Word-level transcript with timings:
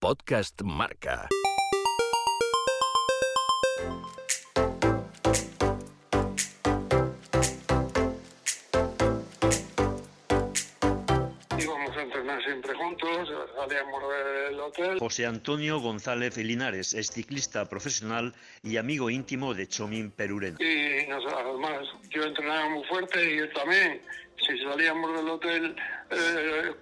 Podcast 0.00 0.62
Marca. 0.62 1.28
Íbamos 11.58 11.96
a 11.96 12.02
entrenar 12.02 12.44
siempre 12.44 12.74
juntos, 12.74 13.28
salíamos 13.56 14.02
del 14.48 14.60
hotel. 14.60 14.98
José 15.00 15.26
Antonio 15.26 15.80
González 15.80 16.36
Linares 16.36 16.94
es 16.94 17.08
ciclista 17.08 17.68
profesional 17.68 18.34
y 18.62 18.76
amigo 18.76 19.10
íntimo 19.10 19.52
de 19.52 19.66
Chomín 19.66 20.12
Perurena. 20.12 20.58
Y 20.60 21.08
nos, 21.08 21.24
además, 21.26 21.80
yo 22.10 22.22
entrenaba 22.22 22.68
muy 22.68 22.84
fuerte 22.84 23.34
y 23.34 23.38
él 23.38 23.52
también. 23.52 24.00
Si 24.46 24.56
salíamos 24.60 25.16
del 25.16 25.28
hotel, 25.28 25.76
eh, 26.10 26.72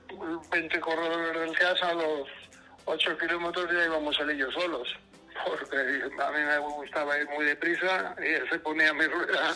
20 0.53 0.81
corredores 0.81 1.41
del 1.41 1.57
casa, 1.57 1.95
los 1.95 2.29
8 2.87 3.19
kilómetros 3.19 3.71
ya 3.73 3.85
íbamos 3.85 4.19
él 4.21 4.33
y 4.33 4.39
yo 4.39 4.51
solos. 4.53 4.89
Porque 5.45 5.77
a 5.77 6.31
mí 6.31 6.39
me 6.39 6.59
gustaba 6.59 7.19
ir 7.19 7.29
muy 7.29 7.45
deprisa 7.45 8.17
y 8.19 8.27
él 8.27 8.49
se 8.51 8.59
ponía 8.61 8.91
a 8.91 8.95
mi 8.95 9.07
rueda 9.07 9.55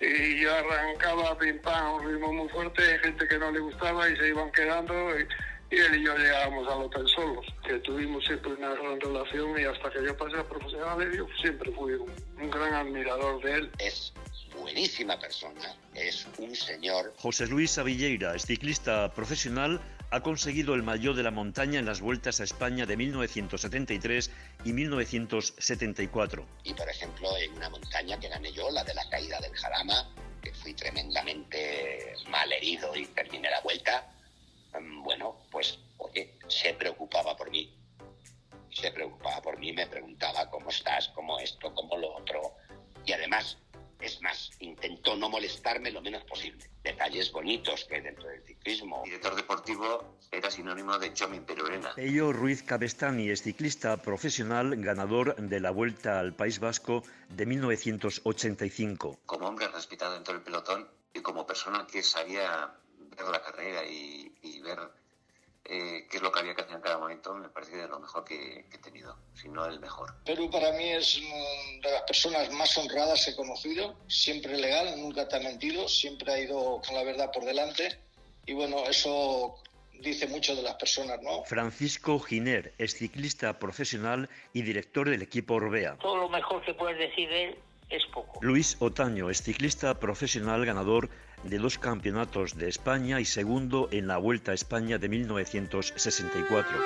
y 0.00 0.40
yo 0.40 0.54
arrancaba 0.54 1.36
pim 1.38 1.58
pam, 1.60 1.94
un 1.94 2.12
ritmo 2.12 2.32
muy 2.32 2.48
fuerte, 2.50 2.82
hay 2.82 2.98
gente 3.00 3.26
que 3.26 3.38
no 3.38 3.50
le 3.50 3.58
gustaba 3.58 4.08
y 4.08 4.16
se 4.16 4.28
iban 4.28 4.50
quedando 4.52 5.18
y, 5.18 5.26
y 5.70 5.80
él 5.80 5.96
y 5.96 6.04
yo 6.04 6.16
llegábamos 6.16 6.68
al 6.68 6.82
hotel 6.82 7.08
solos, 7.08 7.46
que 7.66 7.78
tuvimos 7.80 8.24
siempre 8.24 8.52
una 8.52 8.74
gran 8.74 9.00
relación 9.00 9.58
y 9.58 9.64
hasta 9.64 9.90
que 9.90 10.04
yo 10.04 10.16
pasé 10.16 10.38
a 10.38 10.44
profesional 10.44 11.12
yo 11.12 11.26
siempre 11.40 11.72
fui 11.72 11.94
un, 11.94 12.12
un 12.40 12.50
gran 12.50 12.74
admirador 12.74 13.42
de 13.42 13.54
él. 13.54 13.70
es 13.78 14.12
buenísima 14.60 15.18
persona, 15.18 15.74
es 15.94 16.26
un 16.38 16.54
señor. 16.54 17.12
José 17.18 17.46
Luis 17.46 17.78
Avilleira 17.78 18.34
es 18.34 18.46
ciclista 18.46 19.12
profesional, 19.12 19.80
ha 20.10 20.20
conseguido 20.20 20.74
el 20.74 20.82
maillot 20.82 21.16
de 21.16 21.22
la 21.22 21.30
montaña 21.30 21.78
en 21.78 21.86
las 21.86 22.00
vueltas 22.00 22.40
a 22.40 22.44
España 22.44 22.86
de 22.86 22.96
1973 22.96 24.30
y 24.64 24.72
1974. 24.72 26.46
Y 26.64 26.74
por 26.74 26.88
ejemplo, 26.88 27.28
en 27.36 27.52
una 27.52 27.68
montaña 27.68 28.18
que 28.18 28.28
gané 28.28 28.52
yo, 28.52 28.70
la 28.70 28.84
de 28.84 28.94
la 28.94 29.08
caída 29.10 29.38
del 29.40 29.54
Jarama, 29.54 30.08
que 30.42 30.52
fui 30.54 30.74
tremendamente 30.74 32.14
mal 32.30 32.50
herido 32.52 32.94
y 32.96 33.06
terminé 33.06 33.50
la 33.50 33.60
vuelta, 33.60 34.10
mm, 34.80 35.02
bueno, 35.02 35.36
pues 35.50 35.78
oye, 35.98 36.38
se 36.48 36.72
preocupaba 36.74 37.36
por 37.36 37.50
mí. 37.50 37.74
Se 38.70 38.90
preocupaba 38.92 39.42
por 39.42 39.58
mí, 39.58 39.72
me 39.72 39.86
preguntaba 39.86 40.48
cómo 40.50 40.70
estás, 40.70 41.08
cómo 41.08 41.38
esto, 41.38 41.74
cómo 41.74 41.96
lo 41.96 42.14
otro. 42.16 42.54
Y 43.04 43.12
además, 43.12 43.58
es 44.00 44.22
más, 44.22 44.50
intentó 44.60 45.16
no 45.16 45.28
molestarme 45.28 45.90
lo 45.90 46.00
menos 46.00 46.24
posible. 46.24 46.70
Detalles 46.82 47.32
bonitos 47.32 47.84
que 47.84 47.96
hay 47.96 48.02
dentro 48.02 48.28
del 48.28 48.42
ciclismo. 48.42 49.02
director 49.04 49.34
deportivo 49.34 50.16
era 50.30 50.50
sinónimo 50.50 50.98
de 50.98 51.12
Chomin 51.12 51.44
Perurena. 51.44 51.92
Ello 51.96 52.32
Ruiz 52.32 52.62
Cabestani 52.62 53.30
es 53.30 53.42
ciclista 53.42 53.96
profesional, 53.96 54.76
ganador 54.76 55.34
de 55.36 55.60
la 55.60 55.70
Vuelta 55.70 56.20
al 56.20 56.34
País 56.34 56.60
Vasco 56.60 57.02
de 57.28 57.46
1985. 57.46 59.18
Como 59.26 59.46
hombre 59.46 59.68
respetado 59.68 60.14
dentro 60.14 60.34
del 60.34 60.42
pelotón 60.42 60.88
y 61.12 61.20
como 61.20 61.46
persona 61.46 61.86
que 61.90 62.02
sabía 62.02 62.72
ver 63.16 63.26
la 63.26 63.42
carrera 63.42 63.84
y, 63.84 64.32
y 64.42 64.60
ver 64.60 64.78
eh, 65.68 66.06
qué 66.10 66.16
es 66.16 66.22
lo 66.22 66.32
que 66.32 66.40
había 66.40 66.54
que 66.54 66.62
hacer 66.62 66.76
en 66.76 66.80
cada 66.80 66.98
momento, 66.98 67.34
me 67.34 67.48
parece 67.50 67.76
de 67.76 67.88
lo 67.88 68.00
mejor 68.00 68.24
que, 68.24 68.64
que 68.70 68.76
he 68.76 68.80
tenido, 68.80 69.16
si 69.34 69.48
no 69.48 69.66
el 69.66 69.78
mejor. 69.80 70.14
Perú 70.24 70.50
para 70.50 70.72
mí 70.72 70.88
es 70.88 71.20
de 71.82 71.90
las 71.90 72.02
personas 72.02 72.50
más 72.52 72.76
honradas 72.78 73.24
que 73.24 73.32
he 73.32 73.36
conocido, 73.36 73.94
siempre 74.08 74.56
legal, 74.56 74.98
nunca 74.98 75.28
te 75.28 75.36
ha 75.36 75.40
mentido, 75.40 75.86
siempre 75.88 76.32
ha 76.32 76.40
ido 76.40 76.80
con 76.84 76.94
la 76.94 77.04
verdad 77.04 77.30
por 77.32 77.44
delante 77.44 77.98
y 78.46 78.54
bueno, 78.54 78.84
eso 78.88 79.56
dice 80.00 80.26
mucho 80.26 80.56
de 80.56 80.62
las 80.62 80.76
personas, 80.76 81.20
¿no? 81.22 81.44
Francisco 81.44 82.18
Giner 82.18 82.72
es 82.78 82.94
ciclista 82.94 83.58
profesional 83.58 84.30
y 84.52 84.62
director 84.62 85.10
del 85.10 85.22
equipo 85.22 85.54
Orbea. 85.54 85.96
todo 85.98 86.16
lo 86.16 86.28
mejor 86.28 86.64
que 86.64 86.72
puedes 86.72 86.98
decir 86.98 87.28
de 87.28 87.44
él 87.44 87.58
es 87.90 88.04
poco. 88.06 88.38
Luis 88.42 88.76
Otaño 88.80 89.30
es 89.30 89.42
ciclista 89.42 89.98
profesional 89.98 90.64
ganador 90.64 91.08
de 91.44 91.58
dos 91.58 91.78
campeonatos 91.78 92.56
de 92.56 92.68
España 92.68 93.20
y 93.20 93.24
segundo 93.24 93.88
en 93.92 94.06
la 94.06 94.18
Vuelta 94.18 94.52
a 94.52 94.54
España 94.54 94.98
de 94.98 95.08
1964. 95.08 96.78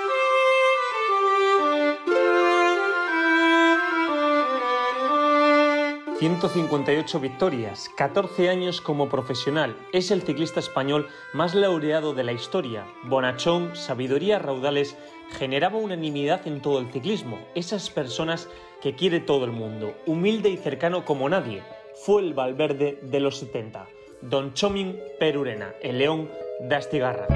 158 6.23 7.19
victorias, 7.19 7.91
14 7.97 8.49
años 8.49 8.81
como 8.81 9.09
profesional. 9.09 9.77
Es 9.93 10.13
el 10.13 10.23
ciclista 10.23 10.61
español 10.61 11.09
más 11.33 11.53
laureado 11.53 12.15
de 12.15 12.23
la 12.23 12.31
historia. 12.31 12.87
Bonachón, 13.03 13.75
sabiduría 13.75 14.39
raudales, 14.39 14.97
generaba 15.37 15.79
unanimidad 15.79 16.47
en 16.47 16.63
todo 16.63 16.79
el 16.79 16.93
ciclismo. 16.93 17.41
Esas 17.57 17.91
personas 17.91 18.49
que 18.83 18.97
quiere 18.97 19.21
todo 19.21 19.45
el 19.45 19.53
mundo, 19.53 19.95
humilde 20.07 20.51
y 20.51 20.57
cercano 20.57 21.05
como 21.05 21.29
nadie. 21.29 21.63
Fue 21.95 22.21
el 22.21 22.35
Valverde 22.35 22.99
de 23.01 23.21
los 23.21 23.39
70. 23.39 23.87
Don 24.23 24.55
Chomin 24.55 24.99
Perurena, 25.21 25.73
el 25.81 25.99
león 25.99 26.29
de 26.61 26.75
Astigarra. 26.75 27.29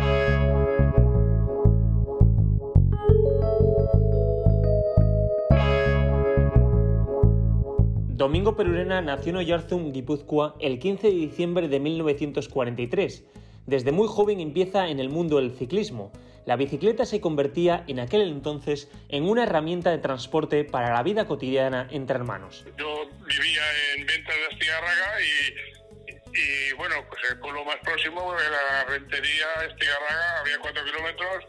Domingo 8.09 8.57
Perurena 8.57 9.01
nació 9.01 9.31
en 9.31 9.37
Oyarzum, 9.37 9.93
Guipúzcoa, 9.93 10.57
el 10.59 10.81
15 10.81 11.07
de 11.07 11.15
diciembre 11.15 11.69
de 11.69 11.79
1943. 11.79 13.25
Desde 13.67 13.93
muy 13.93 14.09
joven 14.09 14.41
empieza 14.41 14.89
en 14.89 14.99
el 14.99 15.11
mundo 15.11 15.37
del 15.37 15.53
ciclismo. 15.53 16.11
La 16.47 16.55
bicicleta 16.55 17.05
se 17.05 17.21
convertía 17.21 17.83
en 17.89 17.99
aquel 17.99 18.23
entonces 18.23 18.89
en 19.09 19.29
una 19.29 19.43
herramienta 19.43 19.91
de 19.91 19.99
transporte 19.99 20.63
para 20.63 20.95
la 20.95 21.03
vida 21.03 21.27
cotidiana 21.27 21.89
entre 21.91 22.15
hermanos. 22.15 22.65
Yo 22.79 23.11
vivía 23.27 23.63
en 23.97 24.07
Ventas 24.07 24.37
de 24.37 24.55
Estigarraga 24.55 25.21
y, 25.21 26.39
y, 26.39 26.73
bueno, 26.75 27.05
pues 27.09 27.21
el 27.33 27.41
pueblo 27.41 27.65
más 27.65 27.79
próximo 27.83 28.33
era 28.39 28.85
rentería 28.85 29.47
Estigarraga, 29.69 30.39
había 30.39 30.59
cuatro 30.61 30.85
kilómetros 30.85 31.45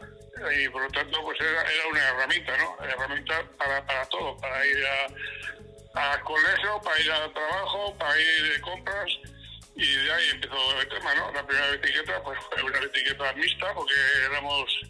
y 0.60 0.68
por 0.68 0.82
lo 0.82 0.90
tanto 0.90 1.22
pues 1.22 1.40
era, 1.40 1.62
era 1.62 1.88
una 1.88 2.08
herramienta, 2.08 2.56
¿no? 2.58 2.84
Herramienta 2.84 3.44
para, 3.56 3.86
para 3.86 4.04
todo, 4.06 4.36
para 4.38 4.66
ir 4.66 4.84
a, 5.94 6.12
al 6.12 6.20
colegio, 6.24 6.80
para 6.82 7.00
ir 7.00 7.12
al 7.12 7.32
trabajo, 7.32 7.94
para 7.96 8.20
ir 8.20 8.52
de 8.52 8.60
compras 8.62 9.06
y 9.78 9.96
de 9.96 10.12
ahí 10.12 10.28
empezó 10.32 10.80
el 10.80 10.88
tema, 10.88 11.14
¿no? 11.14 11.32
La 11.32 11.46
primera 11.46 11.70
bicicleta 11.70 12.20
pues 12.24 12.38
fue 12.50 12.62
una 12.64 12.80
bicicleta 12.80 13.32
mixta 13.34 13.74
porque 13.74 13.94
éramos 14.26 14.80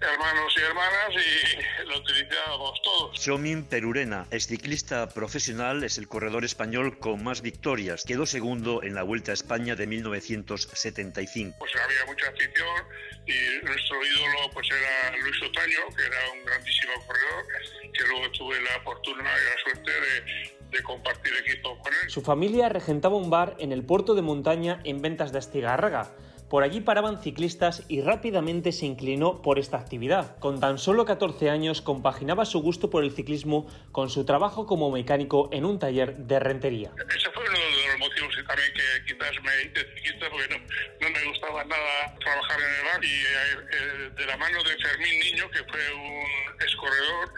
hermanos 0.00 0.54
y 0.56 0.60
hermanas 0.62 1.10
y 1.14 1.84
lo 1.88 1.98
utilizábamos 1.98 2.80
todos. 2.82 3.20
Chomin 3.20 3.64
Perurena 3.64 4.26
es 4.30 4.46
ciclista 4.46 5.08
profesional, 5.08 5.84
es 5.84 5.98
el 5.98 6.08
corredor 6.08 6.44
español 6.44 6.98
con 6.98 7.22
más 7.22 7.42
victorias. 7.42 8.04
Quedó 8.04 8.26
segundo 8.26 8.82
en 8.82 8.94
la 8.94 9.02
Vuelta 9.02 9.32
a 9.32 9.34
España 9.34 9.76
de 9.76 9.86
1975. 9.86 11.56
Pues 11.58 11.72
había 11.76 12.04
mucha 12.06 12.28
afición 12.28 12.86
y 13.26 13.64
nuestro 13.64 13.96
ídolo 14.04 14.50
pues 14.52 14.68
era 14.70 15.16
Luis 15.18 15.42
Otaño, 15.42 15.96
que 15.96 16.02
era 16.02 16.32
un 16.32 16.44
grandísimo 16.44 16.92
corredor, 17.06 17.92
que 17.92 18.04
luego 18.04 18.32
tuve 18.32 18.60
la 18.62 18.80
fortuna 18.82 19.22
y 19.22 19.24
la 19.24 19.62
suerte 19.62 19.90
de, 19.90 20.76
de 20.76 20.82
compartir 20.82 21.32
equipo 21.46 21.78
con 21.78 21.92
él. 21.92 22.10
Su 22.10 22.22
familia 22.22 22.68
regentaba 22.68 23.16
un 23.16 23.30
bar 23.30 23.56
en 23.58 23.72
el 23.72 23.84
puerto 23.84 24.14
de 24.14 24.22
montaña 24.22 24.80
en 24.84 25.02
Ventas 25.02 25.32
de 25.32 25.38
Astigarraga. 25.38 26.10
Por 26.50 26.64
allí 26.64 26.80
paraban 26.80 27.22
ciclistas 27.22 27.84
y 27.86 28.00
rápidamente 28.00 28.72
se 28.72 28.84
inclinó 28.84 29.40
por 29.40 29.60
esta 29.60 29.78
actividad. 29.78 30.36
Con 30.40 30.58
tan 30.58 30.78
solo 30.78 31.04
14 31.04 31.48
años 31.48 31.80
compaginaba 31.80 32.44
su 32.44 32.60
gusto 32.60 32.90
por 32.90 33.04
el 33.04 33.12
ciclismo 33.12 33.70
con 33.92 34.10
su 34.10 34.24
trabajo 34.24 34.66
como 34.66 34.90
mecánico 34.90 35.48
en 35.52 35.64
un 35.64 35.78
taller 35.78 36.16
de 36.16 36.40
rentería. 36.40 36.90
Ese 37.08 37.30
fue 37.30 37.44
uno 37.44 37.56
de 37.56 37.86
los 37.86 37.98
motivos 38.00 38.34
que 38.34 38.42
también 38.42 38.72
que 38.74 39.14
quizás 39.14 39.30
me 39.44 39.62
hice 39.62 39.94
ciclista 39.94 40.28
porque 40.28 40.48
no, 40.48 40.58
no 41.00 41.10
me 41.10 41.24
gustaba 41.28 41.64
nada 41.66 42.18
trabajar 42.18 42.58
en 42.58 42.74
el 42.74 42.84
bar 42.84 43.04
y 43.04 43.06
eh, 43.06 43.28
eh, 43.70 44.10
de 44.16 44.26
la 44.26 44.36
mano 44.36 44.60
de 44.64 44.76
Fermín 44.78 45.20
Niño, 45.20 45.48
que 45.52 45.62
fue 45.70 45.94
un 45.94 46.66
escorredor, 46.66 47.32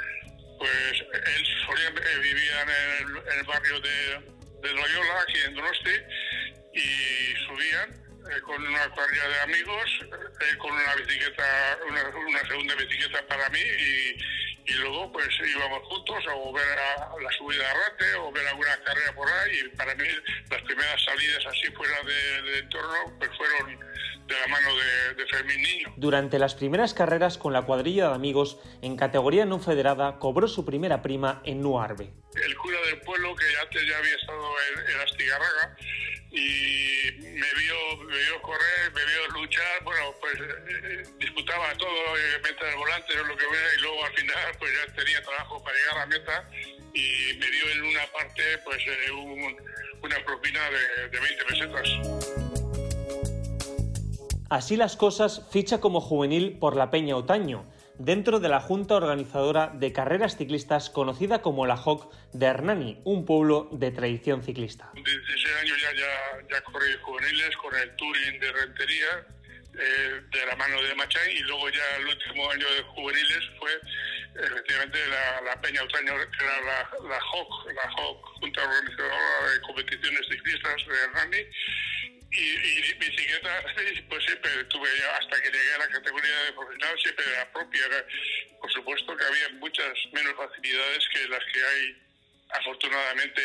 pues 0.58 1.04
él 1.12 1.46
solía, 1.66 1.88
eh, 1.88 2.18
vivía 2.22 2.62
en 2.62 2.68
el, 2.70 3.16
en 3.30 3.38
el 3.40 3.44
barrio 3.44 3.78
de, 3.78 4.68
de 4.68 4.72
Loyola, 4.72 5.20
aquí 5.28 5.38
en 5.44 5.54
Donosti, 5.54 5.90
y 6.72 7.36
subían 7.46 8.02
eh, 8.30 8.40
con 8.42 8.64
una 8.66 8.88
cuadrilla 8.90 9.28
de 9.28 9.40
amigos, 9.40 9.90
eh, 10.02 10.58
con 10.58 10.70
una 10.72 10.94
bicicleta, 10.96 11.78
una, 11.88 12.08
una 12.08 12.46
segunda 12.48 12.74
bicicleta 12.74 13.26
para 13.26 13.48
mí 13.50 13.60
y, 13.60 14.16
y 14.70 14.74
luego 14.74 15.10
pues 15.12 15.28
íbamos 15.44 15.82
juntos 15.88 16.24
o 16.34 16.52
ver 16.52 16.78
a 16.78 17.10
la 17.20 17.30
subida 17.36 17.68
a 17.70 17.74
Rate 17.74 18.14
o 18.16 18.30
ver 18.32 18.46
alguna 18.46 18.76
carrera 18.84 19.12
por 19.14 19.28
ahí 19.28 19.58
y 19.64 19.68
para 19.76 19.94
mí 19.94 20.04
las 20.50 20.62
primeras 20.62 21.04
salidas 21.04 21.46
así 21.46 21.70
fuera 21.72 21.96
de- 22.02 22.42
del 22.42 22.54
entorno 22.64 23.18
pues 23.18 23.30
fueron 23.36 23.78
de 24.26 24.34
la 24.40 24.46
mano 24.46 24.68
de, 24.76 25.14
de 25.14 25.26
Fermín 25.26 25.60
Niño. 25.60 25.92
Durante 25.96 26.38
las 26.38 26.54
primeras 26.54 26.94
carreras 26.94 27.36
con 27.38 27.52
la 27.52 27.62
cuadrilla 27.62 28.08
de 28.10 28.14
amigos 28.14 28.58
en 28.80 28.96
categoría 28.96 29.44
no 29.44 29.58
federada 29.58 30.18
cobró 30.20 30.46
su 30.46 30.64
primera 30.64 31.02
prima 31.02 31.42
en 31.44 31.60
Nuarbe. 31.60 32.12
El 32.34 32.56
cura 32.56 32.78
del 32.86 33.00
pueblo 33.00 33.34
que 33.34 33.44
antes 33.60 33.82
ya 33.86 33.98
había 33.98 34.14
estado 34.14 34.44
en, 34.74 34.94
en 34.94 35.00
Astigarraga 35.00 35.76
y 36.32 37.12
me 37.20 37.46
vio, 37.58 38.04
me 38.04 38.16
vio 38.16 38.40
correr, 38.40 38.92
me 38.94 39.04
vio 39.04 39.40
luchar, 39.40 39.84
bueno, 39.84 40.14
pues 40.18 40.34
eh, 40.40 41.02
disputaba 41.18 41.74
todo, 41.76 42.16
eh, 42.16 42.40
meta 42.42 42.64
del 42.64 42.76
volante 42.76 43.14
lo 43.14 43.36
que 43.36 43.44
fuera, 43.44 43.74
y 43.76 43.80
luego 43.82 44.04
al 44.04 44.14
final 44.14 44.56
pues 44.58 44.72
ya 44.72 44.94
tenía 44.94 45.22
trabajo 45.22 45.62
para 45.62 45.76
llegar 45.76 45.94
a 45.94 45.98
la 45.98 46.06
meta 46.06 46.50
y 46.94 47.34
me 47.38 47.50
dio 47.50 47.70
en 47.72 47.82
una 47.84 48.06
parte 48.12 48.42
pues 48.64 48.78
eh, 48.86 49.12
una 50.02 50.24
propina 50.24 50.60
de, 50.70 51.08
de 51.08 51.20
20 51.20 51.44
pesetas. 51.44 51.88
Así 54.48 54.76
las 54.76 54.96
cosas, 54.96 55.48
ficha 55.50 55.80
como 55.80 56.00
juvenil 56.00 56.58
por 56.58 56.76
la 56.76 56.90
Peña 56.90 57.16
Otaño, 57.16 57.66
dentro 58.04 58.40
de 58.40 58.48
la 58.48 58.60
Junta 58.60 58.96
Organizadora 58.96 59.70
de 59.72 59.92
Carreras 59.92 60.36
Ciclistas 60.36 60.90
conocida 60.90 61.40
como 61.40 61.66
la 61.66 61.76
JOC 61.76 62.12
de 62.32 62.46
Hernani, 62.46 63.00
un 63.04 63.24
pueblo 63.24 63.68
de 63.70 63.92
tradición 63.92 64.42
ciclista. 64.42 64.90
Desde 64.94 65.34
ese 65.34 65.54
año 65.60 65.74
ya, 65.76 65.92
ya, 65.92 66.48
ya 66.50 66.60
corrí 66.64 66.92
juveniles 67.00 67.56
con 67.56 67.74
el 67.76 67.94
Touring 67.94 68.40
de 68.40 68.52
Rentería, 68.52 69.26
eh, 69.78 70.20
de 70.32 70.46
la 70.46 70.56
mano 70.56 70.82
de 70.82 70.94
Machay, 70.96 71.32
y 71.32 71.40
luego 71.40 71.70
ya 71.70 71.96
el 71.98 72.06
último 72.08 72.50
año 72.50 72.66
de 72.74 72.82
juveniles 72.82 73.50
fue 73.58 73.70
efectivamente 74.34 74.98
la, 75.44 75.60
Peña 75.60 75.82
Otaño, 75.84 76.14
que 76.16 76.44
era 76.44 76.60
la, 76.60 77.08
la 77.08 77.20
JOC, 77.20 77.72
la 77.72 77.90
JOC, 77.92 78.26
Junta 78.40 78.62
Organizadora 78.64 79.52
de 79.52 79.60
Competiciones 79.60 80.26
Ciclistas 80.28 80.86
de 80.88 80.94
Hernani, 81.04 81.46
y, 82.32 82.40
y, 82.40 82.94
bicicleta, 82.94 83.62
pues 84.08 84.24
siempre 84.24 84.64
tuve 84.64 84.88
hasta 85.18 85.42
que 85.42 85.50
llegué 85.50 85.74
a 85.74 85.78
la 85.78 85.88
categoría 85.88 86.44
de 86.44 86.52
profesional, 86.52 86.98
siempre 86.98 87.24
la 87.36 87.52
propia. 87.52 87.82
Por 88.60 88.72
supuesto 88.72 89.16
que 89.16 89.24
había 89.24 89.48
muchas 89.60 89.92
menos 90.12 90.34
facilidades 90.34 91.08
que 91.12 91.28
las 91.28 91.44
que 91.52 91.64
hay 91.64 92.02
afortunadamente 92.50 93.42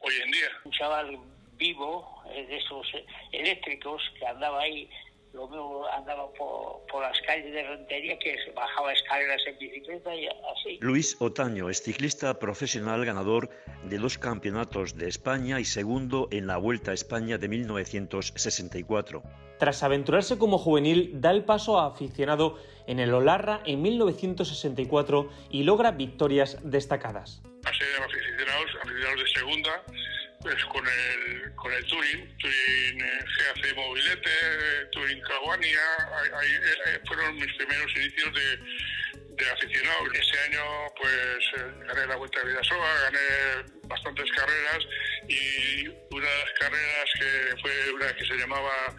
hoy 0.00 0.14
en 0.22 0.30
día. 0.30 0.50
Un 0.64 0.72
chaval 0.72 1.18
vivo, 1.58 2.22
eh, 2.30 2.46
de 2.46 2.56
esos 2.56 2.86
eléctricos, 3.32 4.02
que 4.18 4.26
andaba 4.26 4.62
ahí 4.62 4.88
lo 5.36 5.48
mismo 5.48 5.86
andaba 5.94 6.28
por, 6.32 7.02
las 7.02 7.20
calles 7.26 7.52
de 7.52 7.62
Rentería, 7.62 8.18
que 8.18 8.36
bajaba 8.54 8.92
escaleras 8.92 9.42
en 9.46 9.58
bicicleta 9.58 10.14
y 10.14 10.26
así. 10.26 10.78
Luis 10.80 11.16
Otaño 11.20 11.68
es 11.68 11.82
ciclista 11.82 12.38
profesional 12.38 13.04
ganador 13.04 13.50
de 13.84 13.98
dos 13.98 14.16
campeonatos 14.16 14.96
de 14.96 15.08
España 15.08 15.60
y 15.60 15.64
segundo 15.64 16.28
en 16.30 16.46
la 16.46 16.56
Vuelta 16.56 16.92
a 16.92 16.94
España 16.94 17.36
de 17.36 17.48
1964. 17.48 19.22
Tras 19.58 19.82
aventurarse 19.82 20.38
como 20.38 20.58
juvenil, 20.58 21.20
da 21.20 21.30
el 21.30 21.44
paso 21.44 21.78
a 21.78 21.86
aficionado 21.86 22.58
en 22.86 22.98
el 22.98 23.12
Olarra 23.12 23.60
en 23.66 23.82
1964 23.82 25.28
y 25.50 25.64
logra 25.64 25.90
victorias 25.90 26.58
destacadas. 26.62 27.42
Pasé 27.62 27.84
aficionados, 28.02 28.70
aficionados 28.82 29.20
de 29.20 29.40
segunda, 29.40 29.82
pues 30.46 30.64
con 30.66 30.86
el, 30.86 31.52
con 31.56 31.72
el 31.72 31.84
Turing, 31.86 32.38
Turing 32.38 33.00
eh, 33.00 33.24
GAC 33.36 33.74
Mobilete, 33.74 34.30
Turing 34.92 35.20
Caguania, 35.22 35.80
eh, 36.24 36.60
eh, 36.86 37.00
fueron 37.04 37.34
mis 37.34 37.52
primeros 37.54 37.90
inicios 37.96 38.32
de, 38.32 38.56
de 39.34 39.50
aficionado. 39.50 40.04
Ese 40.12 40.38
año 40.38 40.62
pues 41.00 41.66
gané 41.88 42.06
la 42.06 42.14
Vuelta 42.14 42.38
de 42.38 42.50
Vidasoa, 42.50 43.10
gané 43.10 43.72
bastantes 43.88 44.30
carreras 44.36 44.86
y 45.28 45.88
una 45.88 46.30
de 46.30 46.38
las 46.38 46.52
carreras 46.60 47.10
que 47.18 47.60
fue 47.60 47.92
una 47.92 48.14
que 48.14 48.24
se 48.24 48.34
llamaba 48.36 48.96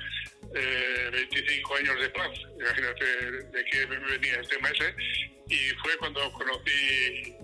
25 0.51 1.75
años 1.77 2.01
de 2.01 2.09
paz, 2.09 2.39
imagínate 2.59 3.05
de 3.05 3.65
qué 3.71 3.85
venía 3.85 4.35
el 4.35 4.47
tema 4.49 4.69
ese, 4.69 4.95
y 5.47 5.69
fue 5.81 5.95
cuando 5.97 6.29
conocí 6.33 7.37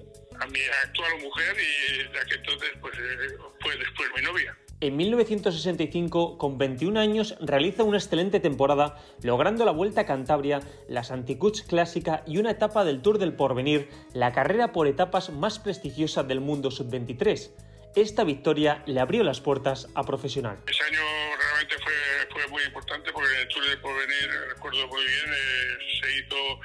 a 0.44 0.48
mi 0.48 0.60
actual 0.84 1.22
mujer 1.22 1.56
y 1.58 2.14
ya 2.14 2.26
que 2.26 2.36
entonces 2.36 2.70
pues, 2.82 2.94
eh, 2.96 3.38
fue 3.62 3.78
después 3.78 4.10
mi 4.16 4.22
novia. 4.22 4.58
En 4.82 4.98
1965, 4.98 6.38
con 6.38 6.58
21 6.58 7.00
años, 7.00 7.36
realiza 7.40 7.84
una 7.84 7.98
excelente 7.98 8.42
temporada, 8.42 8.98
logrando 9.22 9.64
la 9.64 9.72
Vuelta 9.72 10.02
a 10.02 10.06
Cantabria, 10.06 10.60
la 10.90 11.06
Santicuts 11.06 11.62
Clásica 11.62 12.24
y 12.28 12.38
una 12.38 12.52
etapa 12.52 12.84
del 12.84 13.02
Tour 13.02 13.18
del 13.18 13.34
Porvenir, 13.34 13.88
la 14.14 14.34
carrera 14.34 14.74
por 14.74 14.88
etapas 14.88 15.30
más 15.30 15.60
prestigiosa 15.60 16.24
del 16.24 16.42
mundo 16.42 16.70
sub-23. 16.70 17.52
Esta 17.96 18.26
victoria 18.26 18.84
le 18.86 19.00
abrió 19.00 19.24
las 19.24 19.40
puertas 19.40 19.88
a 19.96 20.04
profesional. 20.04 20.58
Ese 20.68 20.84
año 20.84 21.00
realmente 21.38 21.76
fue, 21.82 21.94
fue 22.34 22.48
muy 22.50 22.64
importante 22.64 23.14
porque 23.14 23.40
el 23.40 23.48
Tour 23.48 23.66
del 23.66 23.80
Porvenir, 23.80 24.30
recuerdo 24.50 24.88
muy 24.88 25.06
bien, 25.06 25.26
eh, 25.32 26.02
se 26.02 26.18
hizo 26.18 26.60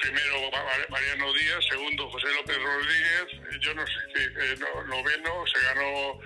primero 0.00 0.50
Mariano 0.88 1.32
Díaz, 1.34 1.64
segundo 1.68 2.10
José 2.10 2.26
López 2.34 2.56
Rodríguez, 2.56 3.60
yo 3.60 3.74
no 3.74 3.86
sé 3.86 3.92
eh, 4.16 4.54
noveno 4.86 5.44
se 5.46 5.60
ganó 5.60 6.20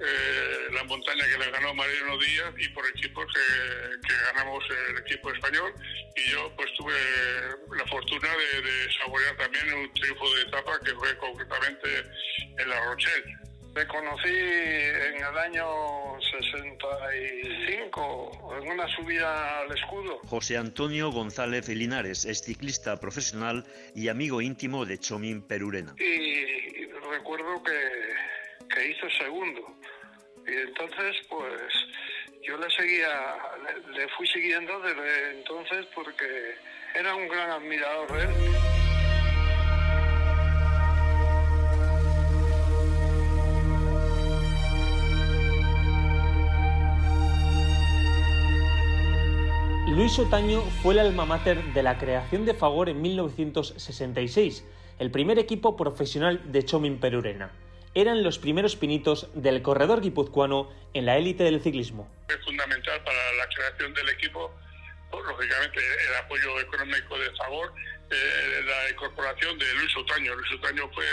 eh, 0.00 0.68
la 0.72 0.84
montaña 0.84 1.24
que 1.26 1.38
le 1.38 1.50
ganó 1.50 1.74
Mariano 1.74 2.16
Díaz 2.18 2.54
y 2.56 2.68
por 2.68 2.86
equipos 2.86 3.26
que, 3.34 4.14
ganamos 4.32 4.64
el 4.88 4.98
equipo 4.98 5.32
español 5.32 5.74
y 6.14 6.30
yo 6.30 6.52
pues 6.56 6.72
tuve 6.74 6.94
la 7.76 7.86
fortuna 7.86 8.28
de, 8.28 8.92
saborear 8.98 9.36
también 9.36 9.72
un 9.74 9.92
triunfo 9.94 10.34
de 10.36 10.42
etapa 10.42 10.78
que 10.84 10.94
fue 10.94 11.16
concretamente 11.18 12.04
en 12.58 12.68
La 12.68 12.84
Rochelle. 12.84 13.47
Me 13.74 13.86
conocí 13.86 14.28
en 14.28 15.16
el 15.16 15.38
año 15.38 15.66
65, 16.20 18.56
en 18.60 18.70
una 18.70 18.88
subida 18.88 19.60
al 19.60 19.72
escudo. 19.72 20.18
José 20.26 20.56
Antonio 20.56 21.12
González 21.12 21.68
Linares 21.68 22.24
es 22.24 22.40
ciclista 22.40 22.98
profesional 22.98 23.64
y 23.94 24.08
amigo 24.08 24.40
íntimo 24.40 24.84
de 24.84 24.98
Chomín 24.98 25.42
Perurena. 25.42 25.94
Y 25.98 26.86
recuerdo 27.10 27.62
que, 27.62 27.78
que 28.74 28.90
hizo 28.90 29.08
segundo. 29.10 29.60
Y 30.46 30.52
entonces, 30.52 31.16
pues 31.28 31.52
yo 32.42 32.56
le 32.56 32.70
seguía, 32.70 33.36
le 33.92 34.08
fui 34.16 34.26
siguiendo 34.26 34.80
desde 34.80 35.38
entonces 35.38 35.86
porque 35.94 36.56
era 36.94 37.14
un 37.14 37.28
gran 37.28 37.50
admirador 37.50 38.10
de 38.12 38.22
él. 38.22 38.77
Luis 49.98 50.16
Otaño 50.20 50.62
fue 50.80 50.94
el 50.94 51.00
alma 51.00 51.24
mater 51.24 51.60
de 51.74 51.82
la 51.82 51.98
creación 51.98 52.46
de 52.46 52.54
Fagor 52.54 52.88
en 52.88 53.02
1966, 53.02 54.64
el 55.00 55.10
primer 55.10 55.40
equipo 55.40 55.76
profesional 55.76 56.40
de 56.52 56.64
Chomin 56.64 57.00
Perurena. 57.00 57.50
Eran 57.96 58.22
los 58.22 58.38
primeros 58.38 58.76
pinitos 58.76 59.26
del 59.34 59.60
corredor 59.60 60.00
guipuzcoano 60.00 60.72
en 60.94 61.04
la 61.04 61.16
élite 61.16 61.42
del 61.42 61.60
ciclismo. 61.60 62.08
Es 62.28 62.38
fundamental 62.44 63.02
para 63.02 63.32
la 63.32 63.48
creación 63.48 63.92
del 63.92 64.08
equipo, 64.10 64.54
pues, 65.10 65.24
lógicamente, 65.24 65.80
el 65.80 66.14
apoyo 66.14 66.60
económico 66.60 67.18
de 67.18 67.32
Fagor, 67.32 67.74
eh, 68.08 68.62
la 68.64 68.90
incorporación 68.90 69.58
de 69.58 69.74
Luis 69.74 69.96
Otaño. 69.96 70.32
Luis 70.32 70.52
Otaño 70.52 70.88
fue 70.94 71.06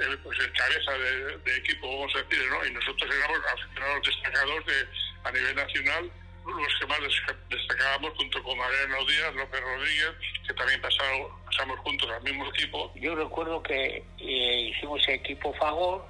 el, 0.00 0.18
pues, 0.20 0.38
el 0.38 0.50
cabeza 0.52 0.92
de, 1.44 1.56
equipo, 1.58 1.98
vamos 1.98 2.16
a 2.16 2.22
decir, 2.22 2.42
¿no? 2.48 2.66
y 2.66 2.72
nosotros 2.72 3.14
éramos 3.14 3.38
aficionados 3.52 4.06
destacados 4.06 4.64
de, 4.64 4.88
a 5.24 5.30
nivel 5.30 5.56
nacional 5.56 6.10
los 6.46 6.78
que 6.78 6.86
más 6.86 6.98
destacábamos 7.48 8.12
junto 8.16 8.42
con 8.42 8.58
Mariano 8.58 9.04
Díaz, 9.06 9.34
López 9.34 9.60
Rodríguez, 9.60 10.12
que 10.46 10.54
también 10.54 10.80
pasamos 10.80 11.30
juntos 11.82 12.10
al 12.10 12.22
mismo 12.22 12.46
equipo. 12.46 12.92
Yo 12.94 13.14
recuerdo 13.14 13.62
que 13.62 14.04
eh, 14.18 14.72
hicimos 14.74 15.06
el 15.08 15.14
equipo 15.14 15.52
Fagor 15.54 16.04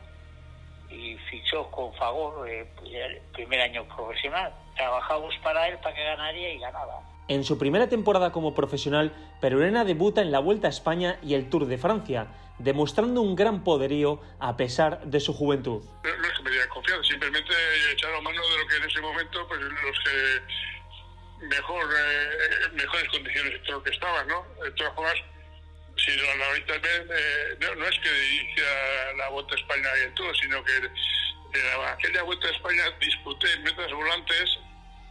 y 0.91 1.17
fichó 1.31 1.71
con 1.71 1.95
Fagor 1.95 2.49
eh, 2.49 2.67
el 2.85 3.21
primer 3.33 3.61
año 3.61 3.85
profesional. 3.89 4.53
Trabajamos 4.77 5.35
para 5.43 5.69
él 5.69 5.79
para 5.79 5.95
que 5.95 6.05
ganaría 6.05 6.55
y 6.55 6.59
ganaba. 6.59 7.01
En 7.29 7.43
su 7.43 7.59
primera 7.59 7.89
temporada 7.89 8.33
como 8.33 8.55
profesional, 8.55 9.13
Perurena 9.41 9.85
debuta 9.85 10.21
en 10.21 10.31
la 10.31 10.41
Vuelta 10.41 10.67
a 10.67 10.71
España 10.71 11.19
y 11.23 11.35
el 11.35 11.49
Tour 11.49 11.67
de 11.67 11.79
Francia, 11.79 12.27
demostrando 12.59 13.21
un 13.21 13.35
gran 13.35 13.65
poderío 13.65 14.21
a 14.39 14.57
pesar 14.57 15.05
de 15.05 15.21
su 15.21 15.33
juventud. 15.33 15.83
No, 16.03 16.11
es 16.11 16.33
que 16.37 16.43
me 16.43 16.51
digan 16.51 16.69
confianza, 16.69 17.09
simplemente 17.09 17.53
echaron 17.93 18.23
mano 18.23 18.41
de 18.41 18.59
lo 18.59 18.67
que 18.67 18.77
en 18.77 18.85
ese 18.85 19.01
momento, 19.01 19.49
pues 19.49 19.61
los 19.61 19.99
que 20.05 21.47
mejor, 21.47 21.85
eh, 21.85 22.69
mejores 22.73 23.09
condiciones 23.09 23.63
todo 23.65 23.79
lo 23.79 23.83
que 23.83 23.91
estaban, 23.91 24.27
¿no? 24.29 24.47
De 24.63 24.71
todas 24.73 24.95
formas, 24.95 25.15
si 25.97 26.17
lo 26.17 26.31
analizas 26.31 26.81
bien, 26.81 27.09
eh, 27.11 27.57
no, 27.77 27.87
es 27.87 27.99
que 27.99 28.35
inicia 28.35 28.65
la 29.17 29.29
Vuelta 29.31 29.55
a 29.55 29.59
España 29.59 29.89
y 29.99 30.01
el 30.03 30.15
Tour, 30.15 30.37
sino 30.37 30.65
que 30.65 30.77
en 30.77 31.87
aquella 31.87 32.23
Vuelta 32.23 32.49
a 32.49 32.51
España 32.51 32.83
disputé 33.01 33.59
metas 33.59 33.93
volantes 33.93 34.59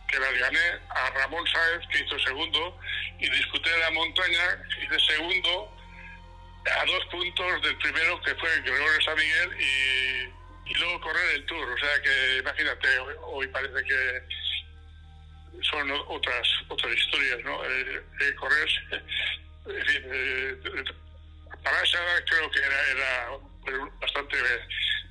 que 0.07 0.19
las 0.19 0.33
gané 0.33 0.79
a 0.89 1.09
Ramón 1.11 1.45
Sáez, 1.47 1.87
que 1.89 2.03
hizo 2.03 2.19
segundo, 2.19 2.77
y 3.19 3.29
disputé 3.29 3.69
la 3.79 3.91
montaña, 3.91 4.63
hice 4.81 4.99
segundo, 4.99 5.72
a 6.71 6.85
dos 6.85 7.05
puntos 7.11 7.61
del 7.61 7.77
primero 7.77 8.21
que 8.21 8.35
fue 8.35 8.49
Gregorio 8.61 9.01
San 9.01 9.15
Miguel 9.15 9.49
y, 9.59 10.71
y 10.71 10.73
luego 10.75 11.01
correr 11.01 11.35
el 11.35 11.45
Tour. 11.45 11.69
O 11.69 11.77
sea 11.77 12.01
que 12.01 12.37
imagínate, 12.37 12.87
hoy, 13.27 13.47
parece 13.47 13.83
que 13.83 14.21
son 15.61 15.91
otras 16.07 16.47
otras 16.69 16.97
historias, 16.97 17.39
¿no? 17.43 17.63
Eh, 17.65 18.03
eh, 18.21 18.35
correr, 18.35 18.69
en 19.67 19.85
fin, 19.85 20.01
eh, 20.05 20.57
para 21.63 21.81
esa 21.81 21.99
creo 22.25 22.51
que 22.51 22.59
era, 22.59 22.91
era 22.91 23.29
bastante 24.01 24.37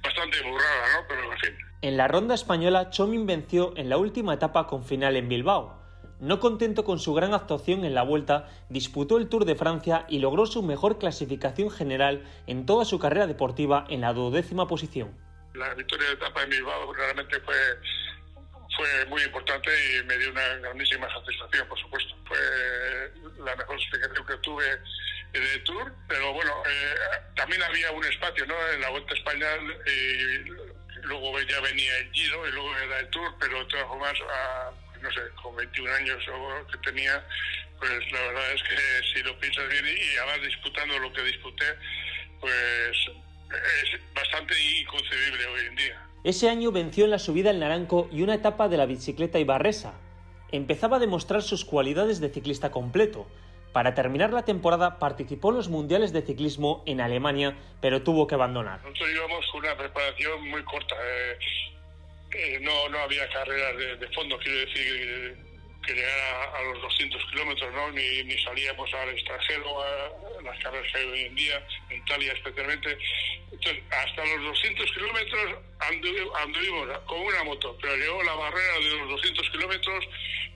bastante 0.03 0.41
burrada, 0.43 0.93
¿no? 0.95 1.07
Pero 1.09 1.33
en 1.33 1.39
fin. 1.39 1.59
En 1.83 1.97
la 1.97 2.09
ronda 2.09 2.35
española, 2.35 2.91
Chomin 2.91 3.27
venció 3.27 3.75
en 3.77 3.89
la 3.89 3.97
última 3.97 4.35
etapa 4.35 4.67
con 4.67 4.85
final 4.85 5.17
en 5.17 5.29
Bilbao. 5.29 5.82
No 6.23 6.39
contento 6.39 6.85
con 6.85 7.01
su 7.01 7.15
gran 7.15 7.35
actuación 7.35 7.85
en 7.85 7.97
la 7.97 8.05
vuelta, 8.05 8.49
disputó 8.69 9.19
el 9.19 9.29
Tour 9.29 9.45
de 9.45 9.57
Francia 9.57 10.07
y 10.09 10.21
logró 10.21 10.47
su 10.47 10.63
mejor 10.63 11.01
clasificación 11.01 11.69
general 11.69 12.23
en 12.47 12.65
toda 12.65 12.85
su 12.85 13.01
carrera 13.01 13.27
deportiva 13.27 13.87
en 13.91 14.03
la 14.03 14.13
duodécima 14.13 14.69
posición. 14.69 15.19
La 15.55 15.75
victoria 15.75 16.07
de 16.07 16.13
etapa 16.15 16.45
en 16.45 16.51
Bilbao 16.51 16.93
realmente 16.93 17.41
fue, 17.41 17.57
fue 18.77 19.05
muy 19.07 19.21
importante 19.25 19.69
y 19.73 20.05
me 20.05 20.17
dio 20.17 20.31
una 20.31 20.47
grandísima 20.59 21.13
satisfacción, 21.13 21.67
por 21.67 21.81
supuesto. 21.81 22.15
Fue 22.29 22.39
la 23.45 23.57
mejor 23.57 23.75
explicación 23.75 24.25
que 24.25 24.37
tuve 24.37 24.79
el 25.33 25.65
Tour, 25.65 25.93
pero 26.07 26.33
bueno, 26.35 26.53
eh, 26.71 26.95
también 27.35 27.65
había 27.65 27.91
un 27.91 28.05
espacio 28.05 28.47
¿no? 28.47 28.55
en 28.73 28.81
la 28.81 28.91
Vuelta 28.91 29.13
a 29.13 29.17
España 29.17 29.47
y 29.89 30.45
luego 31.03 31.41
ya 31.41 31.61
venía 31.63 31.99
el 31.99 32.13
Giro 32.13 32.47
y 32.47 32.53
luego 32.53 32.77
era 32.77 33.01
el 33.01 33.11
Tour, 33.11 33.35
pero 33.41 33.59
de 33.59 33.65
todas 33.65 33.89
formas, 33.89 34.15
no 35.03 35.11
sé, 35.13 35.21
con 35.43 35.57
21 35.57 35.93
años 35.93 36.23
o 36.29 36.67
que 36.69 36.79
tenía, 36.79 37.25
pues 37.79 37.91
la 38.13 38.21
verdad 38.21 38.53
es 38.53 38.63
que 38.63 38.77
si 39.13 39.23
lo 39.23 39.39
piensas 39.39 39.69
bien 39.69 39.85
y 39.87 40.17
además 40.17 40.47
disputando 40.47 40.99
lo 40.99 41.13
que 41.13 41.23
disputé, 41.23 41.67
pues 42.41 43.11
es 43.83 44.15
bastante 44.15 44.55
inconcebible 44.81 45.47
hoy 45.47 45.67
en 45.67 45.77
día. 45.77 46.07
Ese 46.25 46.49
año 46.49 46.71
venció 46.71 47.05
en 47.05 47.11
la 47.11 47.19
subida 47.19 47.51
el 47.51 47.59
Naranco 47.59 48.09
y 48.13 48.23
una 48.23 48.35
etapa 48.35 48.69
de 48.69 48.77
la 48.77 48.87
bicicleta 48.87 49.41
Ibarresa. 49.41 49.95
Empezaba 50.53 50.99
a 50.99 51.01
demostrar 51.01 51.43
sus 51.43 51.65
cualidades 51.65 52.21
de 52.21 52.29
ciclista 52.29 52.71
completo. 52.71 53.27
Para 53.73 53.95
terminar 53.95 54.33
la 54.33 54.45
temporada 54.45 54.99
participó 54.99 55.51
en 55.51 55.57
los 55.57 55.69
Mundiales 55.69 56.13
de 56.13 56.23
Ciclismo 56.23 56.83
en 56.87 57.01
Alemania, 57.01 57.57
pero 57.81 58.03
tuvo 58.03 58.27
que 58.27 58.35
abandonar. 58.35 58.81
Nosotros 58.83 59.09
íbamos 59.15 59.47
con 59.51 59.61
una 59.63 59.77
preparación 59.77 60.49
muy 60.49 60.63
corta. 60.63 60.95
Eh, 61.03 61.39
eh, 62.35 62.59
no, 62.61 62.89
no 62.89 62.99
había 62.99 63.29
carreras 63.29 63.77
de, 63.77 63.97
de 63.97 64.09
fondo, 64.09 64.39
quiero 64.39 64.59
decir, 64.59 65.37
que 65.87 65.95
llegara 65.95 66.57
a, 66.57 66.63
los 66.63 66.83
200 66.83 67.25
kilómetros, 67.31 67.75
¿no? 67.75 67.91
Ni, 67.93 68.23
ni, 68.25 68.39
salíamos 68.43 68.93
al 68.95 69.11
extranjero, 69.11 69.83
a, 69.83 70.43
las 70.43 70.59
carreras 70.63 70.93
que 70.93 70.99
hay 70.99 71.07
hoy 71.07 71.21
en 71.23 71.35
día, 71.35 71.67
en 71.91 71.99
Italia 71.99 72.33
especialmente. 72.33 72.99
Entonces, 73.51 73.83
hasta 73.91 74.25
los 74.25 74.45
200 74.45 74.93
kilómetros 74.93 75.59
anduvimos 75.81 76.99
con 77.07 77.21
una 77.21 77.45
moto, 77.45 77.77
pero 77.81 77.97
llegó 77.97 78.23
la 78.23 78.35
barrera 78.35 78.75
de 78.79 78.97
los 78.97 79.09
200 79.11 79.51
kilómetros 79.51 80.05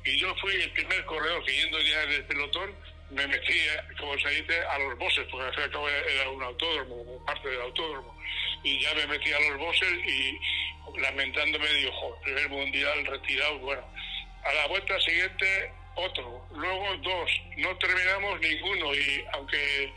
y 0.04 0.18
yo 0.18 0.34
fui 0.36 0.54
el 0.54 0.70
primer 0.70 1.04
corredor 1.04 1.44
que 1.44 1.52
yendo 1.52 1.80
ya 1.80 2.02
en 2.04 2.12
el 2.12 2.24
pelotón 2.24 2.74
me 3.10 3.26
metí, 3.26 3.54
como 3.98 4.18
se 4.18 4.28
dice, 4.30 4.60
a 4.62 4.78
los 4.78 4.98
bosses, 4.98 5.26
porque 5.30 5.46
al 5.46 5.52
fin 5.52 5.60
y 5.60 5.64
al 5.64 5.70
cabo 5.70 5.88
era 5.88 6.30
un 6.30 6.42
autódromo, 6.42 7.24
parte 7.24 7.48
del 7.48 7.60
autódromo. 7.60 8.15
Y 8.62 8.80
ya 8.80 8.94
me 8.94 9.06
metí 9.06 9.32
a 9.32 9.40
los 9.40 9.58
bosses 9.58 9.92
y 10.06 10.38
lamentándome 11.00 11.66
joder, 11.92 12.20
primer 12.22 12.48
mundial 12.48 13.06
retirado, 13.06 13.58
bueno. 13.58 13.82
A 14.44 14.54
la 14.54 14.66
vuelta 14.68 14.98
siguiente, 15.00 15.72
otro. 15.96 16.46
Luego 16.54 16.96
dos. 17.02 17.30
No 17.56 17.76
terminamos 17.78 18.40
ninguno 18.40 18.94
y 18.94 19.24
aunque 19.32 19.92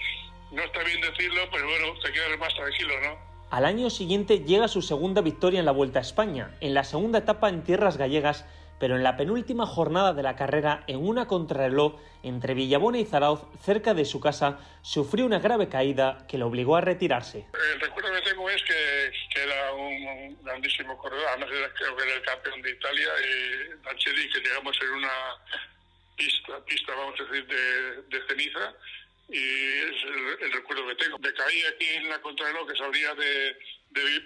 no 0.52 0.64
está 0.64 0.84
bien 0.84 1.02
decirlo, 1.02 1.42
pero 1.52 1.66
bueno, 1.68 2.00
te 2.04 2.12
quedas 2.12 2.40
más 2.40 2.54
tranquilo, 2.56 2.94
¿no? 3.02 3.30
Al 3.52 3.66
año 3.66 3.90
siguiente 3.90 4.40
llega 4.40 4.68
su 4.68 4.82
segunda 4.82 5.22
victoria 5.22 5.60
en 5.60 5.66
la 5.66 5.72
Vuelta 5.72 6.00
a 6.00 6.04
España, 6.04 6.56
en 6.62 6.74
la 6.74 6.84
segunda 6.84 7.20
etapa 7.20 7.50
en 7.50 7.64
tierras 7.64 7.98
gallegas 7.98 8.46
pero 8.80 8.96
en 8.96 9.04
la 9.04 9.18
penúltima 9.18 9.66
jornada 9.66 10.14
de 10.14 10.24
la 10.24 10.36
carrera, 10.36 10.84
en 10.88 11.06
una 11.06 11.28
contrarreloj 11.28 12.00
entre 12.24 12.54
Villabona 12.54 12.98
y 12.98 13.06
Zarauz, 13.06 13.42
cerca 13.64 13.94
de 13.94 14.06
su 14.06 14.20
casa, 14.22 14.60
sufrió 14.82 15.26
una 15.26 15.40
grave 15.40 15.68
caída 15.68 16.26
que 16.28 16.38
lo 16.38 16.48
obligó 16.48 16.78
a 16.78 16.82
retirarse. 16.82 17.46
El 17.74 17.80
recuerdo 17.82 18.14
que 18.14 18.22
tengo 18.22 18.50
es 18.50 18.64
que, 18.64 19.12
era 19.42 19.74
un, 19.74 20.38
grandísimo 20.44 20.98
corredor, 20.98 21.26
además 21.30 21.50
era, 21.52 21.74
creo 21.74 21.96
que 21.96 22.04
era 22.04 22.16
el 22.16 22.22
campeón 22.22 22.62
de 22.62 22.72
Italia, 22.72 23.10
y 23.24 23.86
Lancelli, 23.86 24.30
que 24.32 24.40
llegamos 24.40 24.78
en 24.82 24.90
una 24.90 25.12
pista, 26.16 26.66
pista 26.66 26.96
vamos 26.96 27.20
a 27.20 27.24
decir, 27.24 27.46
de, 27.48 28.28
ceniza, 28.28 28.74
y 29.28 29.38
es 29.38 30.04
el, 30.42 30.52
recuerdo 30.54 30.88
que 30.88 30.96
tengo. 30.96 31.20
Me 31.20 31.34
caí 31.34 31.64
aquí 31.66 31.88
en 31.96 32.10
la 32.10 32.20
contrarreloj 32.20 32.68
que 32.68 32.78
salía 32.78 33.14
de, 33.16 33.56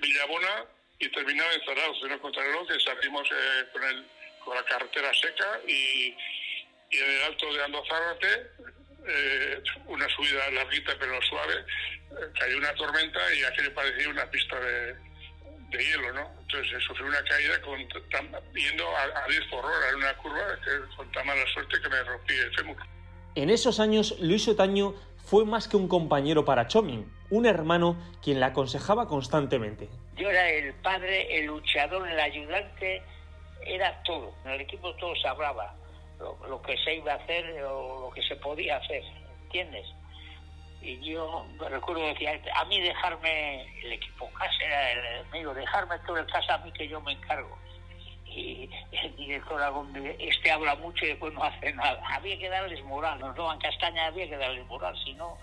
Villabona 0.01 0.65
y 0.99 1.09
terminaba 1.09 1.53
en 1.53 1.65
Zarauz, 1.65 1.97
en 2.03 2.09
la 2.09 2.19
contrarreloj 2.19 2.67
que 2.67 2.79
salimos 2.79 3.27
eh, 3.31 3.65
con 3.71 3.83
el 3.83 4.05
con 4.43 4.55
la 4.55 4.63
carretera 4.63 5.11
seca 5.13 5.59
y, 5.67 6.15
en 6.91 7.09
el 7.09 7.23
alto 7.23 7.51
de 7.53 7.63
Andozárate, 7.63 8.51
eh, 9.07 9.63
una 9.87 10.07
subida 10.09 10.49
larguita 10.51 10.93
pero 10.99 11.21
suave, 11.23 11.53
eh, 11.55 12.31
cayó 12.39 12.57
una 12.57 12.73
tormenta 12.75 13.19
y 13.33 13.43
aquí 13.43 13.61
le 13.61 13.71
parecía 13.71 14.09
una 14.09 14.29
pista 14.29 14.59
de, 14.59 14.95
hielo, 15.71 16.13
¿no? 16.13 16.29
Entonces 16.41 16.71
eh, 16.73 16.79
sufrí 16.85 17.03
una 17.03 17.23
caída 17.23 17.59
con, 17.61 17.79
yendo 18.53 18.95
a, 18.95 19.27
10 19.27 19.41
por 19.49 19.65
hora 19.65 19.89
en 19.89 19.95
una 19.95 20.15
curva 20.17 20.59
que, 20.63 20.95
con 20.95 21.11
tan 21.11 21.25
mala 21.25 21.43
suerte 21.51 21.81
que 21.81 21.89
me 21.89 22.03
rompí 22.03 22.33
el 22.35 22.55
fémur. 22.55 22.77
En 23.35 23.49
esos 23.49 23.79
años, 23.79 24.15
Luis 24.19 24.47
Otaño 24.47 24.93
fue 25.25 25.45
más 25.45 25.67
que 25.67 25.77
un 25.77 25.87
compañero 25.87 26.45
para 26.45 26.67
Chomin, 26.67 27.11
un 27.31 27.45
hermano 27.47 27.97
quien 28.21 28.39
la 28.39 28.47
aconsejaba 28.47 29.07
constantemente. 29.07 29.89
Yo 30.15 30.29
era 30.29 30.47
el 30.51 30.73
padre, 30.75 31.39
el 31.39 31.47
luchador, 31.47 32.07
el 32.07 32.19
ayudante, 32.19 33.01
era 33.65 34.01
todo. 34.03 34.33
En 34.45 34.51
el 34.51 34.61
equipo 34.61 34.93
todo 34.95 35.15
se 35.15 35.27
hablaba, 35.27 35.75
lo, 36.19 36.61
que 36.61 36.77
se 36.77 36.95
iba 36.95 37.13
a 37.13 37.15
hacer 37.15 37.63
o 37.63 38.07
lo 38.07 38.11
que 38.11 38.21
se 38.23 38.35
podía 38.37 38.77
hacer, 38.77 39.03
¿entiendes? 39.43 39.85
Y 40.81 40.99
yo 40.99 41.45
recuerdo 41.69 42.05
decía, 42.07 42.39
a 42.55 42.65
mí 42.65 42.81
dejarme 42.81 43.61
el 43.83 43.93
equipo 43.93 44.29
casa, 44.31 44.63
era 44.63 45.23
digo, 45.31 45.53
dejarme 45.53 45.97
todo 45.99 46.17
el 46.17 46.25
casa 46.27 46.55
a 46.55 46.57
mí 46.59 46.71
que 46.73 46.87
yo 46.87 46.99
me 47.01 47.13
encargo. 47.13 47.57
Y 48.25 48.69
el 48.91 49.15
director 49.15 49.61
este 50.19 50.51
habla 50.51 50.75
mucho 50.75 51.05
y 51.05 51.09
después 51.09 51.33
no 51.33 51.43
hace 51.43 51.71
nada. 51.73 52.01
Había 52.09 52.37
que 52.37 52.49
darles 52.49 52.83
moral, 52.83 53.19
nos 53.19 53.35
daban 53.35 53.59
castaña, 53.59 54.07
había 54.07 54.27
que 54.27 54.37
darles 54.37 54.65
moral, 54.65 54.97
si 55.03 55.13
no 55.13 55.37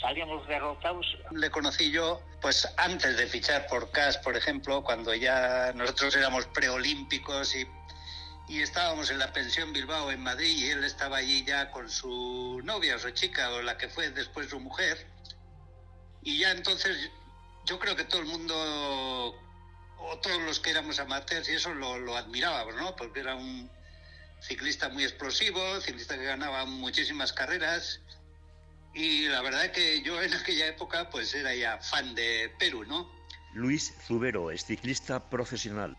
salíamos 0.00 0.46
derrotados. 0.46 1.06
Le 1.32 1.50
conocí 1.50 1.90
yo, 1.90 2.22
pues 2.40 2.68
antes 2.76 3.16
de 3.16 3.26
fichar 3.26 3.66
por 3.66 3.90
CAS, 3.90 4.18
por 4.18 4.36
ejemplo, 4.36 4.82
cuando 4.82 5.14
ya 5.14 5.72
nosotros 5.74 6.14
éramos 6.16 6.46
preolímpicos 6.46 7.54
y, 7.54 7.66
y 8.48 8.62
estábamos 8.62 9.10
en 9.10 9.18
la 9.18 9.32
pensión 9.32 9.72
Bilbao 9.72 10.10
en 10.10 10.22
Madrid 10.22 10.56
y 10.56 10.70
él 10.70 10.84
estaba 10.84 11.18
allí 11.18 11.44
ya 11.44 11.70
con 11.70 11.90
su 11.90 12.60
novia 12.64 12.96
o 12.96 12.98
su 12.98 13.10
chica 13.10 13.50
o 13.52 13.62
la 13.62 13.76
que 13.76 13.88
fue 13.88 14.10
después 14.10 14.48
su 14.48 14.60
mujer. 14.60 15.06
Y 16.22 16.38
ya 16.38 16.50
entonces 16.52 17.10
yo 17.64 17.78
creo 17.78 17.96
que 17.96 18.04
todo 18.04 18.20
el 18.20 18.26
mundo 18.26 18.54
o 20.00 20.18
todos 20.22 20.40
los 20.42 20.60
que 20.60 20.70
éramos 20.70 20.98
amateurs 21.00 21.48
y 21.48 21.54
eso 21.54 21.74
lo, 21.74 21.98
lo 21.98 22.16
admirábamos, 22.16 22.74
¿no? 22.76 22.94
Porque 22.96 23.20
era 23.20 23.34
un 23.34 23.70
ciclista 24.40 24.88
muy 24.88 25.02
explosivo, 25.02 25.80
ciclista 25.80 26.16
que 26.16 26.24
ganaba 26.24 26.64
muchísimas 26.64 27.32
carreras 27.32 28.00
y 28.98 29.28
la 29.28 29.40
verdad 29.42 29.70
que 29.70 30.02
yo 30.02 30.20
en 30.20 30.34
aquella 30.34 30.66
época 30.66 31.08
pues 31.10 31.32
era 31.34 31.54
ya 31.54 31.78
fan 31.78 32.14
de 32.16 32.50
Perú, 32.58 32.84
¿no? 32.84 33.08
Luis 33.54 33.94
Zubero 34.06 34.50
es 34.50 34.64
ciclista 34.64 35.30
profesional. 35.30 35.96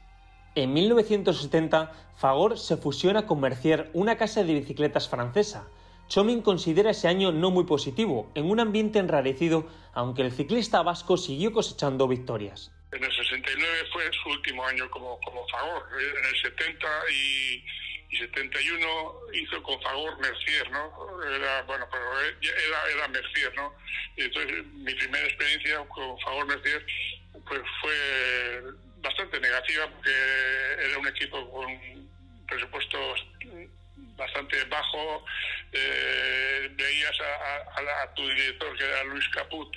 En 0.56 0.74
1970, 0.74 1.92
Fagor 2.18 2.60
se 2.60 2.76
fusiona 2.76 3.26
con 3.26 3.40
Mercier, 3.40 3.90
una 3.94 4.18
casa 4.18 4.44
de 4.44 4.54
bicicletas 4.54 5.08
francesa. 5.08 5.68
Chomin 6.10 6.42
considera 6.42 6.92
ese 6.92 7.08
año 7.08 7.32
no 7.32 7.52
muy 7.52 7.64
positivo, 7.64 8.30
en 8.36 8.50
un 8.50 8.60
ambiente 8.60 9.00
enrarecido, 9.00 9.68
aunque 9.94 10.24
el 10.24 10.32
ciclista 10.32 10.82
vasco 10.82 11.18
siguió 11.18 11.54
cosechando 11.54 12.08
victorias. 12.08 12.72
En 12.92 13.04
el 13.04 13.16
69 13.16 13.88
fue 13.94 14.12
su 14.24 14.30
último 14.30 14.66
año 14.66 14.90
como, 14.90 15.20
como 15.22 15.48
Fagor. 15.50 15.88
En 16.00 16.26
el 16.26 16.42
70 16.42 16.88
y 17.12 17.64
y 18.12 18.18
71 18.18 19.14
hizo 19.34 19.62
con 19.62 19.80
Fagor 19.82 20.20
Mercier, 20.20 20.70
¿no? 20.72 21.24
Era, 21.24 21.62
bueno, 21.64 21.88
pero 21.92 22.20
era, 22.20 22.92
era 22.92 23.08
Mercier, 23.08 23.54
¿no? 23.56 23.76
Y 24.16 24.24
entonces 24.24 24.66
mi 24.66 24.94
primera 24.96 25.26
experiencia 25.26 25.78
con 25.90 26.20
Fagor 26.22 26.48
Mercier 26.48 26.86
pues 27.48 27.62
fue 27.82 28.64
bastante 28.98 29.40
negativa 29.40 29.88
porque 29.88 30.12
era 30.80 30.98
un 30.98 31.08
equipo 31.08 31.52
con 31.52 32.10
presupuestos 32.48 33.28
bastante 34.18 34.64
bajo, 34.66 35.24
eh, 35.72 36.70
veías 36.74 37.18
a, 37.22 38.04
a, 38.04 38.14
tu 38.16 38.28
director 38.28 38.76
que 38.76 38.84
era 38.84 39.04
Luis 39.06 39.28
Caput 39.30 39.74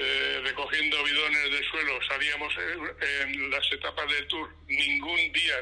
eh, 0.00 0.40
recogiendo 0.44 1.02
bidones 1.02 1.50
del 1.50 1.64
suelo, 1.64 1.98
salíamos 2.08 2.54
en 2.56 3.50
las 3.50 3.72
etapas 3.72 4.08
del 4.08 4.26
tour, 4.28 4.48
ningún 4.68 5.32
día 5.32 5.56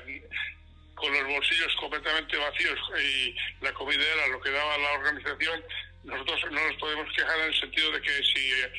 con 0.95 1.11
los 1.11 1.25
bolsillos 1.25 1.75
completamente 1.77 2.37
vacíos 2.37 2.79
y 3.03 3.35
la 3.63 3.73
comida 3.73 4.03
era 4.03 4.29
lo 4.29 4.41
que 4.41 4.51
daba 4.51 4.77
la 4.77 4.93
organización, 4.93 5.65
nosotros 6.05 6.53
no 6.53 6.69
nos 6.69 6.77
podemos 6.77 7.11
quejar 7.15 7.39
en 7.41 7.47
el 7.47 7.61
sentido 7.61 7.91
de 7.93 8.03
que 8.03 8.23
si 8.25 8.53
eh, 8.53 8.73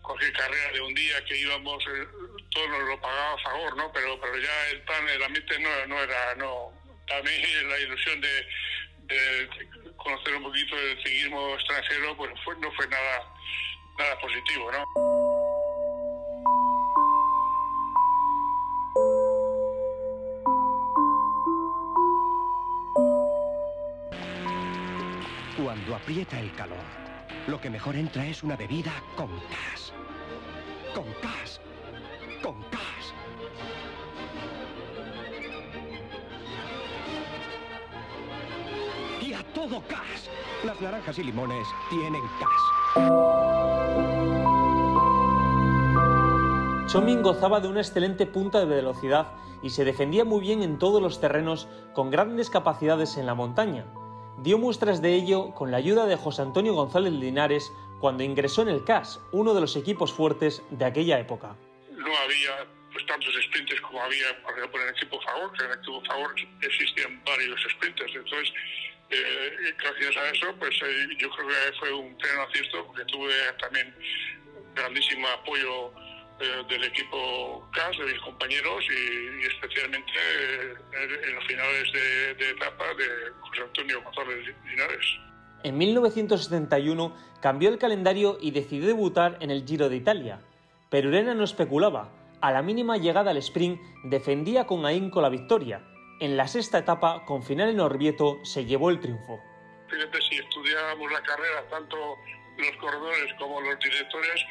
cualquier 0.00 0.32
carrera 0.32 0.72
de 0.72 0.80
un 0.80 0.94
día 0.94 1.24
que 1.24 1.38
íbamos, 1.38 1.84
eh, 1.86 2.06
todo 2.50 2.68
nos 2.68 2.88
lo 2.88 3.00
pagaba 3.00 3.34
a 3.34 3.38
favor, 3.38 3.76
¿no? 3.76 3.92
Pero, 3.92 4.20
pero 4.20 4.38
ya 4.38 4.68
el 4.70 4.80
plan, 4.82 5.08
el 5.08 5.22
ambiente 5.22 5.58
no, 5.58 5.86
no 5.86 6.02
era, 6.02 6.34
no. 6.36 6.72
También 7.06 7.68
la 7.68 7.78
ilusión 7.80 8.20
de, 8.20 8.46
conocer 9.96 10.34
un 10.36 10.44
poquito 10.44 10.76
del 10.76 10.96
ciclismo 10.98 11.54
extranjero, 11.54 12.16
pues 12.16 12.58
no 12.58 12.72
fue 12.72 12.86
nada, 12.86 13.24
nada 14.00 14.18
positivo, 14.18 14.70
¿no? 14.72 14.84
Cuando 25.62 25.94
aprieta 25.94 26.40
el 26.40 26.52
calor, 26.54 26.78
lo 27.46 27.60
que 27.60 27.68
mejor 27.68 27.94
entra 27.96 28.26
es 28.26 28.42
una 28.42 28.56
bebida 28.56 28.92
con 29.16 29.28
gas. 29.28 29.92
Con 30.94 31.04
gas. 31.22 31.60
Con 32.42 32.58
gas. 32.70 33.14
Y 39.20 39.34
a 39.34 39.42
todo 39.52 39.82
gas. 39.88 40.30
Las 40.64 40.80
naranjas 40.80 41.18
y 41.18 41.24
limones 41.24 41.66
tienen 41.90 42.22
gas. 42.40 42.79
Chomin 46.86 47.22
gozaba 47.22 47.60
de 47.60 47.68
una 47.68 47.80
excelente 47.80 48.26
punta 48.26 48.58
de 48.58 48.66
velocidad 48.66 49.28
y 49.62 49.70
se 49.70 49.84
defendía 49.84 50.24
muy 50.24 50.40
bien 50.40 50.64
en 50.64 50.78
todos 50.78 51.00
los 51.00 51.20
terrenos 51.20 51.68
con 51.92 52.10
grandes 52.10 52.50
capacidades 52.50 53.16
en 53.16 53.26
la 53.26 53.34
montaña. 53.34 53.86
Dio 54.38 54.58
muestras 54.58 55.00
de 55.00 55.14
ello 55.14 55.54
con 55.54 55.70
la 55.70 55.76
ayuda 55.76 56.06
de 56.06 56.16
José 56.16 56.42
Antonio 56.42 56.74
González 56.74 57.12
Linares 57.12 57.70
cuando 58.00 58.24
ingresó 58.24 58.62
en 58.62 58.70
el 58.70 58.84
CAS, 58.84 59.20
uno 59.30 59.54
de 59.54 59.60
los 59.60 59.76
equipos 59.76 60.12
fuertes 60.12 60.62
de 60.70 60.84
aquella 60.84 61.20
época. 61.20 61.54
No 61.92 62.16
había 62.16 62.66
pues, 62.92 63.06
tantos 63.06 63.34
sprinters 63.46 63.80
como 63.82 64.02
había, 64.02 64.42
por 64.42 64.58
en 64.58 64.88
el 64.88 64.94
equipo 64.96 65.20
Favor, 65.20 65.52
en 65.60 65.70
el 65.70 65.78
equipo 65.78 66.02
Favor 66.06 66.34
existían 66.62 67.22
varios 67.24 67.60
sprinters. 67.76 68.16
Entonces, 68.16 68.52
eh, 69.10 69.74
gracias 69.78 70.16
a 70.16 70.30
eso, 70.30 70.54
pues 70.58 70.74
eh, 70.82 71.08
yo 71.18 71.30
creo 71.30 71.48
que 71.48 71.78
fue 71.78 71.92
un 71.92 72.16
pleno 72.16 72.42
acierto, 72.42 72.86
porque 72.86 73.04
tuve 73.06 73.34
también 73.58 73.94
grandísimo 74.74 75.26
apoyo 75.28 75.92
eh, 76.40 76.64
del 76.70 76.84
equipo 76.84 77.68
CAS, 77.70 77.98
de 77.98 78.06
mis 78.06 78.20
compañeros 78.22 78.82
y, 78.88 79.46
especialmente 79.46 80.10
eh, 80.10 80.74
en 81.28 81.34
los 81.34 81.46
finales 81.46 81.92
de, 81.92 82.50
etapa 82.50 82.84
de 82.94 83.30
José 83.40 83.60
Antonio 83.62 84.02
González 84.02 84.54
Linares. 84.64 85.04
En 85.64 85.76
1971 85.76 87.14
cambió 87.42 87.68
el 87.68 87.76
calendario 87.76 88.38
y 88.40 88.52
decidió 88.52 88.86
debutar 88.86 89.36
en 89.40 89.50
el 89.50 89.66
Giro 89.66 89.90
de 89.90 89.96
Italia. 89.96 90.40
Pero 90.88 91.10
Urena 91.10 91.34
no 91.34 91.44
especulaba. 91.44 92.10
A 92.40 92.52
la 92.52 92.62
mínima 92.62 92.96
llegada 92.96 93.32
al 93.32 93.36
sprint 93.36 93.78
defendía 94.04 94.66
con 94.66 94.86
ahínco 94.86 95.20
la 95.20 95.28
victoria. 95.28 95.82
En 96.20 96.36
la 96.36 96.46
sexta 96.46 96.78
etapa, 96.78 97.24
con 97.24 97.42
final 97.42 97.70
en 97.70 97.80
Orvieto, 97.80 98.44
se 98.44 98.66
llevó 98.66 98.90
el 98.90 99.00
triunfo. 99.00 99.40
Fíjate, 99.88 100.20
si 100.20 100.36
estudiábamos 100.36 101.10
la 101.10 101.22
carrera, 101.22 101.66
tanto 101.70 101.96
los 102.58 102.76
corredores 102.76 103.32
como 103.38 103.58
los 103.62 103.78
directores, 103.78 104.44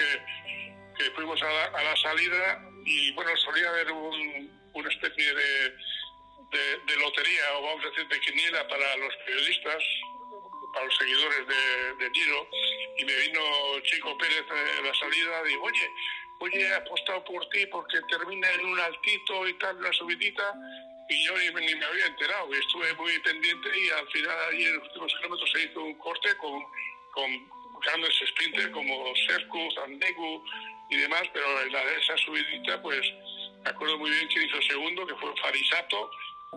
que 0.98 1.12
fuimos 1.12 1.40
a 1.44 1.84
la, 1.84 1.96
salida 1.96 2.60
y 2.86 3.12
bueno, 3.14 3.30
solía 3.38 3.70
haber 3.70 3.92
una 3.92 4.90
especie 4.90 5.34
de, 5.34 6.98
lotería 6.98 7.44
o 7.58 7.62
vamos 7.62 7.86
a 7.86 7.90
decir 7.90 8.08
de 8.08 8.20
quiniela 8.20 8.68
para 8.68 8.98
los 8.98 9.16
periodistas, 9.26 9.84
para 10.74 10.86
los 10.86 10.98
seguidores 10.98 11.48
de, 11.48 12.04
de 12.04 12.12
Giro 12.12 12.48
y 12.98 13.06
me 13.06 13.16
vino 13.16 13.40
Chico 13.84 14.18
Pérez 14.18 14.44
en 14.80 14.86
la 14.86 14.94
salida 14.96 15.44
digo, 15.44 15.64
oye, 15.64 15.90
oye, 16.40 16.62
he 16.62 16.74
apostado 16.74 17.24
por 17.24 17.48
ti 17.50 17.66
porque 17.68 18.00
termina 18.10 18.52
en 18.54 18.66
un 18.66 18.80
altito 18.80 19.48
y 19.48 19.54
tal, 19.54 19.78
una 19.78 19.94
subidita 19.94 20.54
y 21.10 21.26
yo 21.26 21.34
ni, 21.38 21.52
me 21.52 21.86
había 21.86 22.06
enterado. 22.06 22.54
Y 22.54 22.58
estuve 22.58 22.94
muy 22.94 23.18
pendiente 23.20 23.70
y 23.78 23.90
al 23.90 24.08
final 24.08 24.38
allí 24.50 24.66
en 24.66 24.76
los 24.78 24.88
últimos 24.88 25.14
kilómetros 25.16 25.52
se 25.52 25.64
hizo 25.64 25.84
un 25.84 25.98
corte 25.98 26.38
con, 26.38 26.64
con 27.12 27.80
grandes 27.82 28.14
sprinters 28.30 28.70
como 28.70 29.16
Sercu, 29.28 29.72
Zandegu, 29.76 30.44
y 30.90 30.98
demás, 30.98 31.24
pero 31.34 31.62
en 31.62 31.72
la 31.72 31.86
de 31.86 32.00
esa 32.00 32.18
subidita, 32.18 32.82
pues 32.82 33.02
me 33.64 33.70
acuerdo 33.70 33.98
muy 33.98 34.10
bien 34.10 34.28
que 34.28 34.44
hizo 34.44 34.62
segundo, 34.64 35.06
que 35.06 35.16
fue 35.16 35.30
Farisato, 35.38 36.10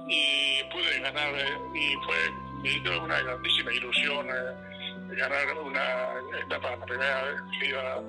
y 0.09 0.63
pude 0.65 1.01
ganar, 1.01 1.35
eh, 1.37 1.59
y 1.75 1.95
fue 2.05 2.99
una 2.99 3.21
grandísima 3.21 3.73
ilusión 3.73 4.29
eh, 4.31 5.17
ganar 5.17 5.59
una 5.59 6.15
etapa, 6.41 6.77
la 6.77 6.87
primera 6.87 7.25
vez 7.25 7.41
que 7.59 7.67
iba 7.67 8.03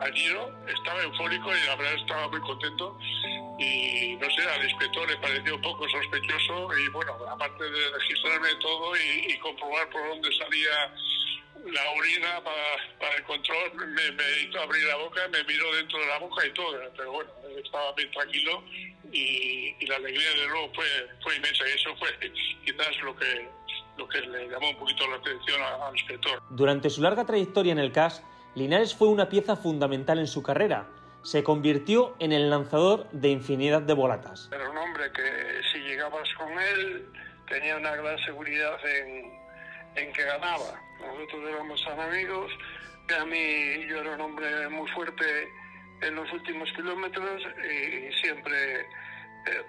al 0.00 0.12
Giro. 0.12 0.50
Estaba 0.66 1.02
eufórico 1.02 1.54
y 1.54 1.66
la 1.66 1.76
verdad 1.76 1.94
estaba 1.94 2.28
muy 2.28 2.40
contento. 2.40 2.98
Y 3.58 4.16
no 4.16 4.30
sé, 4.30 4.42
al 4.42 4.64
inspector 4.64 5.08
le 5.08 5.16
pareció 5.18 5.54
un 5.56 5.62
poco 5.62 5.88
sospechoso 5.88 6.70
y 6.78 6.88
bueno, 6.88 7.12
aparte 7.30 7.64
de 7.64 7.90
registrarme 7.90 8.48
todo 8.60 8.96
y, 8.96 9.32
y 9.32 9.38
comprobar 9.38 9.88
por 9.90 10.08
dónde 10.08 10.30
salía 10.36 10.92
la 11.66 11.90
orina 11.92 12.42
para, 12.42 13.16
el 13.16 13.22
control, 13.24 13.74
me, 13.74 14.12
me, 14.12 14.24
hizo 14.42 14.60
abrir 14.60 14.84
la 14.84 14.96
boca, 14.96 15.20
me 15.28 15.44
miró 15.44 15.74
dentro 15.74 15.98
de 15.98 16.06
la 16.06 16.18
boca 16.18 16.46
y 16.46 16.52
todo, 16.52 16.78
pero 16.96 17.12
bueno, 17.12 17.30
estaba 17.62 17.92
bien 17.92 18.10
tranquilo 18.12 18.62
y, 19.12 19.86
la 19.86 19.96
alegría 19.96 20.30
de 20.30 20.46
luego 20.46 20.72
fue, 20.74 20.86
fue 21.22 21.36
inmensa 21.36 21.64
y 21.68 21.72
eso 21.72 21.96
fue 21.96 22.08
quizás 22.64 22.96
lo 23.02 23.16
que, 23.16 23.48
lo 23.98 24.08
que 24.08 24.20
le 24.20 24.48
llamó 24.48 24.70
un 24.70 24.76
poquito 24.78 25.06
la 25.08 25.16
atención 25.16 25.60
al 25.62 25.96
inspector. 25.96 26.42
Durante 26.50 26.90
su 26.90 27.02
larga 27.02 27.26
trayectoria 27.26 27.72
en 27.72 27.78
el 27.78 27.92
CAS, 27.92 28.22
Linares 28.54 28.94
fue 28.94 29.08
una 29.08 29.28
pieza 29.28 29.56
fundamental 29.56 30.18
en 30.18 30.26
su 30.26 30.42
carrera. 30.42 30.86
Se 31.22 31.42
convirtió 31.42 32.14
en 32.18 32.32
el 32.32 32.50
lanzador 32.50 33.08
de 33.10 33.28
infinidad 33.28 33.82
de 33.82 33.94
volatas. 33.94 34.48
Era 34.52 34.68
un 34.70 34.76
hombre 34.78 35.12
que 35.12 35.60
si 35.72 35.78
llegabas 35.80 36.28
con 36.34 36.50
él 36.58 37.06
tenía 37.48 37.76
una 37.76 37.94
gran 37.96 38.18
seguridad 38.20 38.78
en, 38.86 39.32
en 39.96 40.12
que 40.12 40.22
ganaba 40.24 40.80
nosotros 41.00 41.48
éramos 41.48 41.84
tan 41.84 42.00
amigos. 42.00 42.52
A 43.18 43.24
mí 43.24 43.86
yo 43.88 44.00
era 44.00 44.14
un 44.14 44.20
hombre 44.20 44.68
muy 44.68 44.88
fuerte 44.90 45.24
en 46.02 46.14
los 46.14 46.32
últimos 46.32 46.70
kilómetros 46.72 47.42
y 47.58 48.12
siempre 48.20 48.80
eh, 48.80 49.62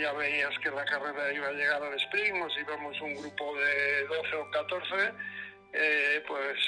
ya 0.00 0.12
veías 0.12 0.58
que 0.58 0.70
la 0.70 0.84
carrera 0.84 1.32
iba 1.32 1.48
a 1.48 1.52
llegar 1.52 1.82
al 1.82 1.94
sprint, 1.94 2.50
si 2.52 2.60
íbamos 2.60 3.00
un 3.00 3.14
grupo 3.14 3.56
de 3.56 4.06
12 4.06 4.36
o 4.36 4.50
14, 4.50 5.12
eh, 5.74 6.24
pues 6.26 6.58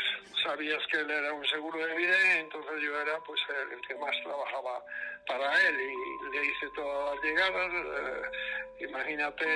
sabías 0.42 0.82
que 0.90 0.98
él 0.98 1.10
era 1.10 1.32
un 1.32 1.46
seguro 1.46 1.78
de 1.78 1.94
vida 1.96 2.38
entonces 2.38 2.82
yo 2.82 3.00
era 3.00 3.18
pues 3.20 3.40
el, 3.70 3.80
que 3.80 3.94
más 3.94 4.14
trabajaba 4.22 4.82
para 5.26 5.68
él 5.68 5.80
y 5.80 6.36
le 6.36 6.44
hice 6.44 6.68
todas 6.74 7.14
las 7.14 7.24
llegadas. 7.24 7.72
Eh, 7.72 8.84
imagínate 8.88 9.46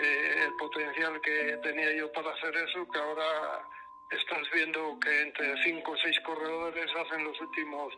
eh, 0.00 0.44
el 0.44 0.54
potencial 0.58 1.20
que 1.20 1.58
tenía 1.62 1.92
yo 1.92 2.10
para 2.12 2.30
hacer 2.30 2.54
eso, 2.56 2.86
que 2.92 2.98
ahora 2.98 3.62
estás 4.10 4.50
viendo 4.52 4.98
que 5.00 5.22
entre 5.22 5.62
5 5.62 5.90
o 5.90 5.96
6 5.96 6.20
corredores 6.20 6.90
hacen 6.96 7.24
los 7.24 7.40
últimos 7.40 7.94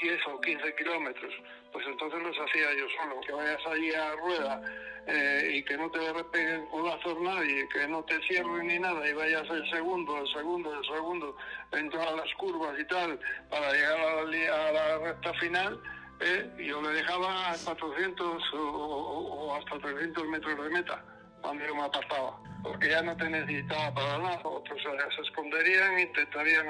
10 0.00 0.26
o 0.26 0.40
15 0.40 0.74
kilómetros. 0.76 1.34
Pues 1.72 1.86
entonces 1.86 2.22
los 2.22 2.36
hacía 2.38 2.72
yo 2.74 2.86
solo. 3.00 3.20
Que 3.20 3.32
vayas 3.32 3.66
allí 3.66 3.92
a 3.92 4.16
rueda 4.16 4.62
eh, 5.06 5.50
y 5.54 5.62
que 5.64 5.76
no 5.76 5.90
te 5.90 6.12
repeguen 6.12 6.66
con 6.66 7.24
nadie, 7.24 7.66
que 7.68 7.88
no 7.88 8.02
te 8.04 8.20
cierren 8.22 8.66
ni 8.66 8.78
nada 8.78 9.08
y 9.08 9.14
vayas 9.14 9.48
el 9.50 9.68
segundo, 9.70 10.18
el 10.18 10.28
segundo, 10.28 10.78
el 10.78 10.84
segundo 10.84 11.36
en 11.72 11.90
todas 11.90 12.14
las 12.14 12.34
curvas 12.34 12.78
y 12.78 12.84
tal 12.84 13.18
para 13.48 13.72
llegar 13.72 13.98
a 13.98 14.24
la, 14.24 14.94
a 14.94 14.98
recta 14.98 15.32
final 15.34 15.80
¿eh? 16.20 16.50
yo 16.58 16.82
le 16.82 16.90
dejaba 16.90 17.54
400 17.64 18.42
o, 18.54 19.56
hasta 19.58 19.78
300 19.78 20.28
metros 20.28 20.62
de 20.62 20.70
meta 20.70 21.02
cuando 21.40 21.64
yo 21.64 21.74
me 21.74 21.82
apartaba, 21.82 22.38
porque 22.68 22.90
ya 22.90 23.02
no 23.02 23.16
te 23.16 23.28
necesitaba 23.30 23.94
para 23.94 24.18
nada. 24.18 24.40
Otros 24.44 24.80
se 24.82 25.22
esconderían, 25.22 25.98
intentarían 25.98 26.66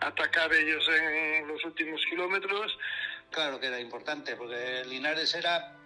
atacar 0.00 0.52
ellos 0.52 0.88
en 0.88 1.46
los 1.46 1.62
últimos 1.64 2.00
kilómetros. 2.08 2.78
Claro 3.30 3.60
que 3.60 3.66
era 3.66 3.78
importante, 3.78 4.34
porque 4.34 4.84
Linares 4.86 5.34
era 5.34 5.76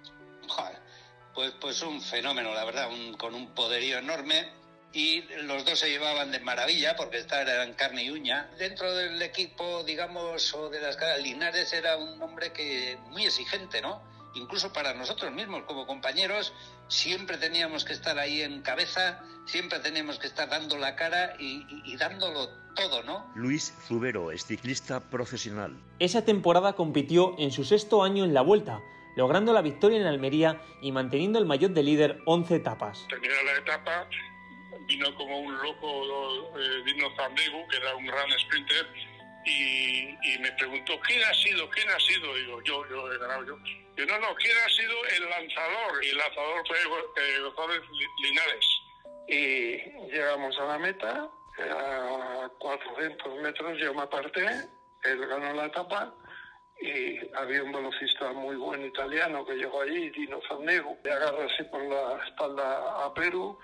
pues, 1.34 1.52
pues 1.60 1.82
un 1.82 2.00
fenómeno, 2.00 2.54
la 2.54 2.64
verdad, 2.64 2.88
con 3.18 3.34
un 3.34 3.54
poderío 3.54 3.98
enorme 3.98 4.48
y 4.92 5.22
los 5.42 5.64
dos 5.64 5.78
se 5.78 5.88
llevaban 5.88 6.32
de 6.32 6.40
maravilla 6.40 6.96
porque 6.96 7.18
eran 7.18 7.74
carne 7.74 8.04
y 8.04 8.10
uña. 8.10 8.50
Dentro 8.58 8.94
del 8.94 9.20
equipo, 9.22 9.82
digamos, 9.84 10.52
o 10.54 10.68
de 10.68 10.80
las 10.80 10.96
Linares 11.22 11.72
era 11.72 11.96
un 11.96 12.20
hombre 12.22 12.52
que 12.52 12.98
muy 13.08 13.24
exigente, 13.24 13.80
¿no? 13.80 14.02
Incluso 14.34 14.72
para 14.72 14.94
nosotros 14.94 15.32
mismos 15.32 15.64
como 15.64 15.86
compañeros 15.86 16.52
siempre 16.90 17.38
teníamos 17.38 17.84
que 17.84 17.94
estar 17.94 18.18
ahí 18.18 18.42
en 18.42 18.60
cabeza, 18.60 19.22
siempre 19.46 19.78
teníamos 19.78 20.18
que 20.18 20.26
estar 20.26 20.48
dando 20.50 20.76
la 20.76 20.96
cara 20.96 21.34
y, 21.38 21.64
y 21.84 21.96
dándolo 21.96 22.48
todo, 22.74 23.02
¿no? 23.02 23.30
Luis 23.34 23.74
Zubero 23.86 24.30
es 24.30 24.44
ciclista 24.44 25.00
profesional. 25.08 25.80
Esa 25.98 26.24
temporada 26.24 26.74
compitió 26.74 27.34
en 27.38 27.50
su 27.52 27.64
sexto 27.64 28.02
año 28.02 28.24
en 28.24 28.34
la 28.34 28.42
Vuelta, 28.42 28.80
logrando 29.16 29.52
la 29.52 29.62
victoria 29.62 29.98
en 29.98 30.06
Almería 30.06 30.60
y 30.82 30.92
manteniendo 30.92 31.38
el 31.38 31.46
maillot 31.46 31.72
de 31.72 31.82
líder 31.82 32.18
11 32.26 32.56
etapas. 32.56 33.06
Terminó 33.08 33.34
la 33.44 33.58
etapa 33.58 34.08
vino 34.90 35.14
como 35.14 35.38
un 35.40 35.56
loco, 35.62 36.58
eh, 36.58 36.82
vino 36.84 37.06
Zambegu, 37.16 37.66
que 37.68 37.76
era 37.76 37.94
un 37.94 38.06
gran 38.06 38.28
sprinter, 38.40 38.88
y, 39.44 40.38
me 40.38 40.52
preguntó, 40.52 40.98
¿quién 41.00 41.22
ha 41.22 41.34
sido? 41.34 41.68
¿Quién 41.70 41.88
ha 41.90 41.98
sido? 42.00 42.34
Digo, 42.34 42.62
yo, 42.62 42.88
yo 42.88 43.12
he 43.12 43.18
ganado 43.18 43.44
yo. 43.44 43.56
No, 43.56 44.18
no, 44.18 44.34
¿quién 44.36 44.56
ha 44.56 44.68
sido 44.70 45.04
el 45.16 45.28
lanzador? 45.28 46.04
Y 46.04 46.08
el 46.08 46.18
lanzador 46.18 46.66
fue 46.66 46.78
eh, 46.78 47.40
González 47.40 47.82
Linares. 48.22 48.66
Y 49.28 50.10
llegamos 50.10 50.58
a 50.58 50.64
la 50.64 50.78
meta, 50.78 51.28
a 51.58 52.50
400 52.58 53.42
metros 53.42 53.78
yo 53.78 53.94
me 53.94 54.02
aparté, 54.02 54.46
él 55.04 55.26
ganó 55.26 55.52
la 55.52 55.66
etapa, 55.66 56.14
y 56.80 57.18
había 57.36 57.62
un 57.62 57.72
velocista 57.72 58.32
muy 58.32 58.56
buen 58.56 58.86
italiano 58.86 59.44
que 59.44 59.54
llegó 59.54 59.82
allí, 59.82 60.10
Dino 60.10 60.40
Zandego, 60.48 60.96
le 61.04 61.12
agarra 61.12 61.44
así 61.44 61.62
por 61.64 61.82
la 61.84 62.24
espalda 62.26 63.04
a 63.04 63.14
Perú 63.14 63.58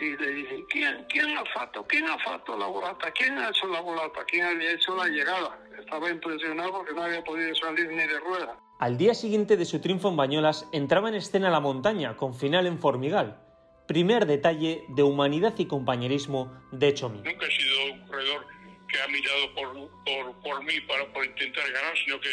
y 0.00 0.16
le 0.16 0.30
dicen, 0.30 0.64
¿quién, 0.68 1.06
quién 1.08 1.36
ha 1.36 1.44
fatto? 1.46 1.84
¿Quién 1.88 2.08
ha 2.08 2.18
fatto 2.18 2.56
la 2.56 2.66
volata? 2.66 3.10
¿Quién 3.12 3.36
ha 3.38 3.48
hecho 3.48 3.66
la 3.66 3.80
volata? 3.80 4.24
¿Quién 4.26 4.44
había 4.44 4.72
hecho 4.72 4.94
la 4.94 5.08
llegada? 5.08 5.58
Estaba 5.78 6.08
impresionado 6.10 6.72
porque 6.72 6.94
no 6.94 7.02
había 7.02 7.22
podido 7.24 7.54
salir 7.56 7.88
ni 7.88 8.06
de 8.06 8.20
rueda. 8.20 8.56
Al 8.78 8.96
día 8.96 9.14
siguiente 9.14 9.56
de 9.56 9.64
su 9.64 9.80
triunfo 9.80 10.08
en 10.08 10.16
Bañolas, 10.16 10.68
entraba 10.72 11.08
en 11.08 11.16
escena 11.16 11.50
la 11.50 11.58
montaña, 11.58 12.16
con 12.16 12.34
final 12.34 12.66
en 12.66 12.78
Formigal. 12.78 13.42
Primer 13.88 14.26
detalle 14.26 14.84
de 14.88 15.02
humanidad 15.02 15.54
y 15.58 15.66
compañerismo 15.66 16.52
de 16.70 16.94
Chomi. 16.94 17.22
Nunca 17.22 17.46
he 17.46 17.50
sido 17.50 17.94
un 17.94 18.06
corredor 18.06 18.46
que 18.86 19.00
ha 19.00 19.08
mirado 19.08 19.54
por, 19.54 19.90
por, 20.04 20.42
por 20.42 20.64
mí 20.64 20.80
para 20.82 21.12
por 21.12 21.24
intentar 21.24 21.70
ganar, 21.72 21.94
sino 22.04 22.20
que 22.20 22.28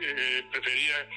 eh, 0.00 0.44
prefería 0.50 1.08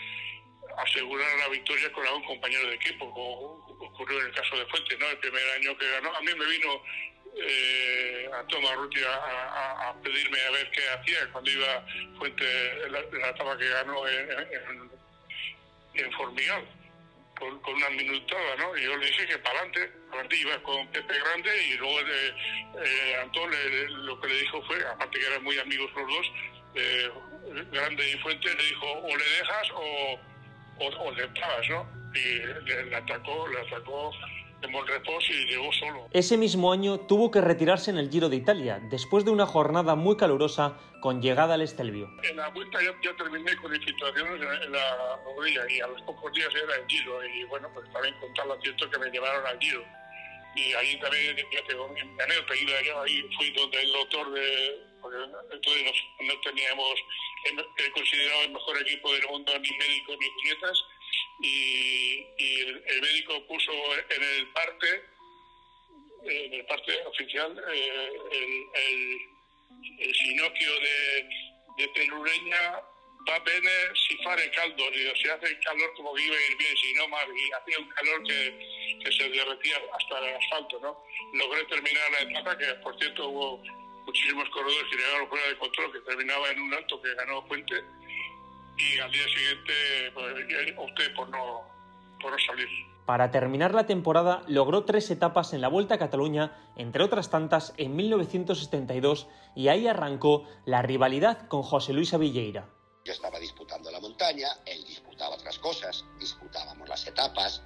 asegurar 0.77 1.27
la 1.39 1.49
victoria 1.49 1.91
con 1.91 2.05
algún 2.05 2.23
compañero 2.23 2.69
de 2.69 2.75
equipo, 2.75 3.11
como 3.11 3.68
ocurrió 3.99 4.21
en 4.21 4.27
el 4.27 4.33
caso 4.33 4.57
de 4.57 4.65
Fuentes, 4.67 4.97
¿no? 4.97 5.09
El 5.09 5.17
primer 5.17 5.49
año 5.51 5.77
que 5.77 5.91
ganó, 5.91 6.15
a 6.15 6.21
mí 6.21 6.31
me 6.37 6.45
vino 6.45 6.81
eh, 7.35 8.29
a 8.31 8.75
Ruti 8.75 9.01
a, 9.03 9.93
pedirme 10.01 10.41
a 10.41 10.51
ver 10.51 10.71
qué 10.71 10.89
hacía 10.89 11.29
cuando 11.31 11.51
iba 11.51 11.85
Fuente 12.17 12.83
en 12.85 12.91
la, 12.93 12.99
etapa 12.99 13.57
que 13.57 13.67
ganó 13.67 14.07
en, 14.07 14.89
Formigal. 16.13 16.65
Con, 17.37 17.73
una 17.73 17.89
minutada, 17.91 18.55
¿no? 18.57 18.77
Y 18.77 18.83
yo 18.83 18.97
le 18.97 19.05
dije 19.05 19.25
que 19.27 19.37
para 19.39 19.59
adelante, 19.59 19.91
adelante 20.09 20.37
iba 20.37 20.61
con 20.63 20.87
Pepe 20.91 21.19
Grande 21.19 21.63
y 21.67 21.77
luego 21.77 22.01
eh, 22.01 22.35
eh 22.83 23.87
lo 23.89 24.19
que 24.19 24.27
le 24.27 24.39
dijo 24.41 24.61
fue, 24.63 24.85
aparte 24.85 25.19
que 25.19 25.25
eran 25.25 25.43
muy 25.43 25.57
amigos 25.57 25.89
los 25.95 26.07
dos, 26.07 26.31
eh, 26.75 27.09
Grande 27.71 28.11
y 28.11 28.17
Fuente 28.19 28.53
le 28.53 28.63
dijo 28.63 28.91
o 28.91 29.15
le 29.15 29.23
dejas 29.23 29.71
o, 29.73 30.19
o, 30.79 31.11
le 31.11 31.27
pagas, 31.29 31.69
¿no? 31.69 31.98
Y 32.13 32.89
le, 32.89 32.95
atacó, 32.95 33.47
le 33.47 33.61
atacó 33.61 34.11
en 34.61 34.71
Monrepos 34.71 35.29
y 35.29 35.45
llegó 35.45 35.71
solo. 35.73 36.07
Ese 36.11 36.37
mismo 36.37 36.71
año 36.71 36.99
tuvo 37.01 37.31
que 37.31 37.41
retirarse 37.41 37.91
en 37.91 37.97
el 37.97 38.09
Giro 38.09 38.29
de 38.29 38.35
Italia, 38.35 38.79
después 38.89 39.25
de 39.25 39.31
una 39.31 39.45
jornada 39.45 39.95
muy 39.95 40.17
calurosa 40.17 40.77
con 41.01 41.21
llegada 41.21 41.53
al 41.53 41.61
Estelvio. 41.61 42.09
En 42.23 42.37
la 42.37 42.49
vuelta 42.49 42.79
ya, 42.81 43.15
terminé 43.15 43.55
con 43.57 43.73
infiltraciones 43.73 44.41
en, 44.41 44.71
la 44.71 45.19
rodilla 45.35 45.61
y 45.69 45.79
a 45.79 45.87
los 45.87 46.01
pocos 46.01 46.31
días 46.33 46.49
era 46.53 46.75
el 46.75 46.87
Giro 46.87 47.23
y 47.25 47.43
bueno, 47.45 47.69
pues 47.73 47.91
también 47.91 48.13
contar 48.19 48.47
lo 48.47 48.59
cierto 48.61 48.89
que 48.89 48.99
me 48.99 49.09
llevaron 49.09 49.45
al 49.45 49.59
Giro. 49.59 49.83
Y 50.55 50.73
ahí 50.73 50.99
también, 50.99 51.37
ya 51.37 51.63
tengo, 51.67 51.93
pedido 52.47 52.77
allá, 52.77 53.01
ahí 53.03 53.21
fui 53.37 53.51
donde 53.51 53.81
el 53.81 53.91
doctor 53.93 54.31
de... 54.31 54.89
Porque 54.99 55.17
entonces 55.53 55.93
no, 56.19 56.33
teníamos, 56.41 56.99
he 57.77 57.91
considerado 57.91 58.41
el 58.41 58.51
mejor 58.51 58.81
equipo 58.81 59.13
del 59.13 59.27
mundo, 59.29 59.53
ni 59.59 59.77
médicos 59.77 60.17
ni 60.19 60.29
puñetas, 60.29 60.83
y, 61.41 62.25
el, 62.37 63.01
médico 63.01 63.45
puso 63.47 63.71
en 64.09 64.23
el 64.23 64.47
parte, 64.49 65.03
en 66.23 66.53
el 66.53 66.65
parte 66.65 67.05
oficial, 67.05 67.63
eh, 67.73 68.09
el, 68.31 69.19
el, 69.99 70.15
sinoquio 70.15 70.73
de, 70.79 71.29
de 71.77 71.87
Pelureña 71.89 72.81
va 73.27 73.39
bene 73.39 73.69
si 73.95 74.17
fare 74.23 74.49
caldo, 74.51 74.91
digo, 74.91 75.13
si 75.15 75.29
hace 75.29 75.59
calor 75.59 75.93
como 75.95 76.13
que 76.13 76.23
iba 76.23 76.35
a 76.35 76.51
ir 76.51 76.57
bien, 76.57 76.77
si 76.77 76.93
no 76.93 77.07
mal, 77.07 77.27
y 77.35 77.51
hacía 77.51 77.79
un 77.79 77.89
calor 77.89 78.23
que, 78.23 78.99
que 79.03 79.11
se 79.11 79.29
derretía 79.29 79.77
hasta 79.93 80.19
el 80.19 80.35
asfalto, 80.35 80.79
¿no? 80.81 81.03
Logré 81.33 81.63
terminar 81.65 82.11
la 82.11 82.21
etapa, 82.21 82.57
que 82.57 82.65
por 82.75 82.97
cierto 82.97 83.27
hubo 83.27 83.63
muchísimos 84.05 84.49
corredores 84.49 84.89
que 84.89 84.97
llegaron 84.97 85.29
fuera 85.29 85.47
de 85.47 85.57
control, 85.57 85.93
que 85.93 85.99
terminaba 86.01 86.49
en 86.49 86.61
un 86.61 86.73
alto 86.73 87.01
que 87.01 87.13
ganó 87.15 87.45
Puente, 87.47 87.75
y 88.79 88.99
al 88.99 89.11
día 89.11 89.25
siguiente 89.25 89.73
pues, 90.13 90.73
opté 90.77 91.09
por 91.11 91.29
no, 91.29 91.61
por 92.21 92.31
no 92.31 92.37
salir. 92.39 92.67
Para 93.05 93.31
terminar 93.31 93.73
la 93.73 93.85
temporada 93.85 94.43
logró 94.47 94.85
tres 94.85 95.09
etapas 95.09 95.53
en 95.53 95.61
la 95.61 95.67
Vuelta 95.67 95.95
a 95.95 95.97
Cataluña, 95.97 96.55
entre 96.75 97.03
otras 97.03 97.29
tantas 97.29 97.73
en 97.77 97.95
1972, 97.95 99.27
y 99.55 99.67
ahí 99.67 99.87
arrancó 99.87 100.45
la 100.65 100.81
rivalidad 100.81 101.47
con 101.47 101.63
José 101.63 101.93
Luis 101.93 102.13
Avilleira. 102.13 102.69
Yo 103.05 103.13
estaba 103.13 103.39
disputando 103.39 103.89
la 103.89 103.99
montaña, 103.99 104.49
él 104.65 104.83
disputaba 104.85 105.35
otras 105.35 105.57
cosas, 105.57 106.05
disputábamos 106.19 106.87
las 106.87 107.07
etapas, 107.07 107.63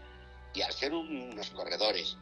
y 0.54 0.62
al 0.62 0.72
ser 0.72 0.94
unos 0.94 1.50
corredores 1.50 2.18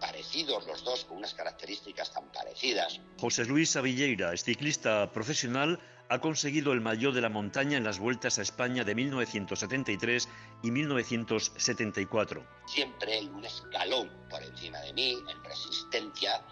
parecidos 0.00 0.66
los 0.66 0.84
dos, 0.84 1.04
con 1.04 1.18
unas 1.18 1.34
características 1.34 2.12
tan 2.12 2.30
parecidas. 2.32 3.00
José 3.18 3.44
Luis 3.44 3.76
Avilleira 3.76 4.32
es 4.32 4.44
ciclista 4.44 5.10
profesional 5.12 5.80
ha 6.08 6.20
conseguido 6.20 6.72
el 6.72 6.80
mayor 6.80 7.14
de 7.14 7.20
la 7.20 7.28
montaña 7.28 7.78
en 7.78 7.84
las 7.84 7.98
vueltas 7.98 8.38
a 8.38 8.42
España 8.42 8.84
de 8.84 8.94
1973 8.94 10.28
y 10.62 10.70
1974. 10.70 12.46
Siempre 12.66 13.18
él 13.18 13.30
un 13.30 13.44
escalón 13.44 14.10
por 14.28 14.42
encima 14.42 14.80
de 14.80 14.92
mí, 14.92 15.12
en 15.28 15.44
resistencia, 15.44 16.42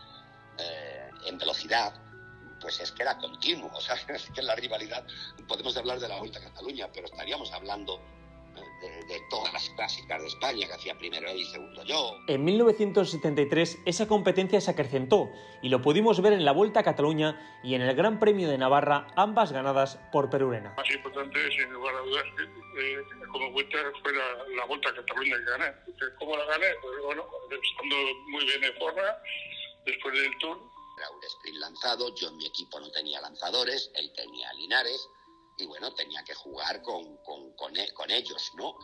eh, 0.58 1.10
en 1.26 1.38
velocidad, 1.38 1.94
pues 2.60 2.80
es 2.80 2.92
que 2.92 3.02
era 3.02 3.18
continuo. 3.18 3.70
O 3.74 3.80
sea, 3.80 3.96
es 4.08 4.30
que 4.30 4.42
la 4.42 4.54
rivalidad, 4.54 5.04
podemos 5.46 5.76
hablar 5.76 6.00
de 6.00 6.08
la 6.08 6.18
Vuelta 6.18 6.38
a 6.38 6.42
Cataluña, 6.42 6.88
pero 6.92 7.06
estaríamos 7.06 7.52
hablando 7.52 8.00
de, 8.52 9.20
todas 9.30 9.52
las 9.52 9.68
clásicas 9.70 10.20
de 10.20 10.28
España, 10.28 10.66
que 10.66 10.72
hacía 10.74 10.96
primero 10.96 11.28
él 11.28 11.38
y 11.38 11.44
segundo 11.44 11.84
yo. 11.84 12.16
En 12.26 12.44
1973 12.44 13.80
esa 13.86 14.06
competencia 14.06 14.60
se 14.60 14.70
acrecentó 14.70 15.30
y 15.62 15.68
lo 15.68 15.82
pudimos 15.82 16.20
ver 16.20 16.32
en 16.32 16.44
la 16.44 16.52
Vuelta 16.52 16.80
a 16.80 16.82
Cataluña 16.82 17.60
y 17.62 17.74
en 17.74 17.82
el 17.82 17.94
Gran 17.94 18.18
Premio 18.18 18.48
de 18.48 18.58
Navarra, 18.58 19.08
ambas 19.16 19.52
ganadas 19.52 19.98
por 20.10 20.30
Perurena. 20.30 20.74
Más 20.76 20.90
importante, 20.90 21.38
sin 21.50 21.72
lugar 21.72 21.94
a 21.94 22.00
dudas, 22.00 22.24
eh, 22.78 22.96
como 23.30 23.50
vuelta 23.52 23.78
fue 24.02 24.12
la, 24.12 24.64
Vuelta 24.66 24.90
a 24.90 24.94
Cataluña 24.94 25.36
que 25.36 25.44
gané. 25.44 25.72
¿Cómo 26.18 26.36
la 26.36 26.44
gané? 26.46 26.66
Pues 26.80 27.02
bueno, 27.04 27.26
estando 27.50 27.96
muy 28.28 28.44
bien 28.44 28.64
en 28.64 28.74
forma, 28.74 29.02
después 29.84 30.14
del 30.14 30.38
Tour. 30.38 30.58
Era 30.98 31.10
un 31.10 31.24
sprint 31.24 31.56
lanzado, 31.58 32.14
yo 32.14 32.28
en 32.28 32.36
mi 32.36 32.46
equipo 32.46 32.78
no 32.78 32.90
tenía 32.90 33.20
lanzadores, 33.20 33.90
él 33.94 34.12
tenía 34.14 34.52
Linares 34.52 35.08
y 35.56 35.66
bueno, 35.66 35.92
tenía 35.94 36.22
que 36.24 36.34
jugar 36.34 36.82
con, 36.82 37.18
con, 37.18 37.52
con, 37.52 37.76
e, 37.76 37.88
ellos, 38.08 38.52
¿no? 38.54 38.76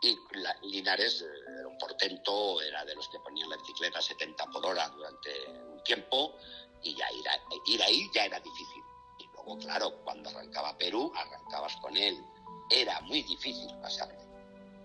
Y 0.00 0.18
Linares, 0.62 1.22
eh, 1.22 1.66
un 1.66 1.78
portento, 1.78 2.60
era 2.60 2.84
de 2.84 2.94
los 2.94 3.08
que 3.08 3.20
ponían 3.20 3.48
la 3.50 3.56
bicicleta 3.56 4.00
70 4.00 4.46
por 4.46 4.66
hora 4.66 4.88
durante 4.88 5.30
un 5.48 5.82
tiempo 5.84 6.36
y 6.82 6.96
ya 6.96 7.10
ir, 7.12 7.24
ir 7.66 7.82
ahí 7.82 8.10
ya 8.14 8.24
era 8.24 8.40
difícil. 8.40 8.82
Y 9.18 9.26
luego, 9.26 9.58
claro, 9.58 10.02
cuando 10.04 10.30
arrancaba 10.30 10.76
Perú, 10.78 11.12
arrancabas 11.14 11.76
con 11.76 11.96
él. 11.96 12.18
Era 12.70 13.00
muy 13.02 13.22
difícil 13.22 13.70
pasarle, 13.80 14.24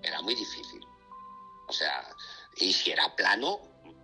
era 0.04 0.22
muy 0.22 0.36
difícil. 0.36 0.86
O 1.68 1.74
sea, 1.74 2.16
y 2.58 2.74
si 2.74 2.92
era 2.92 3.16
plano, 3.16 3.62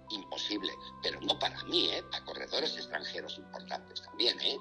imposible. 0.09 0.73
Pero 1.01 1.19
no 1.21 1.37
para 1.39 1.61
mí, 1.63 1.89
¿eh? 1.89 2.03
Para 2.03 2.23
corredores 2.25 2.75
extranjeros 2.75 3.37
importantes 3.37 4.01
también, 4.01 4.39
¿eh? 4.41 4.57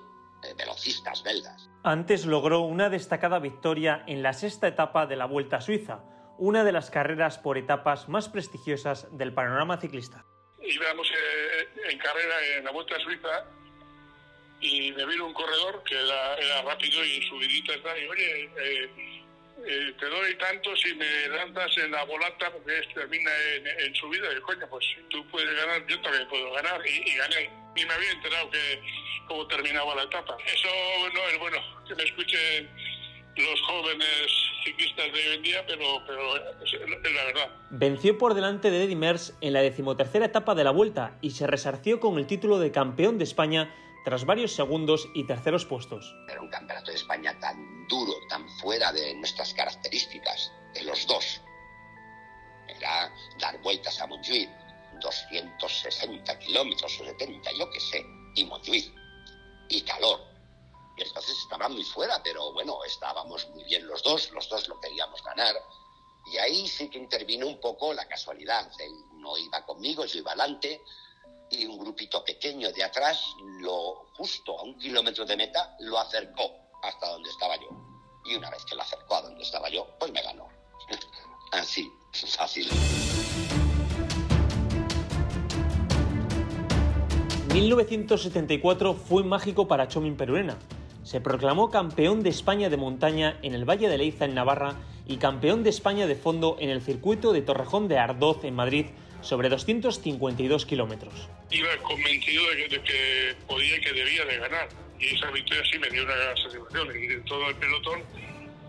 Velocistas 0.57 1.23
belgas. 1.23 1.71
Antes 1.85 2.27
logró 2.27 2.61
una 2.61 2.91
destacada 2.91 3.39
victoria 3.39 4.05
en 4.07 4.23
la 4.23 4.33
sexta 4.33 4.69
etapa 4.69 5.07
de 5.07 5.17
la 5.17 5.27
Vuelta 5.27 5.57
a 5.57 5.61
Suiza, 5.61 6.05
una 6.39 6.65
de 6.65 6.73
las 6.73 6.91
carreras 6.91 7.39
por 7.39 7.59
etapas 7.59 8.09
más 8.09 8.29
prestigiosas 8.29 9.07
del 9.17 9.33
panorama 9.33 9.81
ciclista. 9.81 10.25
Íbamos 10.61 11.09
eh, 11.11 11.91
en 11.91 11.99
carrera 11.99 12.35
en 12.57 12.65
la 12.65 12.71
Vuelta 12.71 12.97
a 12.97 13.01
Suiza 13.01 13.45
y 14.61 14.93
me 14.93 15.05
vino 15.07 15.27
un 15.27 15.35
corredor 15.35 15.83
que 15.85 15.95
era, 15.95 16.63
rápido 16.63 17.05
y 17.05 17.23
subidita 17.29 17.73
y 17.99 18.07
oye, 18.07 18.45
eh, 18.45 18.91
eh, 19.67 19.95
te 19.99 20.07
doy 20.07 20.35
tanto 20.39 20.75
si 20.77 20.95
me 20.95 21.29
lanzas 21.29 21.77
en 21.79 21.91
la 21.91 22.05
volata 22.05 22.51
porque 22.53 22.81
termina 22.95 23.31
en, 23.79 23.95
subida 23.95 24.33
y 24.33 24.41
coño, 24.41 24.67
pues 24.69 24.85
si 24.87 25.03
tú 25.09 25.27
puedes 25.29 25.55
ganar, 25.57 25.87
yo 25.87 26.01
también 26.01 26.29
puedo 26.29 26.53
ganar 26.53 26.81
y, 26.87 27.11
y 27.11 27.17
gané. 27.17 27.62
Y 27.75 27.85
me 27.85 27.93
había 27.95 28.13
enterado 28.13 28.51
que 28.51 28.83
cómo 29.27 29.47
terminaba 29.47 29.95
la 29.95 30.03
etapa. 30.03 30.37
Eso 30.47 30.69
no 31.15 31.29
es 31.29 31.39
bueno 31.39 31.59
que 31.87 31.95
me 31.95 32.03
escuchen 32.03 32.71
los 33.37 33.63
jóvenes 33.63 34.31
ciclistas 34.65 35.13
de 35.13 35.29
hoy 35.29 35.35
en 35.37 35.43
día, 35.43 35.65
pero, 35.67 36.03
pero 36.07 36.37
es, 36.63 36.73
la 37.15 37.25
verdad. 37.25 37.51
Venció 37.71 38.19
por 38.19 38.35
delante 38.35 38.71
de 38.71 38.85
Eddy 38.85 38.95
Merckx 38.95 39.35
en 39.41 39.55
la 39.55 39.63
decimotercera 39.63 40.27
etapa 40.27 40.55
de 40.55 40.65
la 40.65 40.71
Vuelta 40.71 41.17
y 41.23 41.31
se 41.31 41.47
resarció 41.47 42.01
con 42.01 42.19
el 42.19 42.27
título 42.27 42.59
de 42.59 42.71
campeón 42.71 43.19
de 43.19 43.25
España 43.25 43.75
tras 44.05 44.25
varios 44.27 44.53
segundos 44.53 45.09
y 45.15 45.25
terceros 45.27 45.65
puestos. 45.65 46.15
Era 46.29 46.41
un 46.41 46.51
campeonato 46.51 46.91
de 46.91 46.97
España 46.97 47.39
tan 47.39 47.87
duro, 47.89 48.13
tan 48.29 48.49
fuera 48.59 48.93
de 48.93 49.15
nuestras 49.15 49.55
características, 49.55 50.53
de 50.75 50.83
los 50.85 51.07
dos. 51.07 51.41
Era 52.69 53.13
dar 53.39 53.61
vueltas 53.63 54.01
a 54.01 54.07
Montjuic, 54.07 54.51
260 55.03 56.39
kilómetros 56.39 57.01
o 57.01 57.05
70, 57.05 57.53
yo 57.53 57.71
qué 57.71 57.81
sé, 57.81 58.07
y 58.35 58.45
Montjuic 58.45 58.93
y 59.69 59.83
calor. 59.83 60.21
Y 60.97 61.03
entonces 61.03 61.37
estaba 61.39 61.69
muy 61.69 61.85
fuera, 61.85 62.23
pero 62.23 62.53
bueno, 62.53 62.85
estábamos 62.85 63.49
muy 63.51 63.65
bien 63.65 63.87
los 63.87 64.03
dos, 64.03 64.31
los 64.31 64.49
dos 64.49 64.69
lo 64.69 64.81
queríamos 64.81 65.23
ganar. 65.23 65.55
Y 66.27 66.39
ahí 66.39 66.69
sí 66.69 66.89
que 66.89 66.99
intervino 66.99 67.47
un 67.47 67.61
poco 67.61 67.93
la 67.93 68.07
casualidad. 68.07 68.71
Él 68.79 68.93
no 69.15 69.37
iba 69.37 69.65
conmigo, 69.65 70.05
yo 70.05 70.19
iba 70.19 70.33
adelante, 70.33 70.83
y 71.51 71.67
un 71.67 71.79
grupito 71.79 72.25
pequeño 72.25 72.73
de 72.73 72.83
atrás, 72.83 73.35
lo 73.61 74.07
justo 74.15 74.59
a 74.59 74.63
un 74.63 74.79
kilómetro 74.79 75.25
de 75.25 75.37
meta, 75.37 75.77
lo 75.81 75.99
acercó 75.99 76.51
hasta 76.83 77.09
donde 77.09 77.31
estaba 77.31 77.57
yo. 77.57 77.69
Y 78.25 78.37
una 78.37 78.51
vez 78.51 78.65
que 78.65 78.75
lo 78.75 78.83
acercó 78.83 79.17
a 79.17 79.23
donde 79.23 79.43
estaba 79.43 79.69
yo, 79.69 79.87
pues 79.99 80.13
me 80.13 80.23
ganó. 80.23 80.49
Así, 81.53 81.91
fácil. 82.13 82.71
1974 87.53 88.95
fue 88.95 89.25
mágico 89.25 89.69
para 89.69 89.87
Chomin 89.87 90.17
Perurena. 90.17 90.57
Se 91.03 91.21
proclamó 91.21 91.71
campeón 91.71 92.23
de 92.23 92.31
España 92.31 92.71
de 92.71 92.79
montaña 92.79 93.39
en 93.43 93.55
el 93.55 93.69
Valle 93.69 93.91
de 93.91 93.99
Leiza 93.99 94.25
en 94.25 94.35
Navarra 94.35 94.77
y 95.07 95.19
campeón 95.19 95.63
de 95.63 95.69
España 95.69 96.07
de 96.07 96.15
fondo 96.15 96.57
en 96.61 96.71
el 96.71 96.81
circuito 96.81 97.31
de 97.35 97.43
Torrejón 97.43 97.89
de 97.89 97.99
Ardoz 97.99 98.43
en 98.45 98.55
Madrid 98.55 98.87
sobre 99.21 99.51
252 99.51 100.65
kilómetros. 100.65 101.29
Iba 101.51 101.77
convencido 101.83 102.43
de 102.55 102.81
que, 102.81 103.37
podía 103.47 103.77
y 103.77 103.81
que 103.83 103.93
debía 103.93 104.25
de 104.25 104.39
ganar. 104.39 104.69
Y 104.99 105.15
esa 105.15 105.31
victoria 105.31 105.63
sí 105.71 105.79
me 105.79 105.91
dio 105.91 106.05
una 106.05 106.17
gran 106.17 106.37
satisfacción. 106.39 106.89
Y 106.97 107.07
de 107.07 107.21
todo 107.21 107.51
el 107.51 107.57
pelotón, 107.57 108.01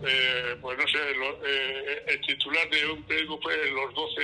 eh, 0.06 0.56
pues 0.60 0.76
no 0.76 0.86
sé, 0.88 0.98
eh, 0.98 2.02
el 2.08 2.20
titular 2.20 2.68
de 2.68 2.90
un 2.90 3.02
periódico 3.04 3.40
fue 3.40 3.56
los 3.70 3.94
12 3.94 4.22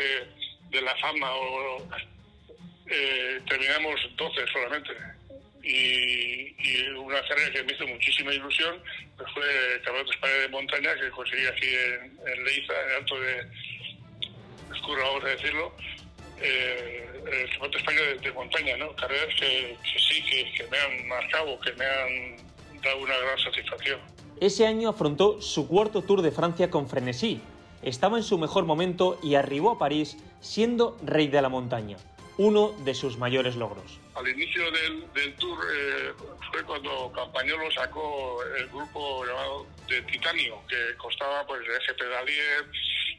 de 0.71 0.83
la 0.83 0.95
fama 0.97 1.31
o 1.35 1.83
eh, 2.91 3.41
terminamos 3.49 4.01
12 4.17 4.47
solamente. 4.53 4.91
Y, 5.63 6.51
una 6.97 7.21
carrera 7.27 7.53
que 7.53 7.63
me 7.65 7.73
hizo 7.73 7.87
muchísima 7.87 8.33
ilusión 8.33 8.77
pues 9.17 9.29
fue 9.33 9.75
el 9.75 9.83
Campeonato 9.83 10.11
de 10.11 10.15
España 10.15 10.35
de 10.35 10.49
Montaña 10.49 10.95
que 10.95 11.11
conseguí 11.11 11.47
aquí 11.47 11.67
en, 11.67 12.45
Leiza, 12.45 12.73
en 12.73 12.97
Alto 12.97 13.21
de 13.21 13.47
Escuro, 14.75 15.03
vamos 15.03 15.25
a 15.25 15.29
decirlo, 15.29 15.75
eh, 16.41 17.09
el 17.17 17.51
Campeonato 17.51 17.71
de 17.71 17.79
España 17.79 18.01
de, 18.23 18.33
Montaña, 18.33 18.77
¿no? 18.77 18.95
Carreras 18.97 19.35
que, 19.39 19.77
sí, 19.99 20.23
que, 20.23 20.53
que 20.53 20.67
me 20.69 20.79
han 20.79 21.09
marcado, 21.09 21.59
que 21.61 21.73
me 21.73 21.85
han 21.85 22.37
dado 22.83 22.99
una 22.99 23.17
gran 23.17 23.39
satisfacción. 23.39 24.01
Ese 24.41 24.67
año 24.67 24.89
afrontó 24.89 25.43
su 25.43 25.69
cuarto 25.69 26.03
Tour 26.03 26.23
de 26.23 26.31
Francia 26.31 26.71
con 26.71 26.89
frenesí. 26.89 27.41
Estaba 27.83 28.19
en 28.19 28.25
su 28.25 28.39
mejor 28.39 28.65
momento 28.65 29.19
y 29.23 29.35
arribó 29.35 29.73
a 29.73 29.79
París 29.79 30.17
siendo 30.41 30.97
rey 31.03 31.29
de 31.29 31.43
la 31.43 31.49
montaña 31.49 31.97
uno 32.39 32.75
de 32.85 32.95
sus 32.95 33.19
mayores 33.19 33.57
logros. 33.57 33.99
Al 34.15 34.29
inicio 34.29 34.71
del, 34.71 35.35
tour 35.37 35.59
eh, 35.73 36.13
fue 36.51 36.63
cuando 36.65 37.11
Campañolo 37.13 37.71
sacó 37.71 38.43
el 38.57 38.67
grupo 38.69 39.25
llamado 39.25 39.67
de 39.89 40.03
Titanio, 40.03 40.61
que 40.69 40.97
costaba 40.97 41.47
pues 41.47 41.63
eje 41.63 41.95
pedalier, 41.95 42.65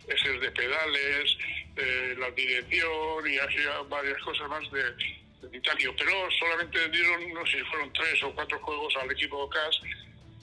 ejes 0.07 0.41
de 0.41 0.51
pedales, 0.51 1.37
eh, 1.75 2.15
la 2.17 2.31
dirección 2.31 3.27
y 3.27 3.37
hacía 3.37 3.81
varias 3.89 4.21
cosas 4.23 4.49
más 4.49 4.71
de, 4.71 5.49
titanio. 5.49 5.93
Pero 5.97 6.11
solamente 6.39 6.89
dieron, 6.89 7.33
no 7.33 7.45
sé 7.45 7.57
si 7.57 7.63
fueron 7.65 7.91
tres 7.93 8.23
o 8.23 8.33
cuatro 8.33 8.59
juegos 8.59 8.93
al 9.01 9.11
equipo 9.11 9.49
CAS 9.49 9.81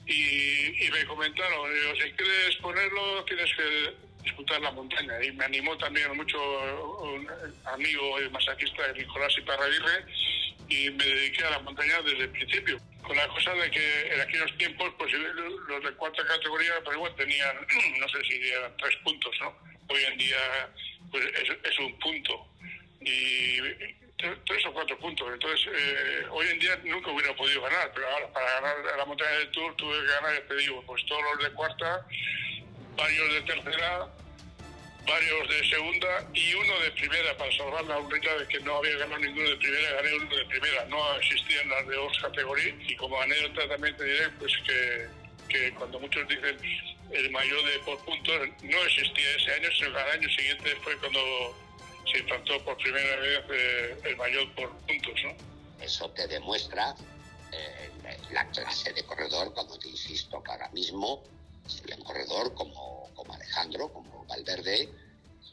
y, 0.05 0.85
y 0.85 0.91
me 0.91 1.05
comentaron, 1.05 1.69
si 1.95 2.11
quieres 2.11 2.55
ponerlo 2.57 3.23
tienes 3.25 3.49
que 3.55 4.08
disputar 4.23 4.61
la 4.61 4.71
montaña. 4.71 5.23
Y 5.23 5.31
me 5.31 5.45
animó 5.45 5.77
también 5.77 6.15
mucho 6.15 6.37
un 7.01 7.27
amigo 7.65 8.21
y 8.21 8.29
masajista, 8.29 8.91
Nicolás 8.93 9.37
Iparraguirre, 9.37 10.05
y 10.67 10.89
me 10.91 11.03
dediqué 11.03 11.43
a 11.45 11.51
la 11.51 11.59
montaña 11.59 12.01
desde 12.01 12.23
el 12.23 12.29
principio. 12.29 12.79
Con 13.01 13.17
la 13.17 13.27
cosa 13.29 13.53
de 13.53 13.71
que 13.71 14.13
en 14.13 14.21
aquellos 14.21 14.55
tiempos, 14.57 14.93
pues 14.97 15.11
los 15.13 15.83
de 15.83 15.91
cuarta 15.93 16.25
categoría, 16.25 16.73
pues 16.83 16.95
igual 16.95 17.15
tenían, 17.15 17.55
no 17.99 18.09
sé 18.09 18.23
si 18.23 18.49
eran 18.49 18.75
tres 18.77 18.95
puntos, 18.97 19.35
¿no? 19.39 19.55
Hoy 19.87 20.03
en 20.03 20.17
día, 20.17 20.69
pues 21.11 21.25
es, 21.63 21.79
un 21.79 21.97
punto. 21.99 22.47
Y 23.01 23.59
tres 24.17 24.65
o 24.67 24.73
cuatro 24.73 24.99
puntos. 24.99 25.27
Entonces, 25.33 25.67
eh, 25.73 26.25
hoy 26.29 26.47
en 26.47 26.59
día 26.59 26.79
nunca 26.83 27.09
hubiera 27.09 27.35
podido 27.35 27.61
ganar, 27.61 27.91
pero 27.95 28.07
ahora 28.09 28.33
para 28.33 28.53
ganar 28.61 28.97
la 28.97 29.05
montaña 29.05 29.31
del 29.31 29.51
Tour 29.51 29.75
tuve 29.77 29.99
que 30.01 30.11
ganar, 30.11 30.43
te 30.47 30.55
digo, 30.57 30.83
pues 30.85 31.03
todos 31.05 31.23
los 31.23 31.43
de 31.43 31.51
cuarta 31.55 32.05
varios 32.99 33.33
de 33.33 33.41
tercera, 33.41 34.07
varios 35.07 35.49
de 35.49 35.69
segunda 35.69 36.29
y 36.33 36.53
uno 36.53 36.79
de 36.79 36.91
primera 36.91 37.37
para 37.37 37.51
salvar 37.55 37.85
la 37.85 37.97
única 37.97 38.35
de 38.37 38.47
que 38.47 38.59
no 38.59 38.77
había 38.77 38.97
ganado 38.97 39.19
ninguno 39.19 39.49
de 39.49 39.55
primera, 39.57 39.91
gané 39.93 40.15
uno 40.15 40.35
de 40.35 40.45
primera. 40.45 40.85
No 40.85 41.15
existían 41.15 41.69
las 41.69 41.87
de 41.87 41.95
dos 41.95 42.19
categorías 42.21 42.75
y 42.87 42.95
como 42.97 43.19
anécdota 43.21 43.67
también 43.69 43.95
te 43.95 44.03
diré 44.03 44.29
pues 44.37 44.53
que, 44.65 45.07
que 45.47 45.73
cuando 45.75 45.99
muchos 45.99 46.27
dicen 46.27 46.57
el 47.11 47.31
mayor 47.31 47.63
de 47.65 47.79
por 47.79 47.97
puntos, 48.05 48.35
no 48.61 48.77
existía 48.83 49.35
ese 49.35 49.51
año, 49.53 49.69
sino 49.77 49.93
que 49.93 49.99
al 49.99 50.11
año 50.11 50.29
siguiente 50.29 50.75
fue 50.83 50.97
cuando 50.97 51.19
se 52.11 52.19
implantó 52.19 52.63
por 52.63 52.77
primera 52.77 53.15
vez 53.15 53.39
eh, 53.49 53.97
el 54.03 54.17
mayor 54.17 54.53
por 54.55 54.77
puntos. 54.79 55.15
¿no? 55.23 55.83
Eso 55.83 56.11
te 56.11 56.27
demuestra 56.27 56.93
eh, 57.51 57.89
la 58.31 58.47
clase 58.51 58.93
de 58.93 59.03
corredor, 59.05 59.53
cuando 59.53 59.79
te 59.79 59.87
insisto 59.87 60.43
que 60.43 60.51
ahora 60.51 60.69
mismo 60.69 61.23
un 61.97 62.03
corredor 62.03 62.53
como, 62.53 63.09
como 63.13 63.33
Alejandro, 63.33 63.91
como 63.91 64.25
Valverde, 64.25 64.89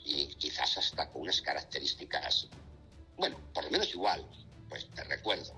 y 0.04 0.34
quizás 0.36 0.78
hasta 0.78 1.10
con 1.10 1.22
unas 1.22 1.40
características, 1.40 2.48
bueno, 3.16 3.38
por 3.52 3.64
lo 3.64 3.70
menos 3.70 3.88
igual, 3.90 4.24
pues 4.68 4.88
te 4.94 5.04
recuerdo, 5.04 5.54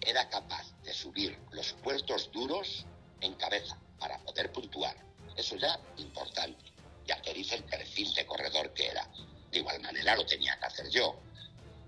era 0.00 0.28
capaz 0.28 0.72
de 0.82 0.92
subir 0.92 1.38
los 1.50 1.72
puertos 1.74 2.30
duros 2.32 2.86
en 3.20 3.34
cabeza 3.34 3.78
para 3.98 4.18
poder 4.18 4.50
puntuar. 4.52 4.96
Eso 5.36 5.56
ya 5.56 5.78
importante, 5.98 6.72
ya 7.06 7.20
que 7.22 7.32
dice 7.32 7.56
el 7.56 7.64
perfil 7.64 8.12
de 8.14 8.26
corredor 8.26 8.72
que 8.74 8.88
era. 8.88 9.08
De 9.50 9.58
igual 9.58 9.80
manera 9.80 10.16
lo 10.16 10.26
tenía 10.26 10.58
que 10.58 10.66
hacer 10.66 10.88
yo. 10.88 11.20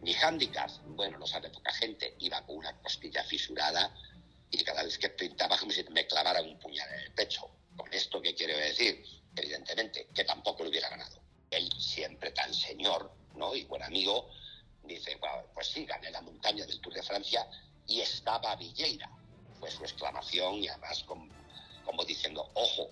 Mi 0.02 0.14
handicap, 0.14 0.70
bueno, 0.88 1.18
lo 1.18 1.26
sabe 1.26 1.50
poca 1.50 1.72
gente, 1.72 2.14
iba 2.20 2.44
con 2.44 2.56
una 2.56 2.76
costilla 2.82 3.24
fisurada 3.24 3.94
y 4.50 4.62
cada 4.62 4.82
vez 4.82 4.98
que 4.98 5.08
pintaba 5.08 5.58
me 5.90 6.06
clavara 6.06 6.42
un 6.42 6.58
puñal 6.58 6.88
en 6.92 7.00
el 7.00 7.12
pecho. 7.12 7.50
Con 7.76 7.92
esto, 7.92 8.20
¿qué 8.20 8.34
quiero 8.34 8.56
decir? 8.56 9.04
Evidentemente, 9.36 10.08
que 10.14 10.24
tampoco 10.24 10.62
lo 10.62 10.70
hubiera 10.70 10.88
ganado. 10.88 11.20
Él, 11.50 11.70
siempre 11.78 12.30
tan 12.30 12.52
señor 12.52 13.10
¿no? 13.34 13.54
y 13.54 13.64
buen 13.64 13.82
amigo, 13.82 14.30
dice, 14.82 15.18
pues 15.52 15.68
sí, 15.68 15.84
gané 15.84 16.10
la 16.10 16.20
montaña 16.20 16.64
del 16.66 16.80
Tour 16.80 16.94
de 16.94 17.02
Francia 17.02 17.46
y 17.86 18.00
estaba 18.00 18.54
Villeira. 18.56 19.10
Fue 19.58 19.70
su 19.70 19.82
exclamación 19.82 20.56
y 20.56 20.68
además 20.68 21.04
como, 21.04 22.04
diciendo, 22.04 22.48
ojo, 22.54 22.88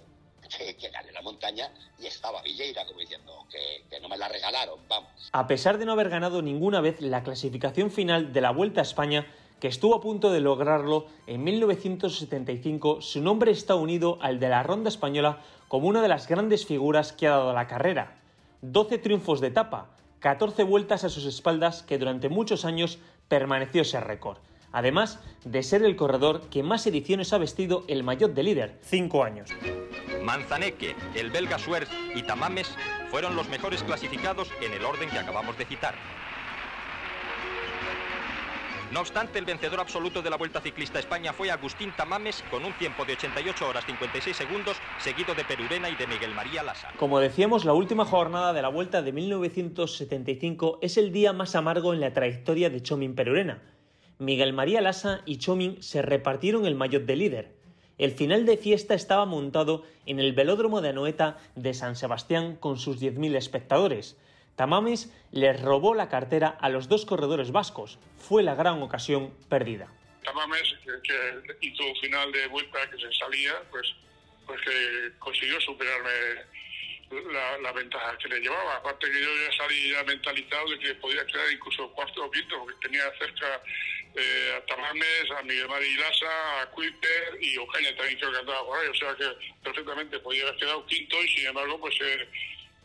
que, 0.56 0.76
que, 0.76 0.88
gané 0.90 1.12
la 1.12 1.22
montaña 1.22 1.72
y 1.98 2.06
estaba 2.06 2.42
Villeira, 2.42 2.84
como 2.86 3.00
diciendo 3.00 3.46
que, 3.50 3.84
que, 3.88 4.00
no 4.00 4.08
me 4.08 4.16
la 4.16 4.28
regalaron, 4.28 4.80
vamos. 4.88 5.10
A 5.32 5.46
pesar 5.46 5.78
de 5.78 5.86
no 5.86 5.92
haber 5.92 6.08
ganado 6.08 6.42
ninguna 6.42 6.80
vez 6.80 7.00
la 7.00 7.22
clasificación 7.22 7.90
final 7.90 8.32
de 8.32 8.40
la 8.40 8.50
Vuelta 8.50 8.80
a 8.80 8.84
España, 8.84 9.26
que 9.62 9.68
estuvo 9.68 9.94
a 9.94 10.00
punto 10.00 10.32
de 10.32 10.40
lograrlo 10.40 11.06
en 11.28 11.44
1975, 11.44 13.00
su 13.00 13.22
nombre 13.22 13.52
está 13.52 13.76
unido 13.76 14.18
al 14.20 14.40
de 14.40 14.48
la 14.48 14.64
ronda 14.64 14.88
española 14.88 15.38
como 15.68 15.86
una 15.86 16.02
de 16.02 16.08
las 16.08 16.26
grandes 16.26 16.66
figuras 16.66 17.12
que 17.12 17.28
ha 17.28 17.36
dado 17.36 17.52
la 17.52 17.68
carrera. 17.68 18.16
12 18.62 18.98
triunfos 18.98 19.40
de 19.40 19.46
etapa, 19.46 19.90
14 20.18 20.64
vueltas 20.64 21.04
a 21.04 21.10
sus 21.10 21.26
espaldas 21.26 21.84
que 21.84 21.96
durante 21.96 22.28
muchos 22.28 22.64
años 22.64 22.98
permaneció 23.28 23.82
ese 23.82 24.00
récord. 24.00 24.38
Además 24.72 25.20
de 25.44 25.62
ser 25.62 25.84
el 25.84 25.94
corredor 25.94 26.40
que 26.50 26.64
más 26.64 26.84
ediciones 26.88 27.32
ha 27.32 27.38
vestido 27.38 27.84
el 27.86 28.02
maillot 28.02 28.34
de 28.34 28.42
líder, 28.42 28.78
5 28.82 29.22
años. 29.22 29.50
Manzaneque, 30.24 30.96
el 31.14 31.30
belga 31.30 31.60
Suers 31.60 31.88
y 32.16 32.24
Tamames 32.24 32.74
fueron 33.12 33.36
los 33.36 33.48
mejores 33.48 33.84
clasificados 33.84 34.50
en 34.60 34.72
el 34.72 34.84
orden 34.84 35.08
que 35.08 35.20
acabamos 35.20 35.56
de 35.56 35.66
citar. 35.66 35.94
No 38.92 39.00
obstante, 39.00 39.38
el 39.38 39.46
vencedor 39.46 39.80
absoluto 39.80 40.20
de 40.20 40.28
la 40.28 40.36
Vuelta 40.36 40.60
Ciclista 40.60 40.98
España 40.98 41.32
fue 41.32 41.50
Agustín 41.50 41.94
Tamames 41.96 42.44
con 42.50 42.62
un 42.62 42.74
tiempo 42.74 43.06
de 43.06 43.14
88 43.14 43.66
horas 43.66 43.86
56 43.86 44.36
segundos, 44.36 44.76
seguido 44.98 45.34
de 45.34 45.44
Perurena 45.44 45.88
y 45.88 45.96
de 45.96 46.06
Miguel 46.06 46.34
María 46.34 46.62
Lasa. 46.62 46.90
Como 46.98 47.18
decíamos, 47.18 47.64
la 47.64 47.72
última 47.72 48.04
jornada 48.04 48.52
de 48.52 48.60
la 48.60 48.68
Vuelta 48.68 49.00
de 49.00 49.12
1975 49.12 50.78
es 50.82 50.98
el 50.98 51.10
día 51.10 51.32
más 51.32 51.56
amargo 51.56 51.94
en 51.94 52.00
la 52.00 52.12
trayectoria 52.12 52.68
de 52.68 52.82
Chomin 52.82 53.14
Perurena. 53.14 53.62
Miguel 54.18 54.52
María 54.52 54.82
Lasa 54.82 55.22
y 55.24 55.38
Chomin 55.38 55.82
se 55.82 56.02
repartieron 56.02 56.66
el 56.66 56.74
maillot 56.74 57.06
de 57.06 57.16
líder. 57.16 57.54
El 57.96 58.10
final 58.10 58.44
de 58.44 58.58
fiesta 58.58 58.92
estaba 58.92 59.24
montado 59.24 59.84
en 60.04 60.20
el 60.20 60.34
velódromo 60.34 60.82
de 60.82 60.90
Anoeta 60.90 61.38
de 61.56 61.72
San 61.72 61.96
Sebastián 61.96 62.56
con 62.56 62.76
sus 62.76 63.00
10.000 63.00 63.36
espectadores. 63.36 64.18
Tamames 64.56 65.10
les 65.30 65.60
robó 65.60 65.94
la 65.94 66.08
cartera 66.08 66.48
a 66.60 66.68
los 66.68 66.88
dos 66.88 67.06
corredores 67.06 67.52
vascos. 67.52 67.98
Fue 68.18 68.42
la 68.42 68.54
gran 68.54 68.82
ocasión 68.82 69.32
perdida. 69.48 69.88
Tamames, 70.24 70.74
que, 71.02 71.42
hizo 71.60 71.84
un 71.84 71.96
final 71.96 72.30
de 72.32 72.46
vuelta 72.48 72.78
que 72.90 72.98
se 72.98 73.12
salía, 73.12 73.54
pues, 73.70 73.94
pues 74.46 74.60
que 74.60 75.12
consiguió 75.18 75.60
superarme 75.60 76.10
la, 77.62 77.72
ventaja 77.72 78.16
que 78.18 78.28
le 78.28 78.40
llevaba. 78.40 78.76
Aparte 78.76 79.10
que 79.10 79.20
yo 79.20 79.28
ya 79.28 79.56
salí 79.56 79.90
ya 79.90 80.04
mentalizado 80.04 80.68
de 80.70 80.78
que 80.78 80.94
podía 80.96 81.24
quedar 81.26 81.50
incluso 81.50 81.90
cuarto 81.92 82.24
o 82.24 82.30
quinto, 82.30 82.58
porque 82.60 82.88
tenía 82.88 83.02
cerca 83.18 83.62
eh, 84.14 84.54
a 84.56 84.66
Tamames, 84.66 85.30
a 85.38 85.42
Miguel 85.42 85.68
Mari 85.68 85.94
Lasa, 85.96 86.62
a 86.62 86.70
Kuiper 86.70 87.38
y 87.40 87.56
Ocaña 87.56 87.96
también 87.96 88.18
creo 88.18 88.32
que 88.32 88.38
andaba 88.38 88.64
por 88.66 88.78
ahí. 88.78 88.88
O 88.88 88.94
sea 88.94 89.14
que 89.16 89.26
perfectamente 89.62 90.18
podía 90.20 90.42
haber 90.44 90.56
quedado 90.56 90.86
quinto 90.86 91.22
y 91.22 91.28
sin 91.28 91.46
embargo 91.46 91.80
pues 91.80 91.94
eh, 92.00 92.28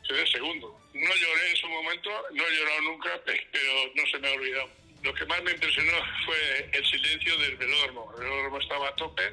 quedé 0.08 0.26
segundo. 0.28 0.80
No 0.94 1.10
lloré 1.16 1.50
en 1.50 1.56
su 1.58 1.68
momento, 1.68 2.10
no 2.32 2.44
he 2.48 2.56
llorado 2.56 2.82
nunca, 2.82 3.10
pero 3.26 3.72
no 3.96 4.04
se 4.12 4.20
me 4.20 4.30
ha 4.30 4.34
olvidado. 4.34 4.70
Lo 5.04 5.14
que 5.14 5.26
más 5.26 5.44
me 5.44 5.52
impresionó 5.52 5.94
fue 6.26 6.70
el 6.74 6.86
silencio 6.86 7.38
del 7.38 7.56
velódromo. 7.58 8.12
El 8.18 8.24
velódromo 8.24 8.60
estaba 8.60 8.90
a 8.90 8.96
tope 8.96 9.24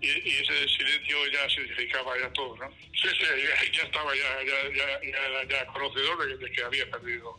y, 0.00 0.08
ese 0.08 0.68
silencio 0.68 1.16
ya 1.32 1.48
significaba 1.48 2.18
ya 2.18 2.32
todo, 2.32 2.56
¿no? 2.56 2.70
Sí, 2.70 3.08
sí, 3.18 3.24
ya, 3.72 3.82
estaba 3.82 4.14
ya, 4.14 4.42
ya, 4.44 5.00
ya, 5.00 5.48
ya, 5.48 5.66
conocedor 5.66 6.38
de, 6.38 6.50
que 6.50 6.62
había 6.62 6.90
perdido 6.90 7.38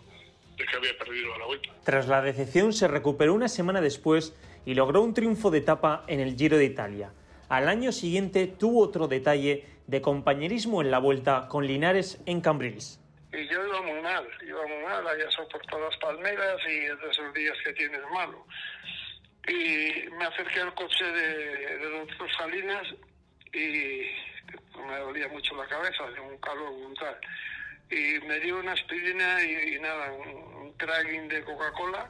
de 0.57 0.65
que 0.65 0.75
había 0.75 0.95
perdido 0.97 1.35
la 1.37 1.45
vuelta. 1.45 1.69
Tras 1.83 2.07
la 2.07 2.21
decepción 2.21 2.73
se 2.73 2.87
recuperó 2.87 3.33
una 3.33 3.47
semana 3.47 3.81
después 3.81 4.35
y 4.65 4.75
logró 4.75 5.01
un 5.01 5.13
triunfo 5.13 5.49
de 5.49 5.57
etapa 5.57 6.05
en 6.07 6.19
el 6.19 6.37
Giro 6.37 6.57
de 6.57 6.65
Italia. 6.65 7.11
Al 7.53 7.69
año 7.69 7.91
siguiente 7.91 8.47
tuvo 8.47 8.81
otro 8.81 9.07
detalle 9.07 9.63
de 9.85 10.01
compañerismo 10.01 10.81
en 10.81 10.89
la 10.89 10.97
vuelta 10.97 11.47
con 11.49 11.67
Linares 11.67 12.19
en 12.25 12.41
Cambrils. 12.41 12.99
Y 13.31 13.47
yo 13.47 13.63
iba 13.67 13.79
muy 13.83 14.01
mal, 14.01 14.27
iba 14.43 14.65
muy 14.65 14.83
mal, 14.83 15.07
había 15.07 15.29
soportado 15.29 15.87
las 15.87 15.95
palmeras 15.97 16.57
y 16.67 16.77
es 16.77 16.99
de 16.99 17.11
esos 17.11 17.31
días 17.35 17.55
que 17.63 17.73
tienes 17.73 18.01
malo. 18.11 18.43
Y 19.47 20.09
me 20.17 20.25
acerqué 20.25 20.61
al 20.61 20.73
coche 20.73 21.05
de, 21.05 21.77
de 21.77 21.99
Doctor 21.99 22.27
Salinas 22.35 22.87
y 23.53 24.01
me 24.87 24.97
dolía 24.97 25.27
mucho 25.27 25.55
la 25.55 25.67
cabeza, 25.67 26.09
de 26.09 26.21
un 26.21 26.35
calor 26.39 26.73
brutal. 26.73 27.17
Y 27.91 28.17
me 28.25 28.39
dio 28.39 28.57
una 28.57 28.71
aspirina 28.71 29.43
y, 29.43 29.75
y 29.75 29.79
nada, 29.79 30.11
un, 30.11 30.73
un 30.73 31.27
de 31.27 31.43
Coca-Cola 31.43 32.09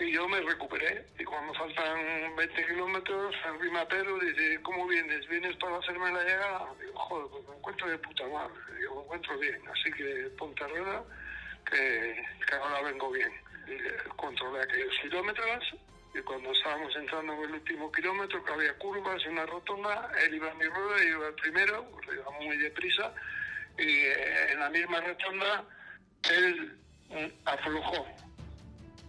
y 0.00 0.12
yo 0.12 0.28
me 0.28 0.40
recuperé. 0.40 1.04
Y 1.18 1.24
cuando 1.24 1.52
faltan 1.54 2.36
20 2.36 2.66
kilómetros, 2.66 3.34
arrima 3.44 3.86
Pedro 3.88 4.18
dice, 4.18 4.60
¿cómo 4.62 4.86
vienes? 4.86 5.26
¿Vienes 5.28 5.56
para 5.56 5.78
hacerme 5.78 6.12
la 6.12 6.22
llegada? 6.22 6.66
Digo, 6.80 6.98
joder, 6.98 7.30
pues 7.30 7.48
me 7.48 7.56
encuentro 7.56 7.88
de 7.88 7.98
puta 7.98 8.26
madre. 8.28 8.54
Digo, 8.78 8.96
me 8.96 9.02
encuentro 9.02 9.38
bien. 9.38 9.60
Así 9.68 9.90
que 9.92 10.30
ponte 10.38 10.66
rueda, 10.68 11.04
que, 11.64 12.24
ahora 12.54 12.82
vengo 12.82 13.10
bien. 13.10 13.32
Y 13.66 13.70
le 13.70 13.96
controlé 14.16 14.62
aquellos 14.62 14.94
kilómetros. 15.02 15.64
Y 16.14 16.20
cuando 16.20 16.52
estábamos 16.52 16.94
entrando 16.96 17.34
en 17.34 17.42
el 17.42 17.52
último 17.52 17.92
kilómetro, 17.92 18.42
que 18.44 18.52
había 18.52 18.78
curvas 18.78 19.22
y 19.24 19.28
una 19.28 19.46
rotonda, 19.46 20.10
él 20.24 20.34
iba 20.34 20.50
a 20.50 20.54
mi 20.54 20.64
rueda, 20.64 21.04
y 21.04 21.08
iba 21.08 21.36
primero, 21.36 21.90
iba 22.12 22.30
muy 22.40 22.56
deprisa. 22.56 23.12
Y 23.76 23.82
eh, 23.82 24.52
en 24.52 24.60
la 24.60 24.70
misma 24.70 25.00
rotonda, 25.00 25.64
él 26.30 26.78
mm, 27.10 27.26
aflojó 27.44 28.27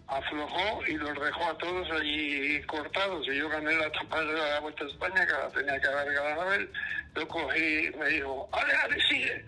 aflojó 0.10 0.86
y 0.88 0.94
los 0.94 1.14
dejó 1.14 1.44
a 1.46 1.58
todos 1.58 1.90
allí 1.92 2.62
cortados. 2.64 3.28
Y 3.28 3.38
yo 3.38 3.50
gané 3.50 3.76
la 3.76 3.88
etapa 3.88 4.20
de 4.22 4.34
la 4.34 4.60
Vuelta 4.60 4.84
a 4.84 4.88
España, 4.88 5.26
que 5.26 5.34
la 5.34 5.50
tenía 5.50 5.80
que 5.80 5.88
haber 5.88 6.14
ganado 6.14 6.54
él. 6.54 6.72
Yo 7.16 7.28
cogí, 7.28 7.92
me 7.98 8.10
dijo, 8.10 8.50
ale, 8.52 8.74
ale, 8.74 9.02
sigue. 9.08 9.46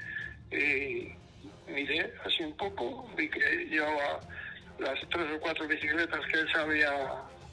Y 0.51 1.71
miré 1.71 2.13
así 2.25 2.43
un 2.43 2.55
poco, 2.57 3.09
vi 3.15 3.29
que 3.29 3.39
llevaba 3.69 4.19
las 4.79 4.99
tres 5.09 5.27
o 5.35 5.39
cuatro 5.39 5.67
bicicletas 5.67 6.19
que 6.31 6.39
él 6.39 6.47
se 6.51 6.59
había, 6.59 6.91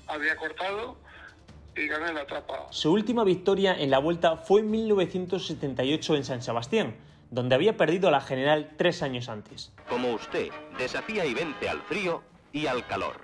había 0.06 0.36
cortado 0.36 0.96
y 1.76 1.86
gané 1.86 2.12
la 2.12 2.22
etapa. 2.22 2.66
Su 2.70 2.92
última 2.92 3.24
victoria 3.24 3.74
en 3.78 3.90
la 3.90 3.98
Vuelta 3.98 4.36
fue 4.36 4.60
en 4.60 4.70
1978 4.70 6.16
en 6.16 6.24
San 6.24 6.42
Sebastián, 6.42 6.96
donde 7.30 7.54
había 7.54 7.76
perdido 7.76 8.08
a 8.08 8.10
la 8.10 8.20
general 8.20 8.70
tres 8.76 9.02
años 9.02 9.28
antes. 9.28 9.72
Como 9.88 10.12
usted 10.12 10.48
desafía 10.78 11.24
y 11.24 11.34
vence 11.34 11.68
al 11.68 11.80
frío 11.82 12.22
y 12.52 12.66
al 12.66 12.86
calor, 12.86 13.16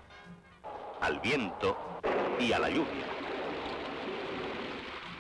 al 1.01 1.19
viento 1.21 1.77
y 2.39 2.53
a 2.53 2.59
la 2.59 2.69
lluvia. 2.69 3.07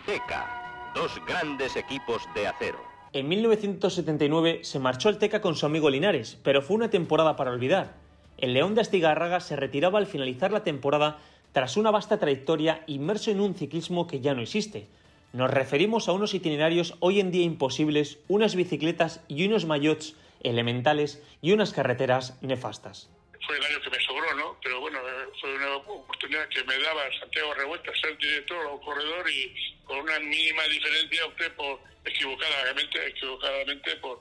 Teca, 0.06 0.92
dos 0.94 1.12
grandes 1.26 1.76
equipos 1.76 2.22
de 2.34 2.46
acero. 2.46 2.78
En 3.12 3.28
1979 3.28 4.60
se 4.62 4.78
marchó 4.78 5.08
al 5.08 5.18
Teca 5.18 5.40
con 5.40 5.56
su 5.56 5.66
amigo 5.66 5.88
Linares, 5.88 6.38
pero 6.42 6.60
fue 6.60 6.76
una 6.76 6.90
temporada 6.90 7.36
para 7.36 7.52
olvidar. 7.52 7.94
El 8.36 8.52
León 8.52 8.74
de 8.74 8.80
Astigarraga 8.80 9.40
se 9.40 9.56
retiraba 9.56 9.98
al 9.98 10.06
finalizar 10.06 10.52
la 10.52 10.64
temporada 10.64 11.18
tras 11.52 11.76
una 11.76 11.90
vasta 11.90 12.18
trayectoria 12.18 12.82
inmerso 12.86 13.30
en 13.30 13.40
un 13.40 13.54
ciclismo 13.54 14.06
que 14.06 14.20
ya 14.20 14.34
no 14.34 14.42
existe. 14.42 14.88
Nos 15.32 15.50
referimos 15.50 16.08
a 16.08 16.12
unos 16.12 16.34
itinerarios 16.34 16.96
hoy 17.00 17.20
en 17.20 17.30
día 17.30 17.44
imposibles, 17.44 18.18
unas 18.28 18.56
bicicletas 18.56 19.22
y 19.28 19.46
unos 19.46 19.64
maillots 19.64 20.16
elementales 20.42 21.22
y 21.40 21.52
unas 21.52 21.72
carreteras 21.72 22.36
nefastas 22.42 23.08
fue 23.46 23.56
el 23.56 23.64
año 23.64 23.80
que 23.80 23.90
me 23.90 24.00
sobró, 24.00 24.34
¿no? 24.34 24.58
Pero 24.62 24.80
bueno, 24.80 25.00
fue 25.40 25.54
una 25.54 25.76
oportunidad 25.76 26.48
que 26.48 26.64
me 26.64 26.78
daba 26.78 27.02
Santiago 27.18 27.54
Revuelta 27.54 27.92
ser 28.00 28.16
director 28.18 28.66
o 28.66 28.80
corredor 28.80 29.28
y 29.30 29.74
con 29.84 29.98
una 29.98 30.18
mínima 30.20 30.62
diferencia 30.64 31.26
opté 31.26 31.50
por 31.50 31.80
equivocadamente, 32.04 33.06
equivocadamente 33.06 33.96
por, 33.96 34.20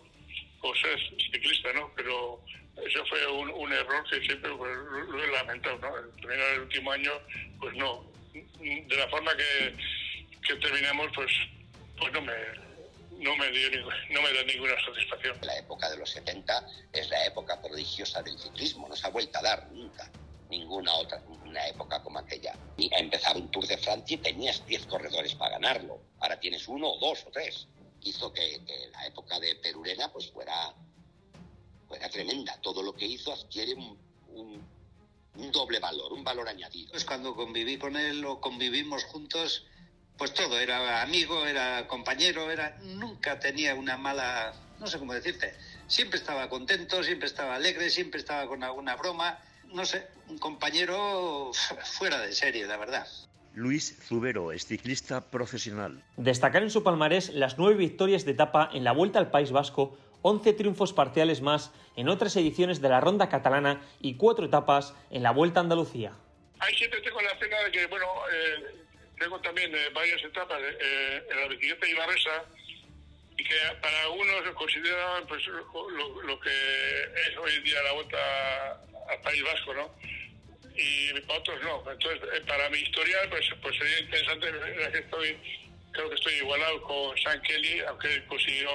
por 0.62 0.78
ser 0.80 1.00
ciclista, 1.32 1.74
¿no? 1.74 1.92
Pero 1.96 2.42
eso 2.86 3.06
fue 3.06 3.28
un, 3.28 3.72
error 3.72 4.04
que 4.10 4.22
siempre 4.22 4.50
lo 4.50 5.24
he 5.24 5.32
lamentado, 5.32 5.78
¿no? 5.80 5.98
El 5.98 6.10
primer 6.22 6.40
el 6.40 6.60
último 6.62 6.92
año, 6.92 7.12
pues 7.60 7.76
no. 7.76 8.04
De 8.34 8.98
la 8.98 9.08
forma 9.10 9.36
que, 9.38 9.76
que 10.48 10.56
terminamos, 10.56 11.12
pues, 11.14 11.32
pues 11.98 12.12
no 12.14 12.22
me, 12.22 12.34
no 13.20 13.36
me, 13.36 13.52
dio, 13.52 13.70
no 14.10 14.22
me 14.22 14.34
da 14.34 14.44
ninguna 14.44 14.74
satisfacción. 14.86 15.38
La 15.42 15.58
época 15.58 15.90
de 15.90 15.98
los 15.98 16.10
70 16.10 16.68
es 16.92 17.10
la 17.10 17.26
época 17.26 17.62
prodigiosa 17.62 18.22
del 18.22 18.38
ciclismo, 18.38 18.88
no 18.88 18.96
se 18.96 19.08
ha 19.08 19.10
vuelto 19.10 19.40
a 19.40 19.42
dar 19.42 19.72
nunca 19.72 20.12
ninguna 20.50 20.94
otra 20.96 21.24
una 21.46 21.68
época 21.68 22.02
como 22.02 22.20
aquella. 22.20 22.56
Y 22.78 22.94
ha 22.94 23.00
empezado 23.00 23.40
un 23.40 23.50
Tour 23.52 23.68
de 23.68 23.78
Francia 23.78 24.16
y 24.16 24.18
tenías 24.18 24.66
10 24.66 24.88
corredores 24.88 25.36
para 25.36 25.52
ganarlo. 25.60 26.00
Ahora 26.20 26.40
tienes 26.40 26.68
uno 26.68 26.90
o 26.90 27.00
dos 27.00 27.26
o 27.28 27.32
tres. 27.32 27.68
Hizo 28.02 28.34
que, 28.34 28.64
que 28.66 28.90
la 28.92 29.06
época 29.06 29.40
de 29.40 29.56
Perurena 29.56 30.12
pues 30.12 30.32
fuera, 30.32 30.74
fuera 31.88 32.10
tremenda. 32.10 32.60
Todo 32.62 32.82
lo 32.82 32.94
que 32.94 33.06
hizo 33.06 33.34
adquiere 33.34 33.74
un, 33.74 33.98
un, 34.30 34.68
un 35.36 35.52
doble 35.52 35.80
valor, 35.80 36.14
un 36.14 36.24
valor 36.24 36.48
añadido. 36.48 36.92
Pues 36.92 37.06
cuando 37.06 37.36
conviví 37.36 37.78
con 37.78 37.96
él 37.96 38.26
o 38.26 38.40
convivimos 38.42 39.04
juntos, 39.06 39.66
pues 40.24 40.36
todo, 40.36 40.58
era 40.58 41.02
amigo, 41.02 41.46
era 41.46 41.86
compañero, 41.86 42.50
era 42.50 42.78
nunca 42.82 43.42
tenía 43.42 43.76
una 43.76 43.98
mala, 43.98 44.54
no 44.80 44.88
sé 44.88 44.98
cómo 44.98 45.14
decirte, 45.14 45.54
siempre 45.88 46.18
estaba 46.18 46.48
contento, 46.48 47.04
siempre 47.04 47.28
estaba 47.28 47.56
alegre, 47.56 47.90
siempre 47.90 48.22
estaba 48.22 48.48
con 48.48 48.64
alguna 48.64 48.96
broma, 48.96 49.38
no 49.74 49.84
sé, 49.84 50.08
un 50.30 50.38
compañero 50.38 51.52
fuera 51.84 52.22
de 52.22 52.32
serie, 52.32 52.66
la 52.66 52.78
verdad. 52.78 53.06
Luis 53.54 53.98
Zubero 54.02 54.54
es 54.54 54.66
ciclista 54.66 55.30
profesional. 55.30 56.02
Destacar 56.16 56.64
en 56.64 56.70
su 56.70 56.84
palmarés 56.84 57.34
las 57.34 57.58
nueve 57.58 57.76
victorias 57.76 58.24
de 58.24 58.32
etapa 58.32 58.70
en 58.74 58.86
la 58.86 58.94
Vuelta 58.94 59.20
al 59.20 59.30
País 59.30 59.52
Vasco, 59.52 59.98
11 60.22 60.54
triunfos 60.54 60.94
parciales 60.94 61.42
más 61.42 61.74
en 61.98 62.08
otras 62.08 62.34
ediciones 62.38 62.80
de 62.80 62.88
la 62.88 63.02
Ronda 63.02 63.28
Catalana 63.28 63.82
y 64.00 64.16
cuatro 64.16 64.46
etapas 64.46 64.94
en 65.12 65.22
la 65.22 65.32
Vuelta 65.32 65.60
a 65.60 65.64
Andalucía. 65.64 66.14
Ahí 66.60 66.74
siempre 66.76 67.02
tengo 67.02 67.20
la 67.20 67.38
pena 67.38 67.60
de 67.60 67.72
que, 67.72 67.88
bueno, 67.88 68.06
eh, 68.34 68.84
tengo 69.18 69.40
también 69.42 69.74
eh, 69.76 69.90
varias 69.94 70.24
etapas 70.24 70.60
eh, 70.62 71.24
en 71.30 71.40
la 71.40 71.48
bicicleta 71.48 71.88
ibarresa 71.88 72.46
y 73.38 73.44
que 73.44 73.56
para 73.82 74.02
algunos 74.04 74.44
se 74.46 74.54
consideran 74.54 75.28
pues, 75.28 75.46
lo, 75.48 76.22
lo, 76.22 76.40
que 76.40 77.04
es 77.28 77.38
hoy 77.38 77.56
en 77.56 77.64
día 77.64 77.82
la 77.84 77.92
vuelta 77.94 78.72
al 79.10 79.22
País 79.22 79.44
Vasco, 79.44 79.74
¿no? 79.74 79.96
Y 80.76 81.20
para 81.22 81.40
otros 81.40 81.62
no. 81.62 81.92
Entonces, 81.92 82.22
eh, 82.34 82.42
para 82.48 82.70
mi 82.70 82.80
historial, 82.80 83.30
pues, 83.30 83.48
pues 83.62 83.78
sería 83.78 84.00
interesante, 84.00 84.52
que 84.92 84.98
estoy, 84.98 85.38
creo 85.92 86.10
que 86.10 86.16
estoy 86.16 86.34
igualado 86.36 86.82
con 86.82 87.18
San 87.18 87.42
Kelly, 87.42 87.80
aunque 87.82 88.26
consiguió 88.26 88.70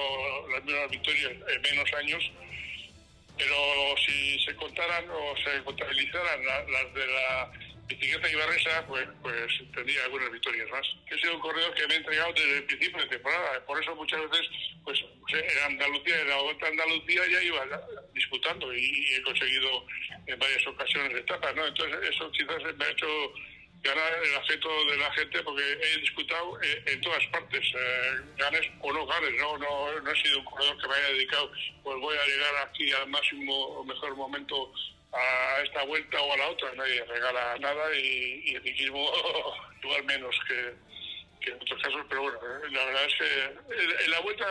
las 0.53 0.63
mismas 0.63 0.89
victorias 0.89 1.31
en 1.31 1.61
menos 1.61 1.93
años. 1.93 2.31
Pero 3.37 3.95
si 4.05 4.39
se 4.43 4.55
contaran 4.55 5.09
o 5.09 5.35
se 5.37 5.63
contabilizaran 5.63 6.45
las 6.45 6.93
de 6.93 7.07
la 7.07 7.51
bicicleta 7.89 8.29
ibarresa, 8.29 8.85
pues, 8.87 9.07
pues 9.21 9.35
tendría 9.73 10.03
algunas 10.05 10.31
victorias 10.31 10.69
más. 10.69 10.85
He 11.09 11.17
sido 11.17 11.35
un 11.35 11.41
corredor 11.41 11.73
que 11.73 11.87
me 11.87 11.95
he 11.95 11.97
entregado 11.97 12.33
desde 12.33 12.57
el 12.57 12.63
principio 12.63 13.01
de 13.01 13.09
temporada, 13.09 13.65
por 13.65 13.81
eso 13.81 13.95
muchas 13.95 14.29
veces, 14.29 14.47
pues 14.83 15.03
en 15.29 15.63
Andalucía, 15.63 16.21
en 16.21 16.29
la 16.29 16.41
Vuelta 16.41 16.67
a 16.67 16.69
Andalucía 16.69 17.21
ya 17.29 17.41
iba 17.41 17.65
disputando 18.13 18.73
y, 18.73 19.15
he 19.15 19.21
conseguido 19.23 19.85
en 20.27 20.37
varias 20.37 20.65
ocasiones 20.67 21.17
etapas, 21.17 21.55
¿no? 21.55 21.65
Entonces 21.65 22.09
eso 22.11 22.31
quizás 22.31 22.61
me 22.77 22.85
ha 22.85 22.91
hecho 22.91 23.33
ganar 23.81 24.13
el 24.23 24.35
afecto 24.35 24.69
de 24.85 24.97
la 24.97 25.11
gente 25.13 25.41
porque 25.41 25.63
he 25.63 25.99
disputado 26.01 26.61
eh, 26.61 26.83
en 26.85 27.01
todas 27.01 27.25
partes, 27.27 27.65
eh, 27.75 28.19
ganes 28.37 28.69
o 28.81 28.93
no 28.93 29.05
ganes, 29.07 29.33
¿no? 29.39 29.57
¿no? 29.57 29.99
No 30.01 30.11
he 30.11 30.21
sido 30.21 30.39
un 30.39 30.45
corredor 30.45 30.77
que 30.79 30.87
me 30.87 30.93
haya 30.95 31.07
dedicado, 31.13 31.51
pues 31.81 31.99
voy 31.99 32.15
a 32.15 32.25
llegar 32.27 32.67
aquí 32.67 32.91
al 32.91 33.07
máximo 33.07 33.55
o 33.55 33.83
mejor 33.85 34.15
momento 34.15 34.73
a 35.11 35.61
esta 35.63 35.83
vuelta 35.85 36.21
o 36.21 36.33
a 36.33 36.37
la 36.37 36.49
otra, 36.49 36.71
nadie 36.75 37.03
regala 37.05 37.57
nada 37.59 37.95
y, 37.95 38.41
y 38.45 38.55
el 38.55 38.63
ciclismo 38.63 39.11
igual 39.83 40.03
menos 40.05 40.35
que, 40.47 41.49
en 41.51 41.55
otros 41.55 41.81
casos, 41.81 42.05
pero 42.09 42.21
bueno, 42.23 42.39
la 42.71 42.85
verdad 42.85 43.05
es 43.05 43.15
que 43.15 44.05
en 44.05 44.11
la 44.11 44.19
vuelta 44.19 44.45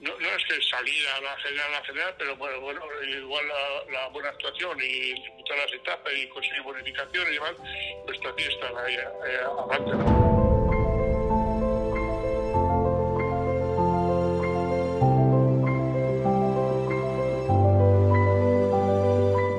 no, 0.00 0.18
no 0.18 0.28
es 0.28 0.44
que 0.46 0.62
salir 0.62 1.06
a 1.08 1.20
la 1.20 1.36
general, 1.38 1.72
la 1.72 1.84
general, 1.84 2.14
pero 2.18 2.36
bueno, 2.36 2.60
bueno 2.60 2.82
igual 3.02 3.46
la, 3.46 3.92
la 3.92 4.08
buena 4.08 4.30
actuación 4.30 4.78
y 4.80 5.14
disputar 5.14 5.58
las 5.58 5.72
etapas 5.72 6.12
y 6.14 6.26
conseguir 6.28 6.62
bonificaciones 6.62 7.30
y 7.30 7.34
demás, 7.34 7.54
pues 8.06 8.20
también 8.20 8.50
están 8.50 8.76
ahí 8.78 8.94
eh, 8.94 9.40
adelante. 9.46 10.39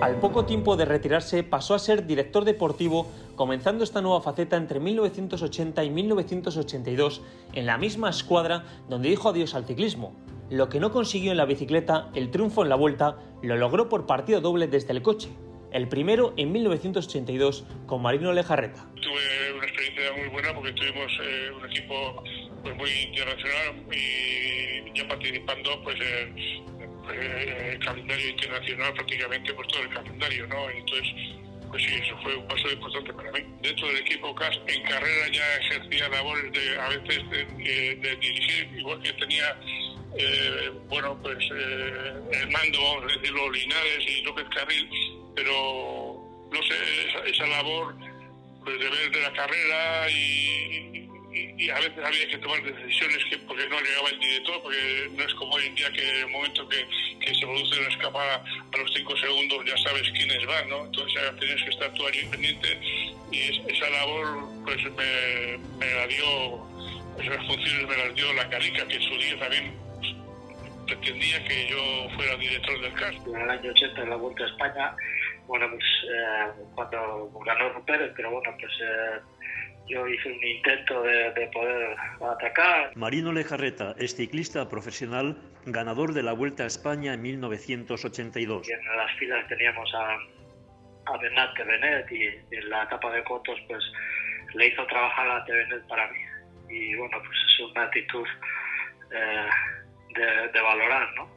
Al 0.02 0.20
poco 0.20 0.45
tiempo 0.45 0.78
de 0.78 0.86
retirarse 0.86 1.43
pasó 1.43 1.76
a 1.76 1.80
ser 1.80 2.08
director 2.08 2.43
deportivo, 2.43 3.08
comenzando 3.36 3.84
esta 3.84 4.02
nueva 4.02 4.20
faceta 4.20 4.58
entre 4.58 4.80
1980 4.80 5.84
y 5.84 5.91
1982 5.91 7.22
en 7.54 7.68
la 7.68 7.78
misma 7.78 8.10
escuadra 8.10 8.66
donde 8.89 9.10
dijo 9.10 9.30
adiós 9.30 9.54
al 9.54 9.66
ciclismo. 9.66 10.20
lo 10.49 10.70
que 10.70 10.80
no 10.80 10.91
consiguió 10.91 11.30
en 11.30 11.38
la 11.38 11.45
bicicleta, 11.45 12.10
el 12.16 12.32
triunfo 12.32 12.64
en 12.64 12.70
la 12.70 12.76
vuelta 12.76 13.20
lo 13.43 13.56
logró 13.58 13.89
por 13.89 14.08
partido 14.08 14.41
doble 14.41 14.68
desde 14.68 14.91
el 14.91 15.04
coche. 15.04 15.30
El 15.72 15.88
primero 15.88 16.34
en 16.36 16.52
1982 16.52 17.64
con 17.86 18.02
Marino 18.02 18.34
Lejarreta. 18.34 18.89
Tuve 18.95 19.54
una 19.56 19.68
experiencia 19.68 20.12
muy 20.18 20.30
buena 20.30 20.54
porque 20.56 20.74
tuvimos 20.74 21.12
eh, 21.24 21.52
un 21.56 21.70
equipo 21.70 22.24
pues, 22.64 22.76
muy 22.76 22.89
internacional 22.89 23.86
y 23.93 24.97
ya 24.97 25.08
participando 25.08 25.84
pues 25.84 25.95
en 26.02 26.81
el 27.10 27.80
calendario 27.80 28.30
internacional 28.30 28.93
prácticamente 28.93 29.54
por 29.54 29.68
todo 29.68 29.84
el 29.84 29.89
calendario, 29.89 30.47
¿no? 30.47 30.70
Entonces 30.70 31.14
pues 31.72 31.84
sí, 31.84 31.95
eso 31.95 32.18
fue 32.22 32.36
un 32.36 32.47
paso 32.47 32.70
importante 32.70 33.14
para 33.14 33.32
mí. 33.32 33.39
Dentro 33.62 33.88
del 33.88 33.97
equipo 33.97 34.36
CAS, 34.36 34.60
en 34.68 34.84
carrera 34.84 35.28
ya 35.32 35.56
ejercía 35.56 36.10
labores 36.10 36.52
de, 36.52 36.80
a 36.80 36.89
veces 36.89 37.30
de, 37.30 38.18
dirigir, 38.20 38.70
igual 38.78 39.02
que 39.02 39.14
tenía, 39.14 39.58
eh, 40.18 40.72
bueno, 40.89 41.18
pues 41.22 41.38
eh, 41.56 42.14
el 42.34 42.49
mando, 42.52 42.78
vamos 42.82 43.14
a 43.14 43.18
decirlo, 43.18 43.49
Linares 43.52 44.06
y 44.06 44.22
López 44.24 44.45
Carril, 44.54 44.89
pero 45.34 46.49
no 46.52 46.62
sé, 46.64 47.30
esa, 47.30 47.47
labor 47.47 47.95
pues, 48.66 48.78
de 48.78 48.89
ver 48.89 49.12
de 49.12 49.22
la 49.22 49.32
carrera 49.32 50.10
y, 50.12 51.10
y, 51.34 51.70
a 51.70 51.76
veces 51.76 51.98
había 52.04 52.28
que 52.28 52.38
tomar 52.38 52.62
decisiones 52.64 53.24
que 53.30 53.38
porque 53.40 53.68
no 53.70 53.80
llegaba 53.80 54.10
el 54.10 54.20
director, 54.20 54.62
porque 54.62 55.10
no 55.16 55.24
es 55.24 55.34
como 55.36 55.54
hoy 55.54 55.66
en 55.66 55.76
día 55.76 55.92
que 55.92 56.10
en 56.10 56.16
el 56.18 56.28
momento 56.28 56.68
que, 56.68 56.86
que 57.20 57.34
se 57.34 57.42
produce 57.42 57.80
una 57.80 57.90
escapada 57.90 58.44
a 58.74 58.78
los 58.78 58.94
cinco 58.94 59.16
segundos 59.18 59.66
ya 59.66 59.78
sabes 59.78 60.10
quiénes 60.12 60.46
van, 60.46 60.70
¿no? 60.70 60.86
Entonces 60.86 61.22
tienes 61.40 61.64
que 61.64 61.70
estar 61.70 61.94
tú 61.94 62.06
allí 62.06 62.26
pendiente 62.26 62.80
y 63.32 63.72
esa 63.72 63.90
labor 63.90 64.50
pues 64.66 64.84
me, 64.84 65.58
me 65.80 65.94
la 65.94 66.08
dio, 66.08 66.68
esas 67.20 67.48
funciones 67.48 67.88
me 67.88 67.98
las 67.98 68.16
dio 68.16 68.34
la 68.34 68.50
carica 68.50 68.88
que 68.88 68.96
en 68.96 69.02
su 69.02 69.18
día 69.18 69.40
también 69.40 69.74
pretendía 70.86 71.44
que 71.46 71.70
yo 71.70 72.10
fuera 72.16 72.36
director 72.36 72.82
del 72.82 72.94
CAS. 72.94 73.16
En 73.26 73.42
el 73.42 73.50
año 73.50 73.72
80 73.72 74.02
en 74.02 74.10
la 74.10 74.16
Vuelta 74.18 74.44
a 74.44 74.48
España, 74.48 74.96
bueno, 75.48 75.70
pues 75.70 75.84
eh, 75.84 76.52
cuando 76.76 77.32
ganó 77.46 77.86
Pérez, 77.86 78.12
pero 78.16 78.32
bueno, 78.32 78.56
pues... 78.60 78.72
Eh, 78.82 79.20
yo 79.88 80.08
hice 80.08 80.32
un 80.32 80.44
intento 80.44 81.04
de, 81.04 81.50
poder 81.54 81.96
atacar. 82.22 82.96
Marino 82.96 83.32
Lejarreta 83.32 83.96
es 83.98 84.16
ciclista 84.16 84.70
profesional, 84.70 85.38
ganador 85.66 86.14
de 86.14 86.24
la 86.24 86.34
Vuelta 86.34 86.64
a 86.64 86.68
España 86.68 87.14
en 87.14 87.22
1982. 87.22 88.70
Y 88.70 88.72
en 88.72 88.98
las 88.98 89.12
filas 89.18 89.48
teníamos 89.48 89.94
a, 89.94 90.18
a 91.14 91.18
Bernat 91.18 91.56
Tevenet 91.56 92.12
y, 92.12 92.56
en 92.56 92.70
la 92.70 92.84
etapa 92.84 93.12
de 93.12 93.24
Cotos 93.24 93.60
pues 93.68 93.84
le 94.54 94.68
hizo 94.68 94.86
trabajar 94.88 95.30
a 95.30 95.46
Tevenet 95.46 95.86
para 95.88 96.10
mí. 96.12 96.20
Y 96.70 96.96
bueno, 96.96 97.18
pues 97.20 97.38
es 97.48 97.60
una 97.72 97.84
actitud 97.84 98.28
eh, 99.12 99.50
de, 100.54 100.62
valorar, 100.62 101.14
¿no? 101.16 101.30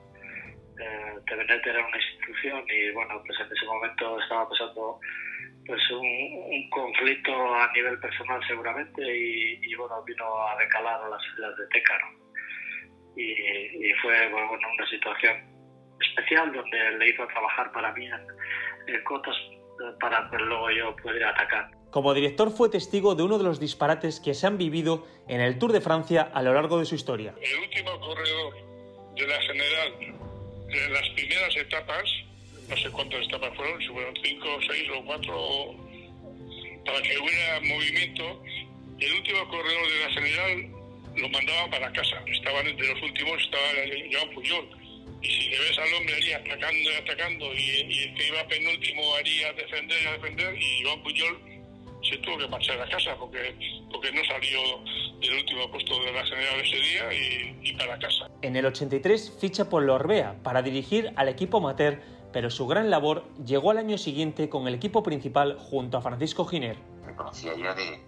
Eh, 0.79 1.15
Tevenet 1.27 1.67
era 1.67 1.87
una 1.87 1.97
institución 1.97 2.65
y 2.69 2.91
bueno, 2.93 3.23
pues 3.27 3.39
en 3.41 3.47
ese 3.47 3.67
momento 3.67 4.21
estaba 4.21 4.49
pasando 4.49 5.01
pues 5.01 5.11
un, 5.69 6.71
conflicto 6.71 7.33
a 7.55 7.73
nivel 7.73 7.99
personal 7.99 8.41
seguramente 8.47 9.03
y, 9.03 9.75
bueno, 9.75 10.03
vino 10.05 10.49
a 10.49 10.57
decalar 10.59 11.03
a 11.03 11.09
las 11.09 11.23
filas 11.35 11.57
de 11.57 11.67
Técaro. 11.69 12.07
Y, 13.17 13.93
fue 14.03 14.29
bueno, 14.31 14.49
una 14.51 14.87
situación 14.89 15.55
especial 16.01 16.53
donde 16.53 16.99
le 16.99 17.11
hizo 17.11 17.27
trabajar 17.29 17.73
para 17.73 17.93
mí 17.93 18.07
en, 18.07 19.05
cotas 19.05 19.37
eh, 19.37 19.97
para 20.01 20.29
que 20.31 20.37
luego 20.39 20.71
yo 20.71 20.97
pudiera 20.97 21.31
atacar. 21.31 21.71
Como 21.91 22.13
director 22.13 22.51
fue 22.51 22.69
testigo 22.69 23.15
de 23.15 23.23
uno 23.23 23.39
de 23.39 23.45
los 23.45 23.61
disparates 23.61 24.21
que 24.21 24.35
se 24.35 24.47
han 24.47 24.59
vivido 24.59 25.07
en 25.29 25.41
el 25.41 25.59
Tour 25.59 25.73
de 25.73 25.81
Francia 25.81 26.29
a 26.35 26.43
lo 26.43 26.53
largo 26.53 26.79
de 26.79 26.85
su 26.85 26.97
historia. 26.97 27.35
El 27.41 27.59
último 27.61 28.01
corredor 28.01 28.55
de 29.15 29.27
la 29.27 29.41
general, 29.43 29.93
en 30.01 30.93
las 30.93 31.09
primeras 31.11 31.57
etapas, 31.57 32.05
no 32.69 32.77
sé 32.77 32.91
cuántas 32.91 33.27
etapas 33.27 33.55
fueron, 33.57 33.81
si 33.81 33.89
fueron 33.89 34.15
cinco, 34.23 34.47
seis 34.67 34.89
o 34.95 35.05
cuatro, 35.05 35.75
para 36.85 37.03
que 37.03 37.19
hubiera 37.19 37.61
movimiento. 37.61 38.43
El 38.99 39.13
último 39.13 39.49
corredor 39.49 39.89
de 39.89 39.99
la 40.01 40.11
general 40.13 40.75
lo 41.17 41.29
mandaban 41.29 41.71
para 41.71 41.93
casa. 41.93 42.23
Estaban 42.27 42.67
entre 42.67 42.89
los 42.89 43.03
últimos, 43.03 43.41
estaba 43.43 43.65
Joan 44.13 44.35
Puyol. 44.35 44.69
Y 45.23 45.29
si 45.29 45.49
le 45.49 45.59
ves 45.59 45.79
al 45.79 45.95
hombre 45.95 46.15
allí 46.15 46.33
atacando 46.33 46.91
y 46.91 46.95
atacando, 46.95 47.55
y, 47.55 48.03
el 48.03 48.15
que 48.15 48.29
iba 48.29 48.47
penúltimo 48.47 49.15
haría 49.15 49.53
defender 49.55 50.03
y 50.03 50.07
a 50.07 50.13
defender, 50.13 50.63
y 50.63 50.85
Joan 50.85 51.03
Puyol 51.03 51.39
se 52.03 52.19
tuvo 52.19 52.39
que 52.39 52.49
marchar 52.49 52.81
a 52.81 52.89
casa 52.89 53.17
porque, 53.19 53.55
porque 53.91 54.13
no 54.13 54.23
salió 54.25 54.61
del 55.21 55.39
último 55.39 55.71
puesto 55.71 56.05
de 56.05 56.13
la 56.13 56.27
general 56.27 56.61
ese 56.61 56.77
día 56.77 57.15
y, 57.15 57.71
y 57.71 57.73
para 57.73 57.99
casa. 57.99 58.29
En 58.43 58.57
el 58.57 58.67
83 58.67 59.39
ficha 59.41 59.71
por 59.71 59.83
Lorbea 59.83 60.37
para 60.43 60.61
dirigir 60.61 61.13
al 61.17 61.29
equipo 61.29 61.59
amateur 61.59 62.03
pero 62.35 62.51
su 62.51 62.67
gran 62.67 62.91
labor 62.91 63.23
llegó 63.45 63.71
al 63.71 63.79
año 63.79 63.97
siguiente 63.97 64.49
con 64.49 64.67
el 64.67 64.75
equipo 64.75 65.05
principal 65.05 65.57
junto 65.57 65.99
a 65.99 66.03
Francisco 66.03 66.45
Giner. 66.45 66.77
Me 67.07 67.15
conocía 67.15 67.57
ya 67.57 67.73
de, 67.75 68.05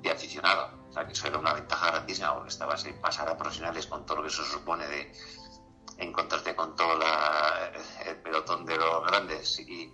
de 0.00 0.10
aficionado, 0.12 0.70
o 0.88 0.92
sea 0.92 1.04
que 1.04 1.12
eso 1.12 1.26
era 1.26 1.38
una 1.38 1.54
ventaja 1.54 1.90
grandísima 1.90 2.34
porque 2.34 2.50
estabas 2.50 2.84
en 2.86 3.00
pasar 3.00 3.28
a 3.28 3.36
profesionales 3.36 3.88
con 3.88 4.06
todo 4.06 4.18
lo 4.18 4.22
que 4.22 4.28
eso 4.28 4.44
supone 4.44 4.86
de 4.86 5.12
encontrarte 5.98 6.54
con 6.54 6.76
todo 6.76 7.00
el 8.06 8.16
pelotón 8.18 8.64
de 8.64 8.76
los 8.76 9.04
grandes 9.08 9.58
y, 9.58 9.92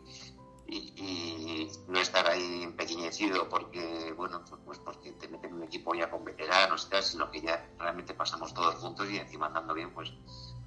y, 0.66 1.70
no 1.88 1.98
estar 1.98 2.26
ahí 2.26 2.64
empequeñecido 2.64 3.48
porque, 3.48 4.12
bueno, 4.14 4.44
pues 4.66 4.78
porque 4.78 5.12
te 5.12 5.26
meten 5.28 5.52
en 5.52 5.56
un 5.56 5.62
equipo 5.62 5.94
ya 5.94 6.10
con 6.10 6.22
veteranos 6.22 6.84
y 6.86 6.90
tal, 6.90 7.02
sino 7.02 7.30
que 7.30 7.40
ya 7.40 7.66
realmente 7.78 8.12
pasamos 8.12 8.52
todos 8.52 8.74
juntos 8.74 9.08
y 9.08 9.16
encima 9.16 9.46
andando 9.46 9.72
bien, 9.72 9.94
pues 9.94 10.12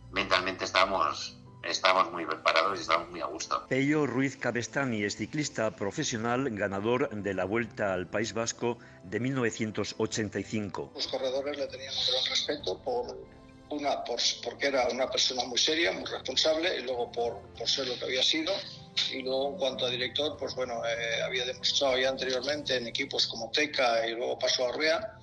mentalmente 0.09 0.65
estábamos 0.65 1.37
estamos 1.69 2.11
muy 2.11 2.25
preparados 2.25 2.77
y 2.77 2.81
estamos 2.81 3.09
muy 3.09 3.21
a 3.21 3.25
gusto. 3.25 3.65
Pello 3.67 4.05
Ruiz 4.05 4.37
Cabestani 4.37 5.03
es 5.03 5.17
ciclista 5.17 5.71
profesional, 5.71 6.49
ganador 6.51 7.09
de 7.09 7.33
la 7.33 7.45
Vuelta 7.45 7.93
al 7.93 8.07
País 8.07 8.33
Vasco 8.33 8.77
de 9.03 9.19
1985. 9.19 10.91
Los 10.95 11.07
corredores 11.07 11.57
le 11.57 11.67
tenían 11.67 11.93
un 11.93 12.05
gran 12.11 12.25
respeto 12.29 12.77
por 12.79 13.17
una 13.69 14.03
por, 14.03 14.19
porque 14.43 14.67
era 14.67 14.87
una 14.89 15.09
persona 15.09 15.43
muy 15.43 15.57
seria, 15.57 15.91
muy 15.91 16.05
responsable 16.05 16.77
y 16.79 16.83
luego 16.83 17.11
por, 17.11 17.39
por 17.57 17.67
ser 17.67 17.87
lo 17.87 17.97
que 17.99 18.05
había 18.05 18.23
sido 18.23 18.53
y 19.11 19.21
luego 19.21 19.49
en 19.49 19.57
cuanto 19.57 19.85
a 19.85 19.89
director, 19.89 20.37
pues 20.37 20.55
bueno, 20.55 20.81
eh, 20.85 21.21
había 21.23 21.45
demostrado 21.45 21.97
ya 21.97 22.09
anteriormente 22.09 22.77
en 22.77 22.87
equipos 22.87 23.27
como 23.27 23.51
Teca 23.51 24.07
y 24.07 24.15
luego 24.15 24.39
pasó 24.39 24.67
a 24.67 24.71
Rea 24.71 25.13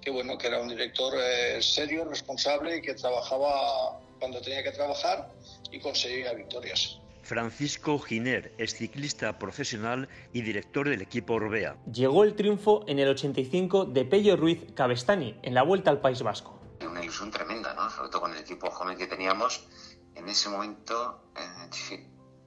que 0.00 0.10
bueno, 0.10 0.38
que 0.38 0.46
era 0.46 0.60
un 0.60 0.68
director 0.68 1.14
eh, 1.18 1.60
serio, 1.60 2.04
responsable 2.04 2.78
y 2.78 2.82
que 2.82 2.94
trabajaba 2.94 4.00
cuando 4.18 4.40
tenía 4.40 4.62
que 4.62 4.72
trabajar 4.72 5.28
y 5.70 5.80
conseguía 5.80 6.32
victorias. 6.32 7.00
Francisco 7.22 7.98
Giner 7.98 8.52
es 8.58 8.74
ciclista 8.74 9.38
profesional 9.38 10.08
y 10.32 10.42
director 10.42 10.88
del 10.88 11.02
equipo 11.02 11.34
Orbea. 11.34 11.76
Llegó 11.92 12.24
el 12.24 12.34
triunfo 12.34 12.84
en 12.88 12.98
el 12.98 13.08
85 13.08 13.84
de 13.84 14.04
Pello 14.04 14.36
Ruiz 14.36 14.64
Cabestani 14.74 15.38
en 15.42 15.54
la 15.54 15.62
Vuelta 15.62 15.90
al 15.90 16.00
País 16.00 16.22
Vasco. 16.22 16.58
Una 16.84 17.02
ilusión 17.02 17.30
tremenda, 17.30 17.74
¿no? 17.74 17.88
sobre 17.90 18.08
todo 18.08 18.22
con 18.22 18.32
el 18.32 18.38
equipo 18.38 18.70
joven 18.70 18.96
que 18.96 19.06
teníamos. 19.06 19.68
En 20.14 20.28
ese 20.28 20.48
momento 20.48 21.22
eh, 21.36 22.00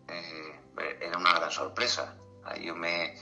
eh, 0.09 0.99
era 0.99 1.17
una 1.17 1.33
gran 1.33 1.51
sorpresa. 1.51 2.17
Yo 2.61 2.75
me, 2.75 3.15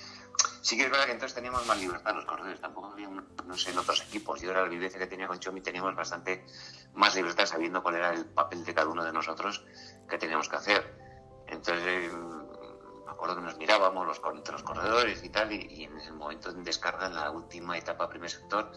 Sí 0.62 0.78
que 0.78 0.84
es 0.84 0.91
verdad 0.91 1.05
que 1.05 1.14
entonces 1.14 1.34
teníamos 1.34 1.66
más 1.66 1.80
libertad 1.80 2.14
los 2.14 2.26
corredores, 2.26 2.62
tampoco 2.62 2.91
había, 2.91 3.09
no 3.09 3.57
sé, 3.57 3.72
en 3.72 3.80
otros 3.80 4.03
equipos. 4.03 4.39
Yo 4.41 4.51
era 4.51 4.62
la 4.62 4.70
vivencia 4.70 4.99
que 4.99 5.07
tenía 5.07 5.28
con 5.28 5.39
Chomi, 5.39 5.59
teníamos 5.62 5.95
bastante 5.95 6.45
más 6.93 7.16
libertad 7.16 7.47
sabiendo 7.47 7.82
cuál 7.82 7.95
era 7.95 8.14
el 8.14 8.26
papel 8.26 8.64
de 8.64 8.74
cada 8.74 8.88
uno 8.88 9.03
de 9.03 9.12
nosotros 9.12 9.66
que 10.07 10.20
teníamos 10.20 10.47
que 10.49 10.57
hacer. 10.57 11.01
Entonces, 11.47 12.14
mm, 12.14 13.05
me 13.05 13.12
acuerdo 13.12 13.38
que 13.38 13.41
nos 13.41 13.57
mirábamos 13.57 14.05
los, 14.05 14.22
los 14.51 14.64
corredores 14.64 15.24
y 15.24 15.30
tal, 15.30 15.51
y, 15.51 15.84
en 15.84 15.97
ese 15.97 16.12
momento 16.12 16.53
de 16.53 16.62
descarga, 16.62 17.07
en 17.07 17.16
la 17.16 17.32
última 17.32 17.76
etapa, 17.76 18.07
primer 18.07 18.30
sector, 18.30 18.72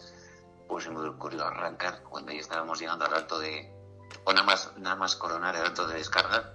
pues 0.67 0.85
se 0.85 0.89
me 0.89 1.07
ocurrió 1.07 1.45
arrancar 1.45 2.01
cuando 2.01 2.31
ya 2.31 2.39
estábamos 2.39 2.79
llegando 2.79 3.05
al 3.05 3.13
alto 3.13 3.37
de, 3.37 3.71
o 4.23 4.33
nada 4.33 4.45
más, 4.45 4.75
nada 4.77 4.95
más 4.95 5.15
coronar 5.15 5.55
el 5.55 5.61
alto 5.61 5.87
de 5.87 5.97
descarga, 5.97 6.51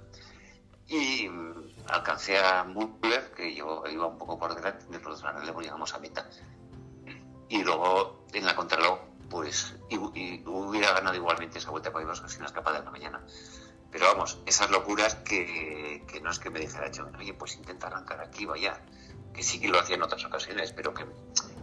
y 0.88 1.28
alcancé 1.90 2.38
a 2.38 2.64
Muller, 2.64 3.32
que 3.36 3.54
yo 3.54 3.84
iba 3.90 4.06
un 4.06 4.18
poco 4.18 4.38
por 4.38 4.54
delante, 4.54 4.86
de 4.86 4.98
pues 4.98 5.22
llegamos 5.62 5.94
a 5.94 5.98
mitad. 5.98 6.24
Y 7.48 7.62
luego 7.62 8.24
en 8.32 8.46
la 8.46 8.54
contrarreloj, 8.54 9.00
pues 9.28 9.76
hubiera 9.90 10.92
ganado 10.92 11.16
igualmente 11.16 11.58
esa 11.58 11.70
vuelta 11.70 11.92
para 11.92 12.04
Vasco 12.06 12.28
sin 12.28 12.44
escapada 12.44 12.78
de 12.78 12.84
la 12.84 12.90
mañana. 12.90 13.20
Pero 13.90 14.06
vamos, 14.06 14.38
esas 14.46 14.70
locuras 14.70 15.16
que, 15.16 16.04
no 16.22 16.30
es 16.30 16.38
que 16.38 16.50
me 16.50 16.60
dijera, 16.60 16.90
oye, 17.18 17.34
pues 17.34 17.56
intenta 17.56 17.88
arrancar 17.88 18.20
aquí, 18.20 18.46
vaya, 18.46 18.80
que 19.34 19.42
sí 19.42 19.60
que 19.60 19.68
lo 19.68 19.80
hacía 19.80 19.96
en 19.96 20.02
otras 20.02 20.24
ocasiones, 20.24 20.72
pero 20.72 20.94
que 20.94 21.06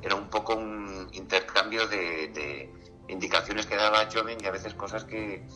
era 0.01 0.15
un 0.15 0.29
poco 0.29 0.55
un 0.55 1.09
intercambio 1.13 1.87
de, 1.87 2.71
indicaciones 3.07 3.65
que 3.65 3.75
daba 3.75 4.09
Joven 4.11 4.37
y 4.41 4.45
a 4.45 4.51
veces 4.51 4.73
cosas 4.73 5.05
que, 5.05 5.47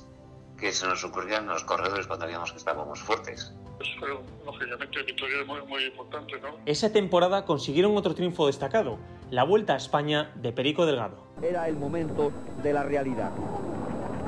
que 0.57 0.71
se 0.71 0.87
nos 0.87 1.03
ocurrían 1.03 1.43
en 1.43 1.49
los 1.49 1.65
corredores 1.65 2.07
cuando 2.07 2.25
habíamos 2.25 2.51
que 2.51 2.57
estábamos 2.57 3.01
fuertes. 3.01 3.51
Pues 3.99 4.13
lógicamente, 4.45 5.03
victorias 5.03 5.47
muy, 5.47 5.61
muy 5.67 5.85
importantes, 5.85 6.39
¿no? 6.41 6.49
Esa 6.67 6.93
temporada 6.93 7.45
consiguieron 7.45 7.97
otro 7.97 8.13
triunfo 8.13 8.45
destacado, 8.45 8.99
la 9.31 9.43
Vuelta 9.43 9.73
a 9.73 9.77
España 9.77 10.31
de 10.35 10.51
Perico 10.51 10.85
Delgado. 10.85 11.17
Era 11.41 11.67
el 11.67 11.77
momento 11.77 12.31
de 12.61 12.73
la 12.73 12.83
realidad. 12.83 13.31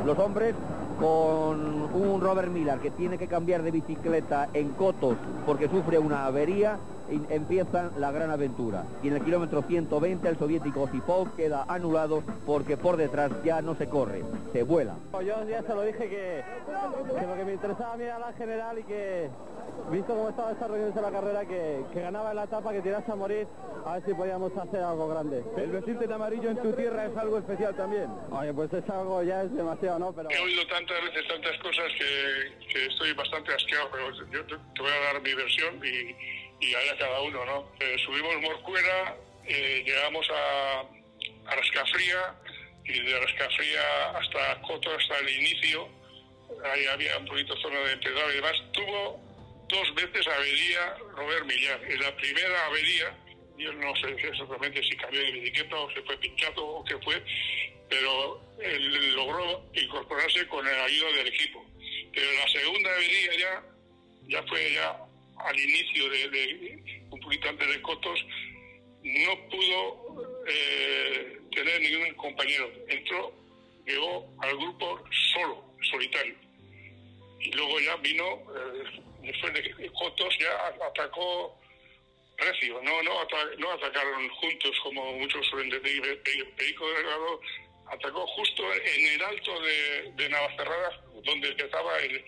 Los 0.06 0.18
hombres 0.18 0.56
con 1.00 1.84
un 1.94 2.20
Robert 2.20 2.50
Miller 2.50 2.80
que 2.80 2.90
tiene 2.92 3.18
que 3.20 3.28
cambiar 3.28 3.62
de 3.62 3.72
bicicleta 3.72 4.50
en 4.54 4.70
Cotos 4.70 5.18
porque 5.46 5.70
sufre 5.70 6.00
una 6.00 6.26
avería, 6.26 6.80
empieza 7.30 7.92
la 7.98 8.12
gran 8.12 8.32
aventura. 8.32 8.84
Y 9.02 9.08
en 9.08 9.16
el 9.16 9.24
kilómetro 9.24 9.64
120 9.64 10.28
el 10.28 10.38
soviético 10.38 10.88
Sipov 10.92 11.36
queda 11.36 11.66
anulado 11.68 12.24
porque 12.46 12.78
por 12.78 12.98
detrás 12.98 13.32
ya 13.44 13.62
no 13.62 13.76
se 13.76 13.88
corre, 13.88 14.24
se 14.52 14.64
vuela. 14.64 14.96
Yo 15.14 15.48
ya 15.48 15.62
se 15.62 15.76
lo 15.76 15.82
dije 15.84 16.10
que, 16.10 16.44
que 17.20 17.28
lo 17.28 17.36
que 17.36 17.46
me 17.46 17.54
interesaba 17.54 17.94
a 17.94 17.98
mí 17.98 18.04
era 18.04 18.20
la 18.20 18.34
general 18.34 18.80
y 18.80 18.84
que 18.84 19.30
visto 19.92 20.14
cómo 20.14 20.30
estaba 20.30 20.54
desarrollándose 20.54 21.02
la 21.02 21.12
carrera, 21.12 21.46
que, 21.46 21.82
que 21.94 22.02
ganaba 22.02 22.32
en 22.32 22.36
la 22.38 22.44
etapa, 22.44 22.72
que 22.72 22.82
tirase 22.82 23.12
a 23.12 23.16
morir, 23.16 23.48
a 23.86 23.94
ver 23.94 24.06
si 24.06 24.14
podíamos 24.14 24.56
hacer 24.58 24.82
algo 24.82 25.08
grande. 25.08 25.44
El 25.58 25.72
vestirte 25.72 26.08
de 26.08 26.14
amarillo 26.14 26.50
en 26.50 26.58
tu 26.58 26.72
tierra 26.74 27.06
es 27.06 27.18
algo 27.18 27.38
especial 27.38 27.76
también. 27.76 28.08
Oye, 28.32 28.54
pues 28.54 28.72
es 28.74 28.90
algo 28.90 29.24
ya 29.24 29.44
es 29.44 29.54
demasiado, 29.54 30.00
¿no? 30.00 30.14
Pero... 30.14 30.30
He 30.30 30.40
oído 30.40 30.66
tantas 30.68 31.02
veces 31.04 31.28
tantas 31.28 31.58
cosas 31.60 31.86
que, 31.98 32.68
que 32.68 32.86
estoy 32.86 33.14
bastante 33.14 33.54
asqueado, 33.54 33.90
pero 33.92 34.12
yo 34.32 34.46
te, 34.46 34.82
voy 34.82 34.92
a 34.92 35.14
dar 35.14 35.22
mi 35.22 35.34
versión 35.34 35.76
y, 35.84 36.43
y 36.64 36.76
allá 36.76 36.98
cada 36.98 37.22
uno, 37.22 37.46
¿no? 37.46 37.72
Eh, 37.80 37.96
subimos 38.06 38.42
Morcuera, 38.42 39.16
eh, 39.46 39.84
llegamos 39.86 40.26
a, 40.30 40.80
a 41.52 41.56
Rascafría 41.56 42.36
y 42.86 43.00
de 43.00 43.20
Rascafría 43.20 44.10
hasta 44.12 44.62
Coto, 44.62 44.90
hasta 44.96 45.20
el 45.20 45.30
inicio, 45.30 45.90
ahí 46.64 46.86
había 46.86 47.18
un 47.18 47.26
poquito 47.26 47.56
zona 47.58 47.80
de 47.80 47.94
empedrado 47.94 48.32
y 48.32 48.36
demás, 48.36 48.54
tuvo 48.72 49.20
dos 49.68 49.96
veces 49.96 50.28
avería 50.28 50.96
Robert 51.16 51.46
Millar. 51.46 51.82
En 51.84 52.00
la 52.00 52.16
primera 52.16 52.66
avería, 52.68 53.18
yo 53.58 53.74
no 53.74 53.96
sé 53.98 54.12
exactamente 54.12 54.82
si 54.84 54.96
cambió 54.98 55.20
de 55.20 55.30
etiqueta 55.30 55.76
o 55.76 55.92
se 55.92 56.02
fue 56.04 56.18
pinchado 56.18 56.66
o 56.66 56.84
qué 56.86 56.98
fue, 57.00 57.22
pero 57.90 58.42
él 58.60 59.16
logró 59.16 59.66
incorporarse 59.74 60.48
con 60.48 60.66
la 60.66 60.84
ayuda 60.84 61.12
del 61.18 61.28
equipo. 61.28 61.66
Pero 62.14 62.32
la 62.32 62.48
segunda 62.48 62.90
avería 62.92 63.38
ya, 63.38 63.64
ya 64.28 64.44
fue 64.44 64.74
ya 64.74 64.98
al 65.38 65.60
inicio 65.60 66.10
de, 66.10 67.04
un 67.10 67.20
poquito 67.20 67.52
de 67.54 67.82
Cotos, 67.82 68.26
no 69.04 69.50
pudo 69.50 70.44
eh, 70.48 71.40
tener 71.52 71.82
ningún 71.82 72.14
compañero. 72.16 72.72
Entró, 72.88 73.34
llegó 73.86 74.34
al 74.42 74.58
grupo 74.58 75.04
solo, 75.34 75.76
solitario. 75.90 76.36
Y 77.40 77.52
luego 77.52 77.80
ya 77.82 77.96
vino 77.98 78.26
eh, 78.26 79.02
después 79.22 79.54
de 79.54 79.90
Jotos 79.94 80.38
ya 80.40 80.68
atacó 80.88 81.60
recio, 82.38 82.82
no, 82.82 83.04
no, 83.04 83.14
no 83.60 83.72
atacaron 83.72 84.30
juntos 84.30 84.72
como 84.82 85.14
muchos 85.14 85.46
suelen 85.48 85.70
decir, 85.70 86.22
Perico 86.56 86.90
Delgado 86.90 87.40
atacó 87.88 88.26
justo 88.28 88.64
en 88.74 89.06
el 89.06 89.24
alto 89.24 89.62
de, 89.62 90.12
de 90.16 90.30
Navacerrada, 90.30 91.02
donde 91.24 91.50
empezaba 91.50 92.00
el, 92.00 92.26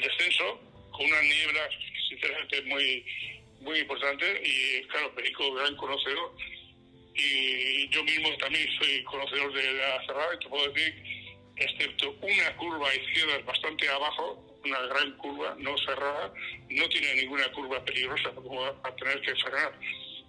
descenso, 0.00 0.60
con 0.98 1.06
una 1.06 1.22
niebla 1.22 1.68
sinceramente 2.08 2.62
muy, 2.62 3.04
muy 3.60 3.78
importante, 3.78 4.42
y 4.44 4.82
claro, 4.88 5.14
Perico, 5.14 5.54
gran 5.54 5.76
conocedor, 5.76 6.34
y 7.14 7.88
yo 7.88 8.02
mismo 8.04 8.36
también 8.38 8.68
soy 8.78 9.04
conocedor 9.04 9.52
de 9.52 9.72
Navacerrada, 9.74 10.34
y 10.34 10.38
te 10.40 10.48
puedo 10.48 10.72
decir, 10.72 11.02
excepto 11.56 12.16
una 12.20 12.56
curva 12.56 12.94
izquierda 12.94 13.38
bastante 13.46 13.88
abajo, 13.88 14.44
una 14.64 14.80
gran 14.86 15.16
curva, 15.18 15.56
no 15.60 15.78
cerrada, 15.78 16.32
no 16.68 16.88
tiene 16.88 17.14
ninguna 17.14 17.50
curva 17.52 17.84
peligrosa 17.84 18.30
como 18.30 18.64
a 18.64 18.96
tener 18.96 19.20
que 19.20 19.34
frenar. 19.36 19.72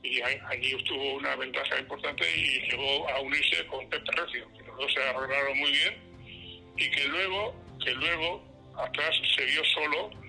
Y 0.02 0.22
allí 0.22 0.74
obtuvo 0.76 1.16
una 1.16 1.36
ventaja 1.36 1.78
importante 1.78 2.24
y 2.34 2.70
llegó 2.70 3.10
a 3.10 3.20
unirse 3.20 3.66
con 3.68 3.90
Pepe 3.90 4.12
Recio, 4.12 4.48
que 4.54 4.64
los 4.64 4.78
dos 4.78 4.94
se 4.94 5.04
arreglaron 5.04 5.58
muy 5.58 5.72
bien 5.72 6.74
y 6.78 6.90
que 6.90 7.04
luego, 7.10 7.56
que 7.84 7.92
luego 7.92 8.74
atrás 8.78 9.20
se 9.36 9.46
vio 9.46 9.66
solo. 9.66 10.29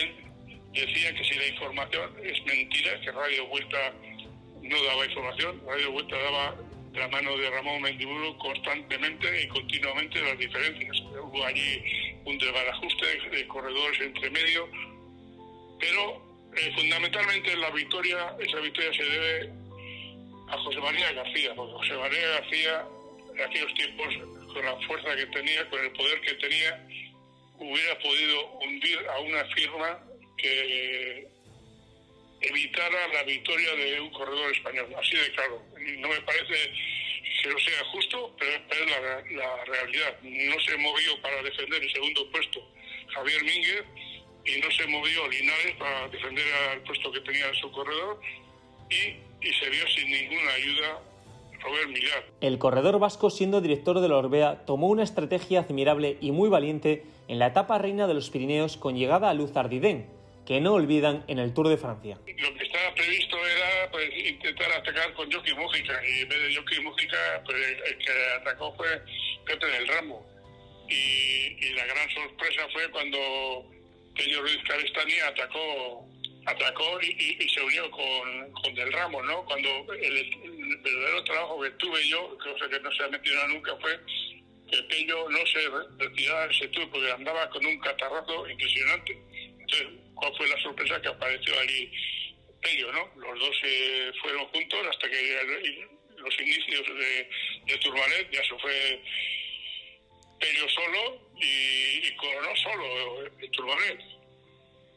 Él 0.00 0.14
decía 0.72 1.14
que 1.14 1.24
si 1.24 1.34
la 1.34 1.46
información 1.46 2.12
es 2.22 2.44
mentira, 2.44 3.00
que 3.00 3.12
Radio 3.12 3.46
Vuelta 3.46 3.92
no 4.62 4.82
daba 4.84 5.06
información, 5.06 5.62
Radio 5.66 5.92
Vuelta 5.92 6.16
daba 6.18 6.56
de 6.92 7.00
la 7.00 7.08
mano 7.08 7.36
de 7.36 7.50
Ramón 7.50 7.82
Mendiburu 7.82 8.36
constantemente 8.38 9.42
y 9.42 9.48
continuamente 9.48 10.20
las 10.20 10.38
diferencias. 10.38 11.00
Hubo 11.00 11.44
allí 11.44 11.82
un 12.24 12.38
desbarajuste 12.38 13.06
de 13.30 13.46
corredores 13.48 14.00
entre 14.00 14.30
medio, 14.30 14.68
pero 15.80 16.22
eh, 16.56 16.72
fundamentalmente 16.76 17.56
la 17.56 17.70
victoria, 17.70 18.36
esa 18.38 18.60
victoria 18.60 18.92
se 18.92 19.04
debe 19.04 19.52
a 20.48 20.58
José 20.58 20.80
María 20.80 21.12
García, 21.12 21.52
porque 21.56 21.72
José 21.72 21.94
María 21.94 22.28
García 22.28 22.86
en 23.34 23.40
aquellos 23.42 23.74
tiempos, 23.74 24.06
con 24.52 24.64
la 24.64 24.76
fuerza 24.86 25.16
que 25.16 25.26
tenía, 25.26 25.68
con 25.68 25.80
el 25.80 25.90
poder 25.92 26.20
que 26.20 26.34
tenía, 26.34 26.86
hubiera 27.58 27.98
podido 27.98 28.46
hundir 28.58 28.98
a 29.08 29.18
una 29.20 29.44
firma 29.54 30.00
que 30.36 31.28
evitara 32.40 33.08
la 33.08 33.22
victoria 33.22 33.74
de 33.74 34.00
un 34.00 34.10
corredor 34.10 34.52
español, 34.52 34.94
así 34.98 35.16
de 35.16 35.30
claro. 35.32 35.62
No 35.98 36.08
me 36.08 36.20
parece 36.22 36.72
que 37.42 37.48
no 37.48 37.58
sea 37.58 37.84
justo, 37.92 38.36
pero, 38.38 38.52
es 38.52 39.36
la, 39.36 39.64
realidad. 39.64 40.18
No 40.22 40.60
se 40.60 40.76
movió 40.76 41.20
para 41.20 41.42
defender 41.42 41.82
el 41.82 41.92
segundo 41.92 42.30
puesto 42.30 42.66
Javier 43.14 43.42
Mínguez 43.44 43.84
y 44.46 44.58
no 44.60 44.70
se 44.70 44.86
movió 44.86 45.28
Linares 45.28 45.76
para 45.76 46.08
defender 46.08 46.44
al 46.70 46.82
puesto 46.82 47.12
que 47.12 47.20
tenía 47.20 47.48
en 47.48 47.54
su 47.54 47.70
corredor 47.70 48.20
y, 48.90 49.24
se 49.52 49.68
vio 49.68 49.86
sin 49.88 50.10
ninguna 50.10 50.52
ayuda 50.54 51.02
Robert 51.64 51.88
Millar. 51.88 52.24
El 52.40 52.58
corredor 52.58 52.98
vasco, 52.98 53.30
siendo 53.30 53.60
director 53.60 54.00
de 54.00 54.08
la 54.08 54.16
Orbea, 54.16 54.64
tomó 54.66 54.88
una 54.88 55.02
estrategia 55.02 55.60
admirable 55.60 56.18
y 56.20 56.30
muy 56.30 56.48
valiente 56.48 57.04
en 57.28 57.38
la 57.38 57.48
etapa 57.48 57.78
reina 57.78 58.06
de 58.06 58.14
los 58.14 58.30
Pirineos 58.30 58.76
con 58.76 58.96
llegada 58.96 59.30
a 59.30 59.34
Luz 59.34 59.56
Ardiden, 59.56 60.06
que 60.46 60.60
no 60.60 60.74
olvidan 60.74 61.24
en 61.26 61.38
el 61.38 61.54
Tour 61.54 61.68
de 61.68 61.76
Francia. 61.76 62.18
Lo 62.26 62.54
que 62.54 62.64
estaba 62.64 62.94
previsto 62.94 63.36
era 63.36 63.90
pues, 63.90 64.10
intentar 64.14 64.70
atacar 64.72 65.14
con 65.14 65.32
Jockey 65.32 65.54
Mújica 65.54 66.00
y 66.06 66.20
en 66.20 66.28
vez 66.28 66.42
de 66.42 66.56
Jockey 66.56 66.80
Mújica 66.80 67.42
pues, 67.44 67.56
el 67.86 67.98
que 67.98 68.12
atacó 68.40 68.74
fue 68.76 68.88
Pepe 69.46 69.66
del 69.66 69.88
Ramo. 69.88 70.26
Y, 70.88 71.72
la 71.72 71.86
gran 71.86 72.08
sorpresa 72.10 72.68
fue 72.72 72.88
cuando 72.90 73.18
Peño 74.14 74.42
Ruiz 74.42 74.58
Carestani 74.68 75.14
atacó 75.20 76.06
atacó 76.46 77.00
y, 77.00 77.48
se 77.48 77.60
unió 77.62 77.90
con, 77.90 78.52
con, 78.52 78.74
Del 78.74 78.92
Ramo, 78.92 79.22
¿no? 79.22 79.44
Cuando 79.44 79.92
el, 79.94 80.53
verdadero 80.82 81.24
trabajo 81.24 81.62
que 81.62 81.70
tuve 81.70 82.08
yo, 82.08 82.36
cosa 82.38 82.68
que 82.68 82.80
no 82.80 82.92
se 82.92 83.04
ha 83.04 83.08
metido 83.08 83.48
nunca, 83.48 83.76
fue 83.76 84.00
que 84.70 84.82
Peño 84.84 85.28
no 85.28 85.38
se 85.46 85.68
retiraba 85.98 86.46
ese 86.46 86.68
tour 86.68 86.88
porque 86.90 87.12
andaba 87.12 87.48
con 87.50 87.64
un 87.64 87.78
catarrazo 87.80 88.48
impresionante. 88.48 89.18
Entonces, 89.58 89.88
¿cuál 90.14 90.36
fue 90.36 90.48
la 90.48 90.60
sorpresa 90.62 91.00
que 91.00 91.08
apareció 91.08 91.58
allí 91.58 91.90
Pello, 92.60 92.92
¿no? 92.92 93.10
Los 93.16 93.38
dos 93.38 93.58
se 93.60 94.12
fueron 94.22 94.46
juntos 94.46 94.80
hasta 94.88 95.10
que 95.10 95.76
los 96.16 96.40
inicios 96.40 96.86
de, 96.86 97.28
de 97.66 98.28
ya 98.32 98.42
se 98.42 98.58
fue 98.58 99.02
Pello 100.40 100.68
solo 100.70 101.30
y, 101.36 102.08
y 102.08 102.16
coronó 102.16 102.56
solo 102.56 103.26
el 103.38 103.50
Turbanet 103.50 104.13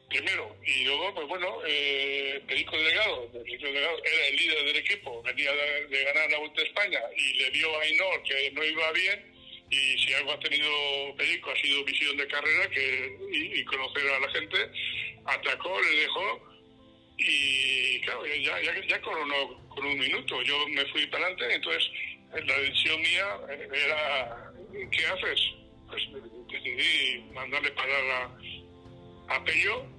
primero. 0.09 0.55
Y 0.65 0.85
luego, 0.85 1.13
pues 1.13 1.27
bueno, 1.27 1.59
eh, 1.67 2.41
Perico 2.47 2.77
Delgado, 2.77 3.29
era 3.33 4.27
el 4.29 4.35
líder 4.35 4.65
del 4.65 4.75
equipo, 4.77 5.21
venía 5.23 5.51
de, 5.53 6.03
ganar 6.03 6.31
la 6.31 6.39
Vuelta 6.39 6.61
a 6.61 6.65
España 6.65 6.99
y 7.15 7.33
le 7.33 7.49
vio 7.51 7.77
a 7.77 7.81
Ainor 7.83 8.23
que 8.23 8.51
no 8.51 8.63
iba 8.63 8.91
bien 8.93 9.37
y 9.69 9.97
si 9.97 10.13
algo 10.13 10.31
ha 10.31 10.39
tenido 10.39 10.69
Perico 11.17 11.51
ha 11.51 11.55
sido 11.57 11.83
visión 11.83 12.15
de 12.15 12.27
carrera 12.27 12.69
que 12.69 13.17
y, 13.33 13.65
conocer 13.65 14.09
a 14.09 14.19
la 14.19 14.29
gente 14.29 14.57
atacó 15.25 15.81
le 15.81 15.99
dejó 15.99 16.41
y 17.17 17.99
claro 17.99 18.25
ya, 18.25 18.61
ya, 18.61 18.87
ya 18.87 19.01
con, 19.01 19.17
un 19.19 19.99
minuto 19.99 20.41
yo 20.43 20.67
me 20.69 20.85
fui 20.85 21.05
para 21.07 21.25
adelante 21.25 21.53
entonces 21.53 21.91
la 22.45 22.59
decisión 22.59 23.01
mía 23.01 23.39
era 23.73 24.53
¿qué 24.89 25.05
haces? 25.05 25.53
pues 25.89 26.01
decidí 26.49 27.23
mandarle 27.33 27.71
parar 27.71 28.31
a, 29.29 29.35
a 29.35 29.43
Pello 29.43 29.96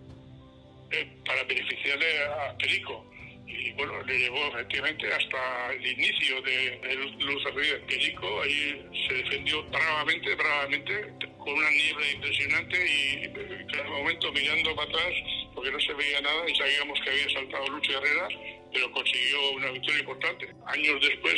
eh, 0.91 1.09
para 1.25 1.45
beneficiarle 1.45 2.25
a 2.25 2.57
Perico. 2.59 3.05
Y 3.47 3.73
bueno, 3.73 4.03
le 4.03 4.19
llevó 4.19 4.47
efectivamente 4.49 5.07
hasta 5.13 5.73
el 5.73 5.87
inicio 5.87 6.43
de, 6.43 6.97
Luz 7.21 7.47
Arriba. 7.47 7.79
Perico, 7.87 8.43
ahí 8.43 8.87
se 9.09 9.15
defendió 9.15 9.63
bravamente, 9.65 10.35
bravamente, 10.35 11.13
con 11.39 11.53
una 11.53 11.71
niebla 11.71 12.11
impresionante 12.13 12.77
y 12.77 13.25
en 13.25 13.67
cada 13.69 13.89
momento 13.89 14.33
mirando 14.33 14.75
para 14.75 14.89
atrás 14.89 15.15
porque 15.55 15.71
no 15.71 15.81
se 15.81 15.93
veía 15.95 16.21
nada 16.21 16.49
y 16.49 16.55
sabíamos 16.55 17.01
que 17.01 17.11
había 17.11 17.31
saltado 17.31 17.67
Lucho 17.67 17.93
Herrera, 17.93 18.29
pero 18.73 18.93
consiguió 18.93 19.51
una 19.53 19.71
victoria 19.73 20.01
importante. 20.01 20.49
Años 20.67 21.01
después 21.01 21.35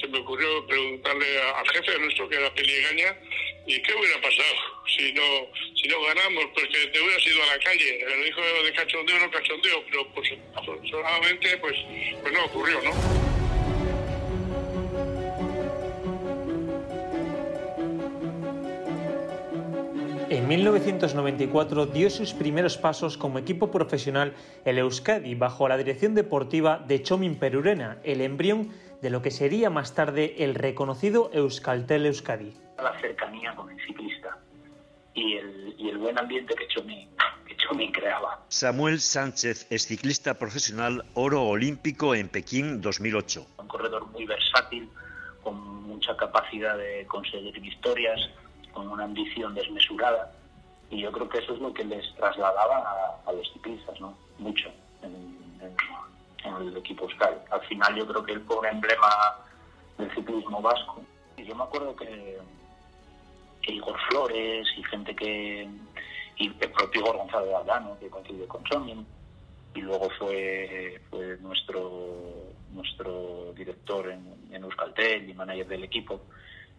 se 0.00 0.08
me 0.08 0.18
ocurrió 0.18 0.66
preguntarle 0.66 1.26
al 1.42 1.68
jefe 1.68 1.98
nuestro, 1.98 2.28
que 2.28 2.36
era 2.36 2.54
Peliegaña, 2.54 3.18
¿y 3.66 3.80
qué 3.82 3.94
hubiera 3.94 4.20
pasado 4.20 4.54
si 4.96 5.12
no, 5.12 5.22
si 5.74 5.88
no 5.88 6.00
ganamos? 6.00 6.46
Porque 6.54 6.86
te 6.86 7.00
hubieras 7.00 7.26
ido 7.26 7.42
a 7.42 7.46
la 7.46 7.58
calle. 7.58 8.06
Le 8.08 8.24
dijo 8.24 8.40
de 8.40 8.72
cachondeo, 8.72 9.18
no 9.18 9.30
cachondeo, 9.30 9.84
pero 9.90 10.14
pues 10.14 10.32
afortunadamente 10.54 11.56
pues, 11.58 11.76
pues 12.22 12.32
no 12.32 12.44
ocurrió, 12.46 12.80
¿no? 12.82 13.27
En 20.48 20.56
1994 20.56 21.84
dio 21.84 22.08
sus 22.08 22.32
primeros 22.32 22.78
pasos 22.78 23.18
como 23.18 23.38
equipo 23.38 23.70
profesional 23.70 24.32
el 24.64 24.78
Euskadi 24.78 25.34
bajo 25.34 25.68
la 25.68 25.76
dirección 25.76 26.14
deportiva 26.14 26.78
de 26.78 27.02
Chomin 27.02 27.38
Perurena, 27.38 27.98
el 28.02 28.22
embrión 28.22 28.70
de 29.02 29.10
lo 29.10 29.20
que 29.20 29.30
sería 29.30 29.68
más 29.68 29.94
tarde 29.94 30.36
el 30.38 30.54
reconocido 30.54 31.30
Euskaltel 31.34 32.06
Euskadi. 32.06 32.54
La 32.82 32.98
cercanía 32.98 33.54
con 33.54 33.70
el 33.70 33.78
ciclista 33.86 34.38
y 35.12 35.34
el, 35.36 35.98
buen 35.98 36.18
ambiente 36.18 36.54
que 36.54 36.66
Chomin, 36.68 37.10
que 37.46 37.92
creaba. 37.92 38.42
Samuel 38.48 39.00
Sánchez 39.00 39.66
es 39.70 39.86
ciclista 39.86 40.38
profesional 40.38 41.04
oro 41.12 41.42
olímpico 41.42 42.14
en 42.14 42.30
Pekín 42.30 42.80
2008. 42.80 43.46
Un 43.58 43.68
corredor 43.68 44.06
muy 44.06 44.24
versátil, 44.24 44.88
con 45.42 45.82
mucha 45.82 46.16
capacidad 46.16 46.78
de 46.78 47.04
conseguir 47.06 47.60
victorias 47.60 48.18
con 48.72 48.88
una 48.88 49.04
ambición 49.04 49.54
desmesurada 49.54 50.37
y 50.90 51.00
yo 51.02 51.12
creo 51.12 51.28
que 51.28 51.38
eso 51.38 51.54
es 51.54 51.60
lo 51.60 51.72
que 51.72 51.84
les 51.84 52.14
trasladaba 52.16 53.20
a, 53.26 53.32
los 53.32 53.52
ciclistas, 53.52 54.00
¿no? 54.00 54.16
Mucho 54.38 54.70
en, 55.02 55.38
el 56.44 56.76
equipo 56.76 57.08
Sky. 57.10 57.34
Al 57.50 57.60
final 57.62 57.94
yo 57.94 58.06
creo 58.06 58.24
que 58.24 58.32
él 58.32 58.42
fue 58.46 58.56
un 58.56 58.66
emblema 58.66 59.08
del 59.98 60.10
ciclismo 60.14 60.62
vasco. 60.62 61.02
Y 61.36 61.44
yo 61.44 61.54
me 61.54 61.64
acuerdo 61.64 61.94
que, 61.94 62.38
Igor 63.66 63.98
Flores 64.08 64.66
y 64.78 64.82
gente 64.84 65.14
que... 65.14 65.68
y 66.36 66.46
el 66.46 66.70
propio 66.72 67.02
Igor 67.02 67.18
González 67.18 67.54
Aldano, 67.54 67.98
que 67.98 68.08
coincidió 68.08 68.48
con 68.48 68.64
Chomin, 68.64 69.06
y 69.74 69.80
luego 69.82 70.08
fue, 70.18 71.02
fue 71.10 71.36
nuestro 71.42 72.48
nuestro 72.72 73.52
director 73.54 74.08
en, 74.08 74.24
en 74.50 74.62
Euskaltel 74.62 75.28
y 75.28 75.34
manager 75.34 75.66
del 75.66 75.84
equipo, 75.84 76.20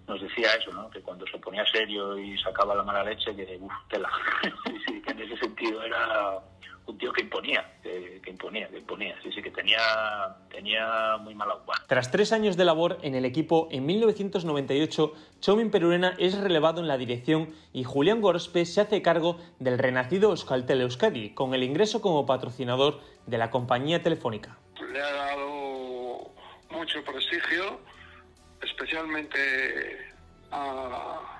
nos 0.09 0.21
decía 0.21 0.55
eso, 0.55 0.71
¿no? 0.71 0.89
que 0.89 1.01
cuando 1.01 1.25
se 1.27 1.37
ponía 1.37 1.63
serio 1.71 2.17
y 2.17 2.35
sacaba 2.39 2.73
la 2.73 2.83
mala 2.83 3.03
leche, 3.03 3.35
que 3.35 3.57
uff, 3.61 3.71
tela. 3.89 4.09
sí, 4.87 5.01
que 5.01 5.11
en 5.11 5.21
ese 5.21 5.37
sentido 5.37 5.83
era 5.83 6.39
un 6.87 6.97
tío 6.97 7.13
que 7.13 7.21
imponía, 7.21 7.63
que, 7.83 8.19
imponía, 8.25 8.67
que 8.69 8.79
imponía. 8.79 9.15
Sí, 9.21 9.31
sí, 9.31 9.43
que 9.43 9.51
tenía, 9.51 9.77
tenía 10.49 11.17
muy 11.21 11.35
mala 11.35 11.53
agua. 11.53 11.75
Tras 11.87 12.09
tres 12.09 12.33
años 12.33 12.57
de 12.57 12.65
labor 12.65 12.97
en 13.03 13.13
el 13.13 13.23
equipo, 13.23 13.67
en 13.69 13.85
1998, 13.85 15.13
Chomin 15.39 15.69
Perurena 15.69 16.15
es 16.17 16.35
relevado 16.39 16.81
en 16.81 16.87
la 16.87 16.97
dirección 16.97 17.53
y 17.71 17.83
Julián 17.83 18.19
Gorospe 18.19 18.65
se 18.65 18.81
hace 18.81 19.03
cargo 19.03 19.37
del 19.59 19.77
renacido 19.77 20.31
Euskaltel 20.31 20.81
Euskadi, 20.81 21.35
con 21.35 21.53
el 21.53 21.61
ingreso 21.61 22.01
como 22.01 22.25
patrocinador 22.25 22.99
de 23.27 23.37
la 23.37 23.51
compañía 23.51 24.01
telefónica. 24.01 24.57
Le 24.91 24.99
ha 24.99 25.13
dado 25.13 26.31
mucho 26.71 27.03
prestigio 27.03 27.79
especialmente 28.61 30.09
a, 30.51 31.35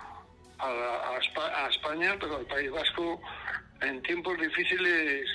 España, 1.69 2.15
pero 2.19 2.37
al 2.37 2.45
País 2.45 2.71
Vasco, 2.71 3.21
en 3.81 4.01
tiempos 4.01 4.37
difíciles, 4.39 5.27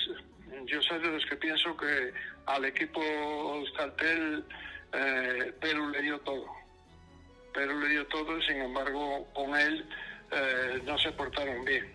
yo 0.65 0.81
soy 0.81 0.99
de 0.99 1.11
los 1.11 1.25
que 1.25 1.35
pienso 1.37 1.75
que 1.77 2.13
al 2.45 2.65
equipo 2.65 3.01
Euskaltel 3.01 4.43
eh, 4.93 5.53
Perú 5.61 5.89
le 5.89 6.01
dio 6.01 6.19
todo. 6.19 6.45
Perú 7.53 7.79
le 7.79 7.89
dio 7.89 8.05
todo, 8.07 8.41
sin 8.41 8.57
embargo, 8.61 9.27
con 9.33 9.55
él 9.55 9.85
eh, 10.31 10.81
no 10.83 10.97
se 10.97 11.11
portaron 11.13 11.63
bien, 11.63 11.91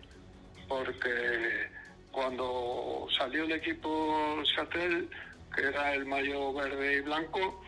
porque 0.68 1.68
cuando 2.11 3.07
salió 3.16 3.45
el 3.45 3.53
equipo 3.53 4.36
Euskaltel, 4.38 5.11
que 5.55 5.62
era 5.62 5.95
el 5.95 6.07
mayo 6.07 6.53
verde 6.55 6.95
y 6.95 7.01
blanco, 7.01 7.62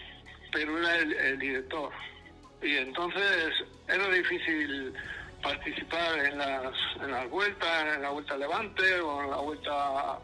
pero 0.52 0.78
era 0.78 0.96
el 0.98 1.38
director 1.38 1.92
y 2.62 2.76
entonces 2.76 3.52
era 3.88 4.08
difícil 4.08 4.94
participar 5.42 6.18
en 6.18 6.38
las, 6.38 6.72
en 7.02 7.10
las 7.10 7.28
vueltas, 7.28 7.96
en 7.96 8.02
la 8.02 8.10
Vuelta 8.10 8.36
Levante 8.36 9.00
o 9.00 9.22
en 9.24 9.30
la 9.30 9.36
Vuelta 9.36 10.18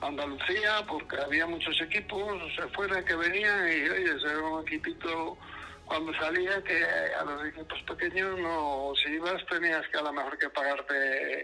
Andalucía, 0.00 0.84
porque 0.88 1.18
había 1.18 1.46
muchos 1.46 1.80
equipos 1.80 2.40
se 2.54 3.04
que 3.04 3.16
venían 3.16 3.68
y 3.68 3.88
oye, 3.88 4.16
era 4.24 4.38
un 4.38 4.62
equipito 4.62 5.36
cuando 5.84 6.14
salía 6.14 6.62
que 6.62 6.84
a 7.20 7.24
los 7.24 7.44
equipos 7.46 7.82
pequeños 7.82 8.38
no, 8.38 8.92
si 9.02 9.10
ibas 9.12 9.44
tenías 9.46 9.86
que 9.88 9.98
a 9.98 10.02
lo 10.02 10.12
mejor 10.12 10.38
que 10.38 10.48
pagarte 10.48 11.40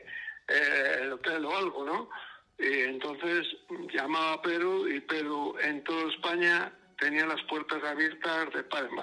eh, 0.48 0.98
el 1.00 1.12
hotel 1.14 1.44
o 1.44 1.56
algo, 1.56 1.84
¿no? 1.84 2.08
Y 2.58 2.82
entonces 2.82 3.46
llamaba 3.92 4.34
a 4.34 4.42
Perú 4.42 4.88
y 4.88 5.00
Perú 5.00 5.56
en 5.60 5.82
toda 5.84 6.10
España 6.10 6.72
tenía 6.98 7.26
las 7.26 7.42
puertas 7.42 7.82
abiertas 7.84 8.52
de 8.54 8.62
par 8.62 8.84
en 8.84 8.96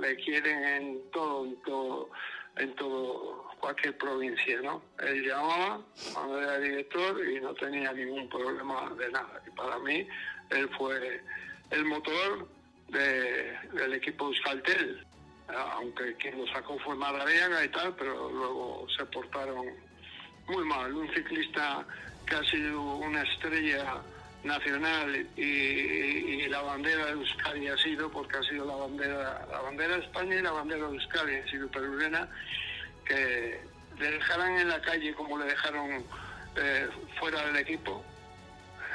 le 0.00 0.16
quieren 0.16 0.64
en 0.64 1.10
todo, 1.10 1.44
en 1.44 1.62
todo, 1.62 2.10
en 2.56 2.74
todo 2.76 3.46
cualquier 3.60 3.96
provincia, 3.98 4.60
¿no? 4.62 4.82
Él 5.00 5.26
llamaba 5.26 5.80
cuando 6.12 6.40
era 6.40 6.58
director 6.58 7.28
y 7.28 7.40
no 7.40 7.54
tenía 7.54 7.92
ningún 7.92 8.28
problema 8.28 8.92
de 8.98 9.10
nada. 9.10 9.42
Y 9.46 9.50
para 9.50 9.78
mí, 9.78 10.06
él 10.50 10.68
fue 10.76 11.22
el 11.70 11.84
motor 11.84 12.48
del 12.88 13.94
equipo 13.94 14.28
Euskaltel, 14.28 15.04
aunque 15.48 16.14
quien 16.16 16.38
lo 16.38 16.46
sacó 16.52 16.78
fue 16.80 16.94
Madariaga 16.94 17.64
y 17.64 17.68
tal, 17.68 17.94
pero 17.96 18.30
luego 18.30 18.86
se 18.96 19.04
portaron 19.06 19.66
muy 20.48 20.64
mal. 20.64 20.94
Un 20.94 21.12
ciclista 21.12 21.84
que 22.26 22.34
ha 22.34 22.44
sido 22.44 22.96
una 22.96 23.22
estrella 23.22 24.02
nacional 24.46 25.26
y, 25.36 26.46
la 26.48 26.62
bandera 26.62 27.06
de 27.06 27.12
Euskadi 27.12 27.68
ha 27.68 27.76
sido, 27.76 28.08
porque 28.10 28.36
ha 28.36 28.42
sido 28.44 28.64
la 28.64 28.76
bandera, 28.76 29.46
la 29.50 29.60
bandera 29.60 29.96
de 29.96 30.04
España 30.04 30.36
y 30.36 30.42
la 30.42 30.52
bandera 30.52 30.88
de 30.88 30.94
Euskadi 30.94 31.34
ha 31.34 31.50
sido 31.50 31.68
perurena, 31.68 32.28
que 33.04 33.60
le 33.98 34.10
dejaran 34.12 34.58
en 34.58 34.68
la 34.68 34.80
calle 34.80 35.12
como 35.14 35.38
le 35.38 35.46
dejaron 35.46 36.04
eh, 36.56 36.88
fuera 37.18 37.46
del 37.46 37.56
equipo. 37.56 38.04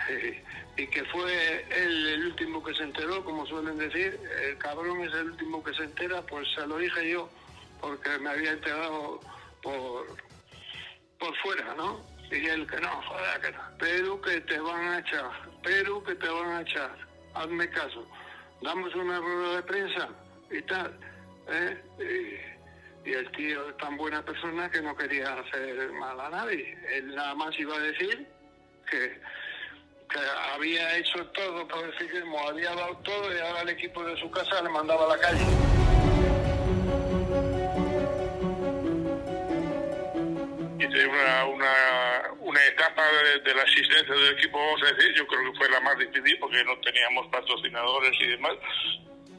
Y 0.78 0.88
que 0.88 1.04
fue 1.04 1.66
él 1.70 2.08
el 2.08 2.26
último 2.28 2.64
que 2.64 2.74
se 2.74 2.84
enteró, 2.84 3.24
como 3.26 3.45
suelen 3.45 3.78
decir, 3.78 4.18
el 4.41 4.58
cabrón 4.58 5.02
es 5.02 5.14
el 5.14 5.32
último 5.32 5.62
que 5.62 5.74
se 5.74 5.84
entera, 5.84 6.22
pues 6.22 6.47
se 6.56 6.66
lo 6.66 6.78
dije 6.78 7.12
yo, 7.12 7.30
porque 7.82 8.18
me 8.20 8.30
había 8.30 8.52
enterado 8.52 9.20
por, 9.62 10.08
por 11.20 11.36
fuera, 11.39 11.76
¿no? 11.76 11.99
Y 12.32 12.47
él 12.47 12.65
que 12.65 12.79
no, 12.79 13.01
joder, 13.01 13.41
que 13.41 13.51
no. 13.51 13.59
Pero 13.77 14.21
que 14.21 14.41
te 14.41 14.59
van 14.59 14.88
a 14.88 14.99
echar, 14.99 15.32
pero 15.61 16.01
que 16.03 16.15
te 16.15 16.29
van 16.29 16.51
a 16.51 16.61
echar. 16.61 16.95
Hazme 17.34 17.69
caso. 17.69 18.07
Damos 18.61 18.93
una 18.95 19.19
rueda 19.19 19.55
de 19.57 19.63
prensa 19.63 20.09
y 20.49 20.61
tal. 20.63 20.97
¿eh? 21.49 21.84
Y, 21.99 22.51
el 23.11 23.32
tío 23.32 23.67
es 23.67 23.77
tan 23.77 23.97
buena 23.97 24.23
persona 24.23 24.69
que 24.69 24.79
no 24.79 24.95
quería 24.95 25.34
hacer 25.34 25.91
mal 25.93 26.19
a 26.21 26.29
nadie. 26.29 26.77
Él 26.93 27.15
nada 27.15 27.34
más 27.34 27.59
iba 27.59 27.75
a 27.75 27.79
decir 27.79 28.27
que, 28.89 29.19
había 30.53 30.97
hecho 30.97 31.25
todo 31.27 31.67
por 31.67 31.86
el 31.86 32.23
había 32.49 32.75
dado 32.75 32.97
todo 32.97 33.34
y 33.34 33.39
ahora 33.39 33.61
el 33.61 33.69
equipo 33.69 34.03
de 34.03 34.17
su 34.19 34.29
casa 34.29 34.61
le 34.61 34.69
mandaba 34.69 35.05
a 35.05 35.15
la 35.15 35.17
calle. 35.17 35.91
Una, 41.00 41.46
una, 41.46 42.34
una 42.39 42.66
etapa 42.66 43.04
de, 43.44 43.56
la 43.56 43.64
asistencia 43.64 44.14
del 44.14 44.38
equipo, 44.38 44.58
vamos 44.58 44.84
a 44.84 44.94
decir, 44.94 45.14
yo 45.16 45.26
creo 45.26 45.52
que 45.52 45.58
fue 45.58 45.70
la 45.70 45.80
más 45.80 45.98
difícil 45.98 46.38
porque 46.39 46.64
no 46.66 46.78
teníamos 46.80 47.28
patrocinadores 47.28 48.20
y 48.20 48.28
demás. 48.28 48.54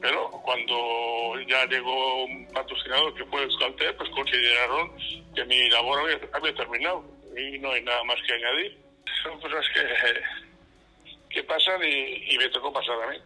Pero 0.01 0.29
cuando 0.31 1.39
ya 1.47 1.65
llegó 1.65 2.25
un 2.25 2.47
patrocinador 2.51 3.13
que 3.13 3.25
fue 3.25 3.43
Euskaltel, 3.43 3.95
pues 3.95 4.09
consideraron 4.09 4.91
que 5.33 5.45
mi 5.45 5.69
labor 5.69 5.99
había, 6.33 6.55
terminado 6.55 7.05
y 7.37 7.57
no 7.59 7.71
hay 7.71 7.81
nada 7.83 8.03
más 8.03 8.17
que 8.27 8.33
añadir. 8.33 8.77
Son 9.23 9.39
cosas 9.39 9.65
que, 9.73 11.35
que 11.35 11.43
pasan 11.43 11.81
y, 11.83 12.37
me 12.37 12.49
tocó 12.49 12.73
pasar 12.73 13.01
a 13.01 13.11
mí 13.11 13.17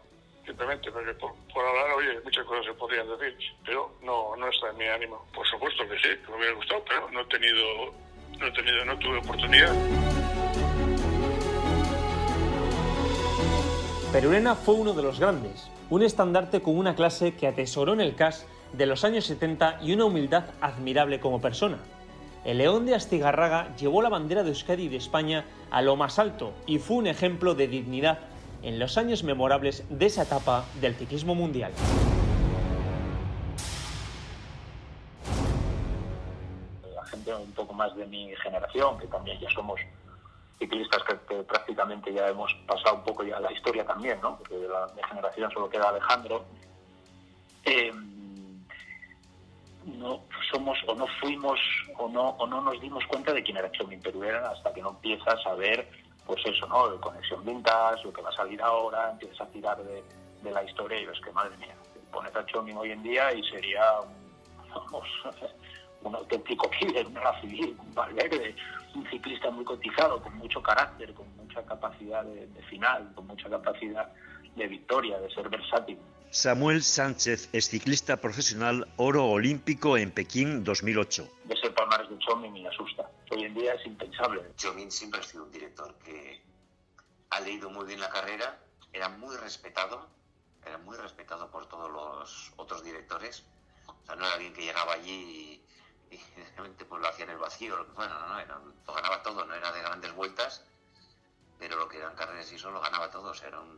simplemente, 0.45 0.89
porque 0.91 1.13
por, 1.15 1.33
por, 1.53 1.65
hablar, 1.65 1.91
oye, 1.91 2.21
muchas 2.23 2.45
cosas 2.45 2.65
se 2.65 2.73
podrían 2.73 3.05
decir, 3.17 3.35
pero 3.65 3.97
no, 4.01 4.33
no 4.37 4.47
está 4.47 4.69
en 4.69 4.77
mi 4.77 4.87
ánimo. 4.87 5.27
Por 5.33 5.45
supuesto 5.45 5.87
que 5.89 5.97
sí, 5.97 6.09
que 6.23 6.31
me 6.31 6.37
hubiera 6.37 6.53
gustado, 6.53 6.85
pero 6.87 7.09
no 7.11 7.21
he 7.21 7.25
tenido 7.25 7.93
no 8.39 8.47
he 8.47 8.51
tenido, 8.51 8.85
no 8.85 8.97
tuve 8.97 9.17
oportunidad. 9.17 9.73
Perurena 14.11 14.55
fue 14.55 14.75
uno 14.75 14.93
de 14.93 15.03
los 15.03 15.19
grandes, 15.19 15.69
un 15.89 16.03
estandarte 16.03 16.61
con 16.61 16.77
una 16.77 16.95
clase 16.95 17.35
que 17.35 17.47
atesoró 17.47 17.93
en 17.93 18.01
el 18.01 18.15
CAS 18.15 18.45
de 18.73 18.85
los 18.85 19.03
años 19.03 19.25
70 19.25 19.79
y 19.81 19.93
una 19.93 20.05
humildad 20.05 20.45
admirable 20.61 21.19
como 21.19 21.41
persona. 21.41 21.77
El 22.45 22.59
León 22.59 22.85
de 22.85 22.95
Astigarraga 22.95 23.75
llevó 23.75 24.01
la 24.01 24.09
bandera 24.09 24.43
de 24.43 24.49
Euskadi 24.49 24.83
y 24.83 24.89
de 24.89 24.97
España 24.97 25.45
a 25.69 25.81
lo 25.81 25.95
más 25.95 26.19
alto 26.19 26.53
y 26.65 26.79
fue 26.79 26.97
un 26.97 27.07
ejemplo 27.07 27.55
de 27.55 27.67
dignidad 27.67 28.19
en 28.63 28.79
los 28.79 28.97
años 28.97 29.23
memorables 29.23 29.83
de 29.89 30.05
esa 30.05 30.23
etapa 30.23 30.65
del 30.79 30.95
ciclismo 30.95 31.35
mundial. 31.35 31.71
Un 37.35 37.51
poco 37.53 37.73
más 37.73 37.95
de 37.95 38.05
mi 38.05 38.33
generación, 38.37 38.97
que 38.97 39.07
también 39.07 39.39
ya 39.39 39.49
somos 39.51 39.79
ciclistas 40.59 41.03
que, 41.03 41.35
prácticamente 41.43 42.13
ya 42.13 42.27
hemos 42.27 42.53
pasado 42.65 42.95
un 42.95 43.03
poco 43.03 43.23
ya 43.23 43.39
la 43.39 43.51
historia 43.51 43.85
también, 43.85 44.19
¿no? 44.21 44.37
Porque 44.37 44.55
de 44.55 44.67
la 44.67 44.89
generación 45.07 45.51
solo 45.51 45.69
queda 45.69 45.89
Alejandro. 45.89 46.45
Eh, 47.65 47.91
no 49.85 50.21
somos 50.51 50.77
o 50.87 50.95
no 50.95 51.07
fuimos 51.21 51.59
o 51.97 52.09
no 52.09 52.29
o 52.31 52.47
no 52.47 52.61
nos 52.61 52.79
dimos 52.81 53.05
cuenta 53.07 53.33
de 53.33 53.41
quién 53.41 53.57
era 53.57 53.71
Chomin 53.71 54.01
Peruera 54.01 54.51
hasta 54.51 54.73
que 54.73 54.81
no 54.81 54.89
empiezas 54.89 55.45
a 55.45 55.53
ver 55.55 55.87
pues 56.25 56.45
eso, 56.45 56.67
¿no? 56.67 56.89
De 56.89 56.99
conexión 56.99 57.45
vintage, 57.45 58.03
lo 58.03 58.11
que 58.11 58.21
va 58.21 58.29
a 58.29 58.33
salir 58.33 58.61
ahora, 58.61 59.11
empiezas 59.11 59.41
a 59.41 59.45
tirar 59.47 59.77
de, 59.81 60.03
la 60.43 60.63
historia 60.63 61.01
y 61.01 61.05
ves 61.05 61.19
que, 61.21 61.31
madre 61.31 61.57
mía, 61.57 61.75
pones 62.11 62.33
a 62.35 62.45
Chomin 62.45 62.77
hoy 62.77 62.91
en 62.91 63.03
día 63.03 63.33
y 63.33 63.43
sería 63.49 63.99
un, 64.01 65.01
un 66.07 66.15
auténtico 66.15 66.69
killer, 66.69 67.05
un 67.05 67.17
civil, 67.41 67.75
un 67.79 67.93
Valverde, 67.93 68.55
un 68.95 69.09
ciclista 69.09 69.51
muy 69.51 69.63
cotizado, 69.65 70.21
con 70.21 70.35
mucho 70.37 70.61
carácter, 70.61 71.13
con 71.13 71.27
mucha 71.35 71.63
capacidad 71.65 72.23
de, 72.23 72.47
final, 72.69 73.11
con 73.13 73.27
mucha 73.27 73.49
capacidad 73.49 74.11
de 74.55 74.67
victoria, 74.67 75.19
de 75.19 75.29
ser 75.29 75.49
versátil. 75.49 75.99
Samuel 76.29 76.83
Sánchez 76.83 77.49
es 77.53 77.69
ciclista 77.69 78.17
profesional 78.17 78.87
oro 78.97 79.25
olímpico 79.25 79.97
en 79.97 80.11
Pekín 80.11 80.63
2008. 80.63 81.27
De 81.45 81.55
ser 81.55 81.73
palmares 81.73 82.09
de 82.09 82.17
Chomin 82.19 82.51
me 82.51 82.67
asusta. 82.67 83.09
Hoy 83.31 83.43
en 83.43 83.53
día 83.53 83.73
es 83.73 83.85
impensable. 83.85 84.41
Chomin 84.55 84.91
siempre 84.91 85.21
ha 85.21 85.23
sido 85.23 85.45
un 85.45 85.51
director 85.51 85.95
que 86.03 86.41
ha 87.29 87.39
leído 87.39 87.69
muy 87.69 87.85
bien 87.85 87.99
la 87.99 88.09
carrera, 88.09 88.59
era 88.91 89.09
muy 89.09 89.35
respetado, 89.37 90.07
era 90.65 90.77
muy 90.79 90.97
respetado 90.97 91.49
por 91.49 91.67
todos 91.67 91.89
los 91.91 92.51
otros 92.57 92.83
directores. 92.83 93.45
O 93.85 94.05
sea, 94.05 94.15
no 94.15 94.25
era 94.25 94.33
alguien 94.33 94.53
que 94.53 94.63
llegaba 94.63 94.93
allí 94.93 95.61
y, 96.11 96.19
realmente 96.55 96.85
pues, 96.85 97.01
lo 97.01 97.07
hacía 97.07 97.25
en 97.25 97.31
el 97.31 97.37
vacío. 97.37 97.85
Bueno, 97.95 98.13
no, 98.19 98.45
no, 98.45 98.73
lo 98.85 98.93
ganaba 98.93 99.21
todo, 99.23 99.45
no 99.45 99.53
era 99.53 99.71
de 99.71 99.81
grandes 99.81 100.13
vueltas, 100.13 100.63
pero 101.59 101.77
lo 101.77 101.87
que 101.87 101.97
eran 101.97 102.15
carreras 102.15 102.51
y 102.51 102.59
solo 102.59 102.81
ganaba 102.81 103.09
todo, 103.11 103.33
era 103.45 103.59
un, 103.59 103.69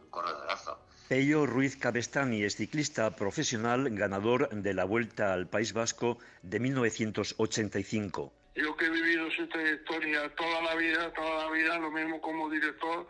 un 0.00 0.10
corredorazo. 0.10 0.78
Pello 1.08 1.44
Ruiz 1.44 1.76
Cabestani 1.76 2.44
es 2.44 2.56
ciclista 2.56 3.16
profesional, 3.16 3.90
ganador 3.90 4.48
de 4.50 4.74
la 4.74 4.84
Vuelta 4.84 5.32
al 5.32 5.48
País 5.48 5.72
Vasco 5.72 6.18
de 6.42 6.60
1985. 6.60 8.32
Yo 8.54 8.76
que 8.76 8.86
he 8.86 8.90
vivido 8.90 9.30
su 9.30 9.48
trayectoria 9.48 10.32
toda 10.36 10.62
la 10.62 10.74
vida, 10.74 11.12
toda 11.14 11.46
la 11.46 11.50
vida, 11.50 11.78
lo 11.78 11.90
mismo 11.90 12.20
como 12.20 12.48
director, 12.50 13.08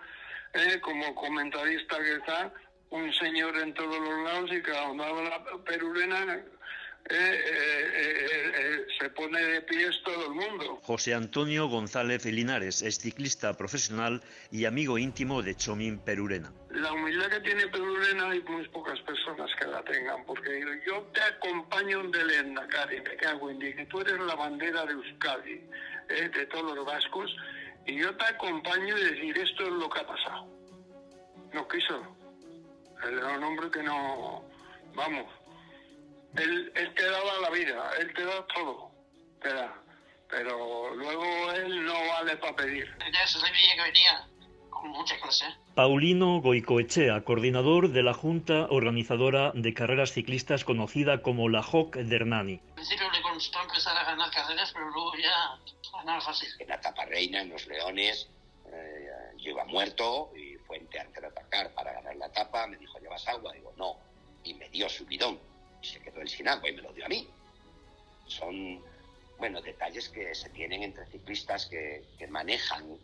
eh, 0.54 0.80
como 0.80 1.14
comentarista 1.14 1.98
que 1.98 2.16
está, 2.16 2.52
un 2.90 3.12
señor 3.14 3.56
en 3.58 3.72
todos 3.74 4.00
los 4.00 4.24
lados 4.24 4.50
y 4.52 4.62
cuando 4.62 5.04
habla 5.04 5.44
perurena 5.64 6.42
eh, 7.09 7.16
eh, 7.16 8.53
eh, 8.55 8.86
se 8.98 9.11
pone 9.11 9.40
de 9.40 9.62
pies 9.62 10.01
todo 10.05 10.26
el 10.26 10.34
mundo. 10.34 10.80
José 10.82 11.14
Antonio 11.14 11.66
González 11.68 12.24
Linares 12.26 12.82
es 12.82 12.98
ciclista 12.98 13.57
profesional 13.57 14.22
y 14.51 14.64
amigo 14.64 14.98
íntimo 14.98 15.42
de 15.42 15.57
Chomín 15.57 15.98
Perurena. 15.98 16.53
La 16.70 16.92
humildad 16.92 17.28
que 17.28 17.40
tiene 17.40 17.66
Perurena 17.68 18.30
hay 18.30 18.40
muy 18.42 18.68
pocas 18.68 19.01
personas 19.01 19.51
que 19.59 19.66
la 19.66 19.82
tengan, 19.82 20.24
porque 20.24 20.80
yo 20.86 21.03
te 21.12 21.20
acompaño 21.20 22.03
de 22.11 22.24
Lendakari, 22.24 23.01
me 23.01 23.16
cago 23.16 23.51
en 23.51 23.59
que 23.59 23.86
tú 23.86 24.01
eres 24.01 24.20
la 24.20 24.34
bandera 24.36 24.84
de 24.84 24.92
Euskadi, 24.92 25.61
de 26.09 26.46
todos 26.46 26.76
los 26.76 26.86
vascos, 26.86 27.34
y 27.86 27.96
yo 27.96 28.14
te 28.16 28.24
acompaño 28.24 28.96
y 28.96 29.05
decir 29.05 29.38
esto 29.38 29.64
es 29.64 29.72
lo 29.72 29.88
que 29.88 30.01
ha 30.01 30.07
pasado. 30.07 30.46
No 31.53 31.66
quiso. 31.66 32.16
Era 33.03 33.38
un 33.38 33.44
hombre 33.44 33.70
que 33.70 33.82
no, 33.82 34.44
vamos, 34.94 35.26
él, 36.36 36.72
te 36.94 37.04
daba 37.04 37.40
la 37.40 37.50
vida, 37.50 37.90
él 37.98 38.12
te 38.14 38.24
da 38.24 38.46
todo, 38.46 38.90
te 39.42 39.52
da. 39.52 39.74
Pero 40.28 40.94
luego 40.94 41.52
él 41.52 41.84
no 41.84 41.94
vale 42.08 42.36
para 42.36 42.54
pedir. 42.54 42.88
Ya 43.12 43.26
se 43.26 43.38
veía 43.40 43.74
que 43.74 43.82
venía 43.82 44.28
con 44.68 44.90
mucha 44.90 45.18
clase. 45.18 45.46
Paulino 45.74 46.40
Goicoechea, 46.40 47.22
coordinador 47.24 47.90
de 47.90 48.02
la 48.04 48.14
Junta 48.14 48.68
Organizadora 48.70 49.50
de 49.54 49.74
Carreras 49.74 50.12
Ciclistas 50.12 50.64
conocida 50.64 51.22
como 51.22 51.48
la 51.48 51.62
JOC 51.62 51.96
de 51.96 52.16
Hernani. 52.16 52.60
Al 52.68 52.74
principio 52.74 53.10
le 53.10 53.22
costó 53.22 53.60
empezar 53.62 53.96
a 53.96 54.04
ganar 54.04 54.30
carreras, 54.30 54.70
pero 54.72 54.88
luego 54.90 55.12
ya 55.16 55.58
ganaba 55.98 56.20
fácil. 56.20 56.48
En 56.60 56.68
la 56.68 56.76
etapa 56.76 57.04
reina, 57.06 57.40
en 57.40 57.50
los 57.50 57.66
Leones, 57.66 58.28
eh, 58.72 59.10
yo 59.38 59.50
iba 59.50 59.64
muerto 59.64 60.30
y 60.36 60.50
Fuente 60.58 61.00
antes 61.00 61.20
de 61.20 61.26
atacar 61.26 61.74
para 61.74 61.92
ganar 61.92 62.14
la 62.14 62.26
etapa 62.26 62.68
me 62.68 62.76
dijo, 62.76 63.00
¿llevas 63.00 63.26
agua? 63.26 63.52
Digo, 63.52 63.72
no. 63.76 63.96
Y 64.44 64.54
me 64.54 64.68
dio 64.68 64.88
su 64.88 65.04
bidón 65.04 65.40
y 65.82 65.86
se 65.86 66.00
quedó 66.00 66.20
el 66.20 66.28
sin 66.28 66.48
agua 66.48 66.68
y 66.68 66.74
me 66.74 66.82
lo 66.82 66.92
dio 66.92 67.04
a 67.04 67.08
mí. 67.08 67.28
Son, 68.26 68.80
bueno, 69.38 69.60
detalles 69.60 70.08
que 70.08 70.34
se 70.34 70.48
tienen 70.50 70.82
entre 70.82 71.06
ciclistas 71.06 71.66
que, 71.66 72.04
que 72.18 72.26
manejan 72.26 72.98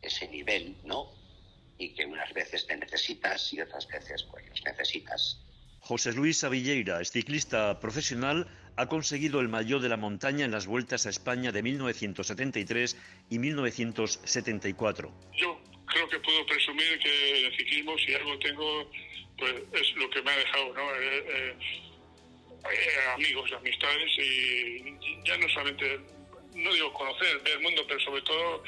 ese 0.00 0.28
nivel, 0.28 0.76
¿no? 0.84 1.10
Y 1.78 1.94
que 1.94 2.04
unas 2.04 2.32
veces 2.32 2.66
te 2.66 2.76
necesitas 2.76 3.52
y 3.52 3.60
otras 3.60 3.86
veces 3.88 4.24
pues 4.24 4.48
los 4.48 4.64
necesitas. 4.64 5.38
José 5.80 6.12
Luis 6.12 6.44
Avilleira, 6.44 7.00
es 7.00 7.10
ciclista 7.10 7.80
profesional, 7.80 8.46
ha 8.76 8.86
conseguido 8.86 9.40
el 9.40 9.48
mayor 9.48 9.80
de 9.80 9.88
la 9.88 9.96
montaña 9.96 10.44
en 10.44 10.52
las 10.52 10.66
vueltas 10.66 11.06
a 11.06 11.10
España 11.10 11.50
de 11.52 11.62
1973 11.62 12.96
y 13.30 13.38
1974. 13.38 15.12
Yo 15.36 15.60
creo 15.86 16.08
que 16.08 16.20
puedo 16.20 16.46
presumir 16.46 16.98
que 17.00 17.40
en 17.40 17.46
el 17.46 17.56
ciclismo, 17.56 17.98
si 17.98 18.14
algo 18.14 18.38
tengo, 18.38 18.90
pues 19.38 19.54
es 19.72 19.96
lo 19.96 20.08
que 20.10 20.22
me 20.22 20.30
ha 20.30 20.36
dejado, 20.36 20.72
¿no? 20.72 20.94
Eh, 20.94 21.24
eh, 21.28 21.56
eh, 22.70 23.12
amigos, 23.14 23.50
amistades 23.52 24.10
y 24.18 24.96
ya 25.24 25.36
no 25.38 25.48
solamente, 25.48 26.00
no 26.54 26.72
digo 26.72 26.92
conocer, 26.92 27.38
ver 27.40 27.54
el 27.54 27.60
mundo, 27.60 27.82
pero 27.86 28.00
sobre 28.00 28.22
todo 28.22 28.62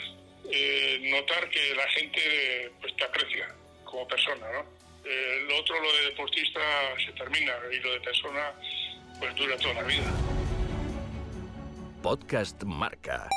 eh, 0.51 0.99
notar 1.11 1.49
que 1.51 1.75
la 1.75 1.89
gente 1.89 2.71
pues 2.81 2.95
te 2.97 3.05
aprecia 3.05 3.55
como 3.85 4.07
persona, 4.09 4.47
¿no? 4.53 4.85
Eh, 5.05 5.45
lo 5.49 5.59
otro, 5.59 5.81
lo 5.81 5.93
de 5.93 6.05
deportista, 6.11 6.61
se 7.05 7.13
termina 7.13 7.53
y 7.71 7.77
lo 7.77 7.93
de 7.93 8.01
persona, 8.01 8.53
pues 9.19 9.35
dura 9.37 9.57
toda 9.59 9.75
la 9.75 9.83
vida. 9.83 10.13
Podcast 12.03 12.63
Marca. 12.65 13.29